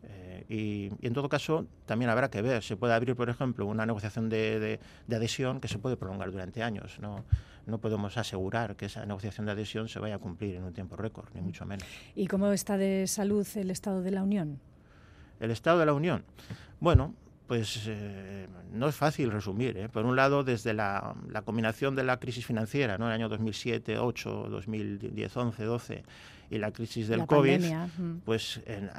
Eh, 0.04 0.46
y, 0.50 1.06
en 1.06 1.14
todo 1.14 1.30
caso, 1.30 1.66
también 1.86 2.10
habrá 2.10 2.30
que 2.30 2.42
ver, 2.42 2.64
se 2.64 2.78
puede 2.78 2.94
abrir, 2.94 3.16
por 3.16 3.30
ejemplo, 3.30 3.66
una 3.66 3.86
negociación 3.86 4.30
de, 4.30 4.80
adhesión 5.10 5.60
que 5.60 5.68
se 5.68 5.80
puede 5.80 5.98
prolongar 5.98 6.32
durante 6.32 6.64
años. 6.64 7.00
¿no? 7.00 7.26
no 7.66 7.80
podemos 7.80 8.18
asegurar 8.18 8.76
que 8.76 8.86
esa 8.86 9.06
negociación 9.06 9.46
de 9.46 9.52
adhesión 9.52 9.90
se 9.90 10.00
vaya 10.00 10.16
a 10.16 10.20
cumplir 10.20 10.56
en 10.56 10.64
un 10.64 10.74
tiempo 10.74 10.96
récord, 10.96 11.28
ni 11.34 11.42
mucho 11.42 11.66
menos. 11.66 11.86
¿Y 12.16 12.28
cómo 12.28 12.52
está 12.52 12.78
de 12.78 13.06
salud 13.08 13.46
el 13.56 13.72
Estado 13.72 14.02
de 14.02 14.12
la 14.12 14.24
Unión? 14.24 14.60
El 15.40 15.52
Estado 15.52 15.80
de 15.80 15.86
la 15.86 15.94
Unión. 15.94 16.24
Bueno, 16.80 17.14
pues 17.46 17.84
eh, 17.88 18.48
no 18.72 18.88
es 18.88 18.96
fácil 18.96 19.32
resumir. 19.32 19.78
¿eh? 19.78 19.90
Por 19.90 20.06
un 20.06 20.16
lado, 20.16 20.44
desde 20.44 20.74
la, 20.74 21.16
combinación 21.46 21.96
de 21.96 22.04
la 22.04 22.20
crisis 22.20 22.46
financiera, 22.46 22.98
¿no? 22.98 23.08
el 23.08 23.14
año 23.14 23.30
2007, 23.30 24.00
8, 24.00 24.48
2010, 24.50 25.38
11, 25.38 25.64
12 25.64 26.04
y 26.50 26.58
la 26.58 26.72
crisis 26.72 27.08
del 27.08 27.26
COVID, 27.26 27.62
pues 28.26 28.62
en, 28.66 28.90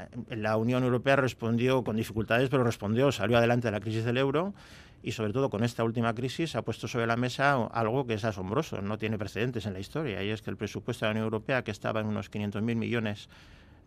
la 0.42 0.56
Unión 0.56 0.84
Europea 0.84 1.16
respondió 1.16 1.82
con 1.82 1.96
dificultades, 1.96 2.48
pero 2.48 2.64
respondió, 2.64 3.10
salió 3.12 3.38
adelante 3.38 3.68
de 3.68 3.72
la 3.72 3.80
crisis 3.80 4.04
del 4.04 4.18
euro 4.18 4.54
y 5.02 5.12
sobre 5.12 5.32
todo 5.32 5.48
con 5.48 5.64
esta 5.64 5.84
última 5.84 6.14
crisis 6.14 6.56
ha 6.56 6.62
puesto 6.62 6.88
sobre 6.88 7.06
la 7.06 7.16
mesa 7.16 7.54
algo 7.66 8.06
que 8.06 8.14
es 8.14 8.24
asombroso, 8.24 8.82
no 8.82 8.98
tiene 8.98 9.16
precedentes 9.16 9.64
en 9.66 9.72
la 9.72 9.80
historia, 9.80 10.22
y 10.22 10.30
es 10.30 10.42
que 10.42 10.50
el 10.50 10.56
presupuesto 10.56 11.04
de 11.04 11.08
la 11.08 11.12
Unión 11.12 11.24
Europea, 11.24 11.62
que 11.62 11.70
estaba 11.70 12.00
en 12.00 12.06
unos 12.06 12.30
500.000 12.30 12.60
millones 12.74 13.28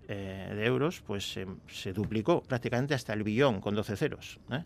eh, 0.07 0.53
de 0.55 0.65
euros, 0.65 1.01
pues 1.05 1.37
se 1.67 1.93
duplicó 1.93 2.41
prácticamente 2.41 2.93
hasta 2.93 3.13
el 3.13 3.23
billón 3.23 3.61
con 3.61 3.75
12 3.75 3.95
ceros. 3.97 4.39
¿eh? 4.51 4.63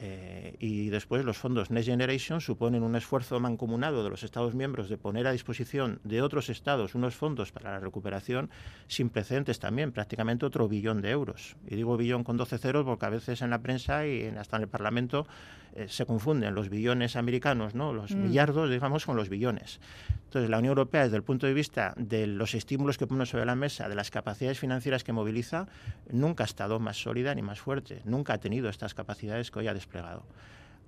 Eh, 0.00 0.54
y 0.60 0.90
después 0.90 1.24
los 1.24 1.38
fondos 1.38 1.70
Next 1.70 1.88
Generation 1.88 2.40
suponen 2.40 2.84
un 2.84 2.94
esfuerzo 2.94 3.40
mancomunado 3.40 4.04
de 4.04 4.10
los 4.10 4.22
Estados 4.22 4.54
miembros 4.54 4.88
de 4.88 4.96
poner 4.96 5.26
a 5.26 5.32
disposición 5.32 6.00
de 6.04 6.22
otros 6.22 6.50
Estados 6.50 6.94
unos 6.94 7.16
fondos 7.16 7.50
para 7.50 7.72
la 7.72 7.80
recuperación 7.80 8.48
sin 8.86 9.10
precedentes 9.10 9.58
también, 9.58 9.90
prácticamente 9.90 10.46
otro 10.46 10.68
billón 10.68 11.02
de 11.02 11.10
euros. 11.10 11.56
Y 11.66 11.74
digo 11.74 11.96
billón 11.96 12.22
con 12.22 12.36
12 12.36 12.58
ceros 12.58 12.84
porque 12.84 13.06
a 13.06 13.10
veces 13.10 13.42
en 13.42 13.50
la 13.50 13.60
prensa 13.60 14.06
y 14.06 14.26
hasta 14.26 14.56
en 14.56 14.62
el 14.62 14.68
Parlamento 14.68 15.26
eh, 15.74 15.86
se 15.88 16.06
confunden 16.06 16.54
los 16.54 16.70
billones 16.70 17.14
americanos, 17.16 17.74
¿no? 17.74 17.92
los 17.92 18.12
mm. 18.12 18.22
millardos, 18.22 18.70
digamos, 18.70 19.04
con 19.04 19.16
los 19.16 19.28
billones. 19.28 19.80
Entonces, 20.24 20.50
la 20.50 20.58
Unión 20.58 20.72
Europea, 20.72 21.04
desde 21.04 21.16
el 21.16 21.22
punto 21.22 21.46
de 21.46 21.54
vista 21.54 21.94
de 21.96 22.26
los 22.26 22.54
estímulos 22.54 22.98
que 22.98 23.06
pone 23.06 23.26
sobre 23.26 23.46
la 23.46 23.54
mesa, 23.54 23.88
de 23.88 23.94
las 23.94 24.10
capacidades 24.10 24.58
financieras 24.58 25.04
que 25.04 25.12
moviliza, 25.12 25.68
nunca 26.10 26.44
ha 26.44 26.46
estado 26.46 26.80
más 26.80 27.00
sólida 27.00 27.34
ni 27.34 27.42
más 27.42 27.60
fuerte, 27.60 28.02
nunca 28.04 28.34
ha 28.34 28.38
tenido 28.38 28.68
estas 28.68 28.94
capacidades 28.94 29.50
que 29.50 29.60
hoy 29.60 29.68
ha 29.68 29.74
desplegado. 29.88 30.24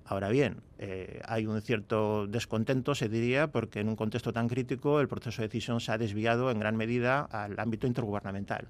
Ahora 0.05 0.29
bien, 0.29 0.57
eh, 0.77 1.21
hay 1.25 1.45
un 1.45 1.61
cierto 1.61 2.27
descontento, 2.27 2.95
se 2.95 3.07
diría, 3.07 3.47
porque 3.47 3.79
en 3.79 3.87
un 3.87 3.95
contexto 3.95 4.33
tan 4.33 4.47
crítico 4.49 4.99
el 4.99 5.07
proceso 5.07 5.41
de 5.41 5.47
decisión 5.47 5.79
se 5.79 5.91
ha 5.91 5.97
desviado 5.97 6.51
en 6.51 6.59
gran 6.59 6.75
medida 6.75 7.21
al 7.21 7.57
ámbito 7.59 7.87
intergubernamental. 7.87 8.67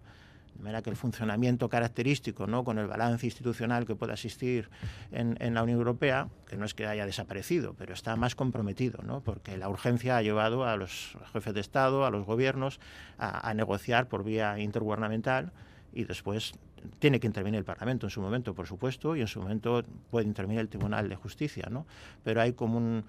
De 0.54 0.64
manera 0.64 0.84
que 0.84 0.92
el 0.92 0.96
funcionamiento 0.96 1.68
característico, 1.70 2.46
¿no? 2.46 2.64
con 2.64 2.78
el 2.78 2.86
balance 2.86 3.26
institucional 3.26 3.88
que 3.88 3.96
pueda 3.96 4.14
existir 4.14 4.70
en, 5.12 5.54
la 5.54 5.64
Unión 5.64 5.80
Europea, 5.80 6.28
que 6.48 6.58
no 6.58 6.66
es 6.66 6.76
que 6.76 6.86
haya 6.86 7.06
desaparecido, 7.08 7.74
pero 7.74 7.94
está 7.94 8.16
más 8.16 8.36
comprometido, 8.36 9.02
¿no? 9.02 9.22
porque 9.22 9.58
la 9.58 9.70
urgencia 9.70 10.18
ha 10.18 10.22
llevado 10.22 10.66
a 10.66 10.76
los 10.76 11.18
jefes 11.34 11.56
de 11.56 11.62
Estado, 11.62 12.06
a 12.06 12.12
los 12.12 12.26
gobiernos, 12.26 12.80
a, 13.18 13.52
negociar 13.56 14.08
por 14.08 14.24
vía 14.24 14.60
intergubernamental 14.60 15.52
y 15.94 16.04
después 16.04 16.54
tiene 17.00 17.20
que 17.20 17.28
intervenir 17.28 17.58
el 17.58 17.66
Parlamento 17.66 18.06
en 18.06 18.10
su 18.10 18.22
momento, 18.22 18.54
por 18.54 18.68
supuesto, 18.68 19.16
y 19.16 19.22
en 19.22 19.28
su 19.28 19.42
momento 19.42 19.84
puede 20.10 20.28
intervenir 20.28 20.62
el 20.62 20.70
Tribunal 20.70 21.10
de 21.10 21.16
Justicia, 21.16 21.68
¿no? 21.70 21.86
Pero 22.24 22.42
hay 22.42 22.54
como 22.54 22.78
un, 22.78 23.04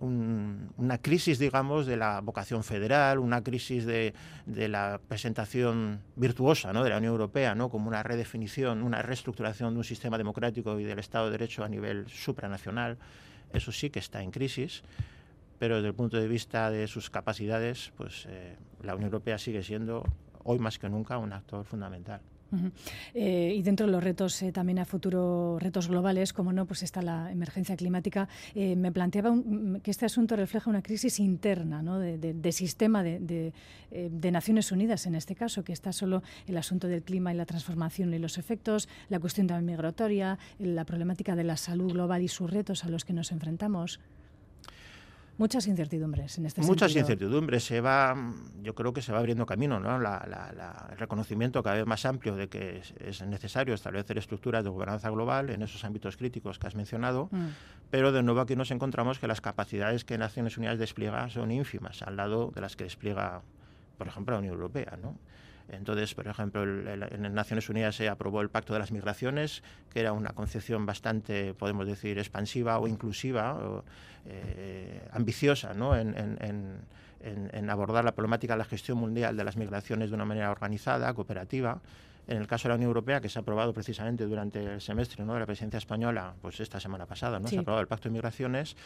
una 0.00 0.98
crisis, 0.98 1.38
digamos, 1.38 1.86
de 1.86 1.96
la 1.96 2.20
vocación 2.20 2.64
federal, 2.64 3.18
una 3.18 3.42
crisis 3.42 3.84
de, 3.86 4.14
la 4.46 5.00
presentación 5.08 6.00
virtuosa 6.16 6.72
de 6.72 6.90
la 6.90 6.98
Unión 6.98 7.12
Europea 7.12 7.54
¿no? 7.54 7.68
como 7.68 7.88
una 7.88 8.02
redefinición, 8.02 8.82
una 8.82 9.02
reestructuración 9.02 9.74
de 9.74 9.78
un 9.78 9.84
sistema 9.84 10.18
democrático 10.18 10.78
y 10.80 10.84
del 10.84 10.98
Estado 10.98 11.26
de 11.26 11.32
Derecho 11.32 11.64
a 11.64 11.68
nivel 11.68 12.08
supranacional. 12.08 12.98
Eso 13.52 13.72
sí 13.72 13.90
que 13.90 14.00
está 14.00 14.22
en 14.22 14.30
crisis, 14.30 14.82
pero 15.58 15.76
desde 15.76 15.88
el 15.88 15.94
punto 15.94 16.16
de 16.16 16.26
vista 16.26 16.70
de 16.70 16.88
sus 16.88 17.10
capacidades, 17.10 17.92
pues 17.96 18.26
eh, 18.28 18.56
la 18.82 18.94
Unión 18.94 19.08
Europea 19.08 19.38
sigue 19.38 19.62
siendo 19.62 20.04
hoy 20.42 20.58
más 20.58 20.78
que 20.78 20.88
nunca 20.88 21.18
un 21.18 21.32
actor 21.32 21.64
fundamental. 21.64 22.20
Eh, 23.14 23.54
y 23.56 23.62
dentro 23.62 23.86
de 23.86 23.92
los 23.92 24.02
retos 24.02 24.42
eh, 24.42 24.52
también 24.52 24.78
a 24.78 24.84
futuro, 24.84 25.58
retos 25.58 25.88
globales, 25.88 26.32
como 26.32 26.52
no, 26.52 26.66
pues 26.66 26.82
está 26.82 27.02
la 27.02 27.30
emergencia 27.30 27.76
climática. 27.76 28.28
Eh, 28.54 28.76
me 28.76 28.92
planteaba 28.92 29.34
que 29.82 29.90
este 29.90 30.06
asunto 30.06 30.36
refleja 30.36 30.70
una 30.70 30.82
crisis 30.82 31.20
interna 31.20 31.82
¿no? 31.82 31.98
de, 31.98 32.52
sistema 32.52 33.02
de, 33.02 33.52
Naciones 34.32 34.72
Unidas, 34.72 35.06
en 35.06 35.14
este 35.14 35.34
caso, 35.34 35.62
que 35.62 35.72
está 35.72 35.92
solo 35.92 36.22
el 36.46 36.56
asunto 36.56 36.88
del 36.88 37.02
clima 37.02 37.32
y 37.32 37.36
la 37.36 37.46
transformación 37.46 38.12
y 38.12 38.18
los 38.18 38.38
efectos, 38.38 38.88
la 39.08 39.20
cuestión 39.20 39.46
también 39.46 39.76
migratoria, 39.76 40.38
la 40.58 40.84
problemática 40.84 41.36
de 41.36 41.44
la 41.44 41.56
salud 41.56 41.92
global 41.92 42.22
y 42.22 42.28
sus 42.28 42.50
retos 42.50 42.84
a 42.84 42.88
los 42.88 43.04
que 43.04 43.12
nos 43.12 43.30
enfrentamos. 43.30 44.00
Muchas 45.36 45.66
incertidumbres 45.66 46.38
en 46.38 46.46
este 46.46 46.62
Muchas 46.62 46.94
incertidumbres. 46.94 47.64
Se 47.64 47.80
va, 47.80 48.14
yo 48.62 48.74
creo 48.74 48.92
que 48.92 49.02
se 49.02 49.12
va 49.12 49.18
abriendo 49.18 49.46
camino, 49.46 49.80
¿no? 49.80 49.96
el 49.96 50.98
reconocimiento 50.98 51.62
cada 51.62 51.76
vez 51.76 51.86
más 51.86 52.04
amplio 52.06 52.36
de 52.36 52.48
que 52.48 52.80
es, 53.00 53.22
necesario 53.22 53.74
establecer 53.74 54.16
estructuras 54.18 54.62
de 54.62 54.70
gobernanza 54.70 55.10
global 55.10 55.50
en 55.50 55.62
esos 55.62 55.84
ámbitos 55.84 56.16
críticos 56.16 56.58
que 56.58 56.66
has 56.68 56.76
mencionado, 56.76 57.28
mm. 57.32 57.46
pero 57.90 58.12
de 58.12 58.22
nuevo 58.22 58.40
aquí 58.40 58.54
nos 58.54 58.70
encontramos 58.70 59.18
que 59.18 59.26
las 59.26 59.40
capacidades 59.40 60.04
que 60.04 60.18
Naciones 60.18 60.56
Unidas 60.56 60.78
despliega 60.78 61.28
son 61.30 61.50
ínfimas 61.50 62.02
al 62.02 62.16
lado 62.16 62.52
de 62.54 62.60
las 62.60 62.76
que 62.76 62.84
despliega, 62.84 63.42
por 63.98 64.06
ejemplo, 64.06 64.34
la 64.34 64.38
Unión 64.38 64.54
Europea, 64.54 64.98
¿no? 65.02 65.18
Entonces, 65.68 66.14
por 66.14 66.26
ejemplo, 66.28 66.62
en 66.62 67.34
Naciones 67.34 67.68
Unidas 67.68 67.96
se 67.96 68.08
aprobó 68.08 68.42
el 68.42 68.50
Pacto 68.50 68.72
de 68.74 68.78
las 68.78 68.92
Migraciones, 68.92 69.62
que 69.92 70.00
era 70.00 70.12
una 70.12 70.30
concepción 70.30 70.84
bastante, 70.86 71.54
podemos 71.54 71.86
decir, 71.86 72.18
expansiva 72.18 72.78
o 72.78 72.86
inclusiva, 72.86 73.54
o, 73.54 73.84
eh, 74.26 75.00
ambiciosa, 75.12 75.74
¿no? 75.74 75.96
en, 75.96 76.14
en 77.24 77.70
abordar 77.70 78.04
la 78.04 78.12
problemática 78.12 78.54
de 78.54 78.58
la 78.58 78.64
gestión 78.64 78.98
mundial 78.98 79.36
de 79.36 79.44
las 79.44 79.56
migraciones 79.56 80.10
de 80.10 80.16
una 80.16 80.26
manera 80.26 80.50
organizada, 80.50 81.12
cooperativa. 81.14 81.80
En 82.26 82.38
el 82.38 82.46
caso 82.46 82.64
de 82.64 82.70
la 82.70 82.76
Unión 82.76 82.88
Europea, 82.88 83.20
que 83.20 83.28
se 83.28 83.38
ha 83.38 83.42
aprobado 83.42 83.74
precisamente 83.74 84.24
durante 84.24 84.64
el 84.64 84.80
semestre 84.80 85.24
¿no? 85.24 85.34
de 85.34 85.40
la 85.40 85.46
presidencia 85.46 85.78
española, 85.78 86.34
pues 86.40 86.58
esta 86.60 86.80
semana 86.80 87.04
pasada, 87.04 87.38
¿no? 87.38 87.48
se 87.48 87.58
ha 87.58 87.60
aprobado 87.60 87.82
el 87.82 87.86
Pacto 87.86 88.08
de 88.08 88.14
Migraciones, 88.14 88.76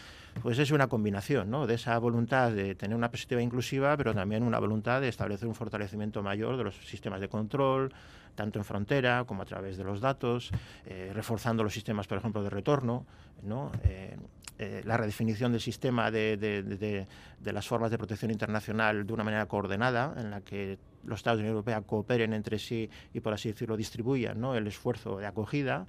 pues 0.42 0.58
es 0.58 0.72
una 0.72 0.88
combinación 0.88 1.48
¿no? 1.50 1.66
de 1.66 1.74
esa 1.74 1.96
voluntad 1.98 2.50
de 2.50 2.74
tener 2.74 2.96
una 2.96 3.10
perspectiva 3.10 3.40
inclusiva, 3.40 3.96
pero 3.96 4.12
también 4.12 4.42
una 4.42 4.58
voluntad 4.58 5.00
de 5.00 5.08
establecer 5.08 5.46
un 5.46 5.54
fortalecimiento 5.54 6.22
mayor 6.22 6.56
de 6.56 6.64
los 6.64 6.74
sistemas 6.86 7.20
de 7.20 7.28
control, 7.28 7.92
tanto 8.38 8.60
en 8.60 8.64
frontera 8.64 9.24
como 9.26 9.42
a 9.42 9.44
través 9.44 9.76
de 9.76 9.82
los 9.82 10.00
datos, 10.00 10.52
eh, 10.86 11.10
reforzando 11.12 11.64
los 11.64 11.74
sistemas, 11.74 12.06
por 12.06 12.18
ejemplo, 12.18 12.40
de 12.40 12.48
retorno, 12.48 13.04
¿no? 13.42 13.72
Eh, 13.82 14.16
eh, 14.60 14.82
la 14.84 14.96
redefinición 14.96 15.50
del 15.50 15.60
sistema 15.60 16.12
de, 16.12 16.36
de, 16.36 17.52
las 17.52 17.66
formas 17.66 17.90
de 17.90 17.98
protección 17.98 18.30
internacional 18.30 19.04
de 19.04 19.12
una 19.12 19.24
manera 19.24 19.46
coordinada, 19.46 20.14
en 20.16 20.30
la 20.30 20.40
que 20.40 20.78
los 21.04 21.18
Estados 21.18 21.38
de 21.38 21.42
la 21.42 21.50
Unión 21.50 21.56
Europea 21.56 21.80
cooperen 21.80 22.32
entre 22.32 22.60
sí 22.60 22.88
y, 23.12 23.18
por 23.18 23.32
así 23.32 23.48
decirlo, 23.48 23.76
distribuyan 23.76 24.40
¿no? 24.40 24.54
el 24.54 24.68
esfuerzo 24.68 25.18
de 25.18 25.26
acogida. 25.26 25.86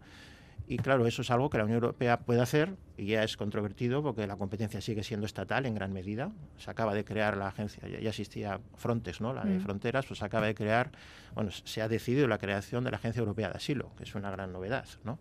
Y 0.69 0.77
claro, 0.77 1.07
eso 1.07 1.23
es 1.23 1.31
algo 1.31 1.49
que 1.49 1.57
la 1.57 1.63
Unión 1.63 1.77
Europea 1.77 2.19
puede 2.19 2.41
hacer 2.41 2.75
y 2.95 3.07
ya 3.07 3.23
es 3.23 3.35
controvertido 3.37 4.03
porque 4.03 4.27
la 4.27 4.35
competencia 4.35 4.79
sigue 4.81 5.01
siendo 5.01 5.25
estatal 5.25 5.65
en 5.65 5.73
gran 5.73 5.91
medida. 5.91 6.31
Se 6.59 6.69
acaba 6.69 6.93
de 6.93 7.03
crear 7.03 7.37
la 7.37 7.47
agencia, 7.47 7.81
ya, 7.87 8.07
existía 8.07 8.59
Frontex, 8.75 9.19
¿no? 9.19 9.33
la 9.33 9.43
de 9.43 9.57
mm. 9.57 9.61
fronteras, 9.61 10.05
pues 10.05 10.19
se 10.19 10.25
acaba 10.25 10.45
de 10.45 10.53
crear, 10.53 10.91
bueno, 11.33 11.49
se 11.49 11.81
ha 11.81 11.87
decidido 11.87 12.27
la 12.27 12.37
creación 12.37 12.83
de 12.83 12.91
la 12.91 12.97
Agencia 12.97 13.19
Europea 13.19 13.49
de 13.49 13.55
Asilo, 13.55 13.89
que 13.97 14.03
es 14.03 14.13
una 14.13 14.29
gran 14.29 14.53
novedad. 14.53 14.85
¿no? 15.03 15.17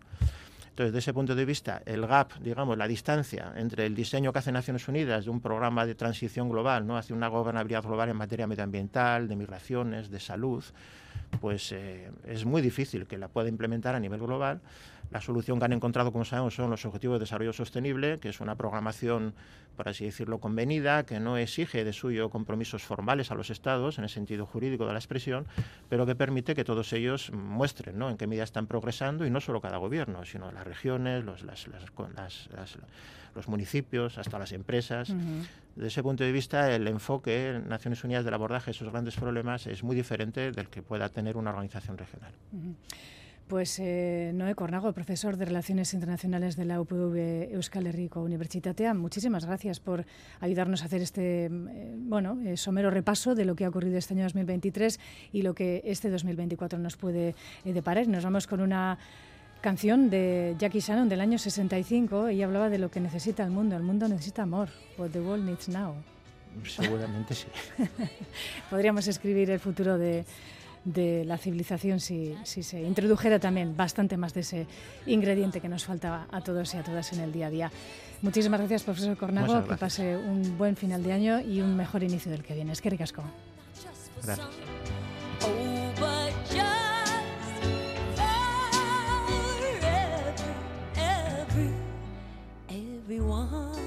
Entonces, 0.69 0.93
desde 0.93 0.99
ese 0.99 1.13
punto 1.15 1.33
de 1.33 1.45
vista, 1.45 1.81
el 1.87 2.05
gap, 2.05 2.31
digamos, 2.41 2.77
la 2.77 2.87
distancia 2.87 3.51
entre 3.55 3.87
el 3.87 3.95
diseño 3.95 4.31
que 4.31 4.37
hace 4.37 4.51
Naciones 4.51 4.87
Unidas 4.87 5.25
de 5.25 5.31
un 5.31 5.41
programa 5.41 5.83
de 5.87 5.95
transición 5.95 6.49
global, 6.49 6.85
¿no? 6.85 6.95
hacia 6.95 7.15
una 7.15 7.27
gobernabilidad 7.27 7.81
global 7.81 8.09
en 8.09 8.17
materia 8.17 8.45
medioambiental, 8.45 9.27
de 9.27 9.35
migraciones, 9.35 10.11
de 10.11 10.19
salud, 10.19 10.63
pues 11.41 11.71
eh, 11.71 12.11
es 12.25 12.45
muy 12.45 12.61
difícil 12.61 13.07
que 13.07 13.17
la 13.17 13.27
pueda 13.27 13.49
implementar 13.49 13.95
a 13.95 13.99
nivel 13.99 14.19
global, 14.19 14.61
La 15.11 15.21
solución 15.21 15.57
que 15.57 15.65
han 15.65 15.73
encontrado, 15.73 16.11
como 16.11 16.23
sabemos, 16.23 16.53
son 16.53 16.69
los 16.69 16.85
Objetivos 16.85 17.15
de 17.15 17.21
Desarrollo 17.21 17.51
Sostenible, 17.51 18.19
que 18.19 18.29
es 18.29 18.41
una 18.41 18.55
programación, 18.55 19.33
por 19.75 19.89
así 19.89 20.05
decirlo, 20.05 20.39
convenida, 20.39 21.03
que 21.03 21.19
no 21.19 21.37
exige 21.37 21.83
de 21.83 21.93
suyo 21.93 22.29
compromisos 22.29 22.83
formales 22.83 23.31
a 23.31 23.35
los 23.35 23.49
Estados, 23.49 23.97
en 23.97 24.03
el 24.03 24.09
sentido 24.09 24.45
jurídico 24.45 24.85
de 24.85 24.93
la 24.93 24.99
expresión, 24.99 25.47
pero 25.89 26.05
que 26.05 26.15
permite 26.15 26.53
que 26.53 26.63
todos 26.63 26.93
ellos 26.93 27.31
muestren 27.33 27.97
¿no? 27.97 28.09
en 28.09 28.17
qué 28.17 28.27
medida 28.27 28.43
están 28.43 28.67
progresando, 28.67 29.25
y 29.25 29.31
no 29.31 29.41
solo 29.41 29.61
cada 29.61 29.77
gobierno, 29.77 30.25
sino 30.25 30.51
las 30.51 30.65
regiones, 30.65 31.23
los, 31.23 31.43
las, 31.43 31.67
las, 31.67 32.77
los 33.33 33.47
municipios, 33.47 34.19
hasta 34.19 34.37
las 34.37 34.51
empresas. 34.51 35.11
Desde 35.75 35.87
ese 35.87 36.03
punto 36.03 36.23
de 36.23 36.31
vista, 36.31 36.71
el 36.71 36.87
enfoque 36.87 37.55
en 37.55 37.67
Naciones 37.67 38.03
Unidas 38.03 38.25
del 38.25 38.33
abordaje 38.33 38.65
de 38.65 38.71
esos 38.71 38.91
grandes 38.91 39.15
problemas 39.15 39.65
es 39.65 39.83
muy 39.83 39.95
diferente 39.95 40.51
del 40.51 40.69
que 40.69 40.83
pueda 40.83 41.09
tener 41.09 41.35
una 41.35 41.49
organización 41.49 41.97
regional. 41.97 42.33
Pues 43.49 43.79
eh, 43.79 44.31
Noé 44.35 44.53
Cornago, 44.53 44.93
profesor 44.93 45.35
de 45.35 45.43
Relaciones 45.43 45.95
Internacionales 45.95 46.55
de 46.55 46.65
la 46.65 46.79
UPV 46.79 47.49
Euskal 47.55 47.87
Herriko 47.87 48.21
Universitatea, 48.21 48.93
muchísimas 48.93 49.43
gracias 49.43 49.79
por 49.79 50.05
ayudarnos 50.39 50.83
a 50.83 50.85
hacer 50.85 51.01
este 51.01 51.45
eh, 51.45 51.49
bueno, 51.97 52.37
eh, 52.45 52.57
somero 52.57 52.91
repaso 52.91 53.33
de 53.33 53.45
lo 53.45 53.55
que 53.55 53.65
ha 53.65 53.69
ocurrido 53.69 53.97
este 53.97 54.13
año 54.13 54.21
2023 54.25 54.99
y 55.33 55.41
lo 55.41 55.55
que 55.55 55.81
este 55.83 56.11
2024 56.11 56.77
nos 56.77 56.95
puede 56.95 57.33
deparar. 57.65 58.07
Nos 58.07 58.23
vamos 58.23 58.45
con 58.45 58.61
una 58.61 58.99
canción 59.61 60.11
de 60.11 60.55
Jackie 60.59 60.81
Shannon 60.81 61.09
del 61.09 61.19
año 61.19 61.39
65. 61.39 62.27
Ella 62.27 62.45
hablaba 62.45 62.69
de 62.69 62.77
lo 62.77 62.91
que 62.91 62.99
necesita 62.99 63.43
el 63.43 63.49
mundo. 63.49 63.75
El 63.75 63.81
mundo 63.81 64.07
necesita 64.07 64.43
amor. 64.43 64.69
What 64.95 65.09
the 65.09 65.21
world 65.21 65.43
needs 65.43 65.67
now. 65.69 65.95
Seguramente 66.67 67.33
sí. 67.33 67.47
Podríamos 68.69 69.07
escribir 69.07 69.49
el 69.49 69.59
futuro 69.59 69.97
de 69.97 70.23
de 70.85 71.23
la 71.25 71.37
civilización 71.37 71.99
si, 71.99 72.35
si, 72.43 72.63
se 72.63 72.81
introdujera 72.81 73.39
también 73.39 73.75
bastante 73.75 74.17
más 74.17 74.33
de 74.33 74.41
ese 74.41 74.67
ingrediente 75.05 75.61
que 75.61 75.69
nos 75.69 75.85
faltaba 75.85 76.27
a 76.31 76.41
todos 76.41 76.73
y 76.73 76.77
a 76.77 76.83
todas 76.83 77.13
en 77.13 77.19
el 77.21 77.31
día 77.31 77.47
a 77.47 77.49
día. 77.49 77.71
Muchísimas 78.21 78.59
gracias, 78.59 78.83
profesor 78.83 79.17
Cornago, 79.17 79.65
que 79.65 79.75
pase 79.75 80.17
un 80.17 80.57
buen 80.57 80.75
final 80.75 81.03
de 81.03 81.13
año 81.13 81.39
y 81.39 81.61
un 81.61 81.75
mejor 81.75 82.03
inicio 82.03 82.31
del 82.31 82.43
que 82.43 82.53
viene. 82.53 82.71
Es 82.71 82.81
que 82.81 82.89
ricasco. 82.89 83.23
Gracias. 84.23 84.47
everyone 93.09 93.78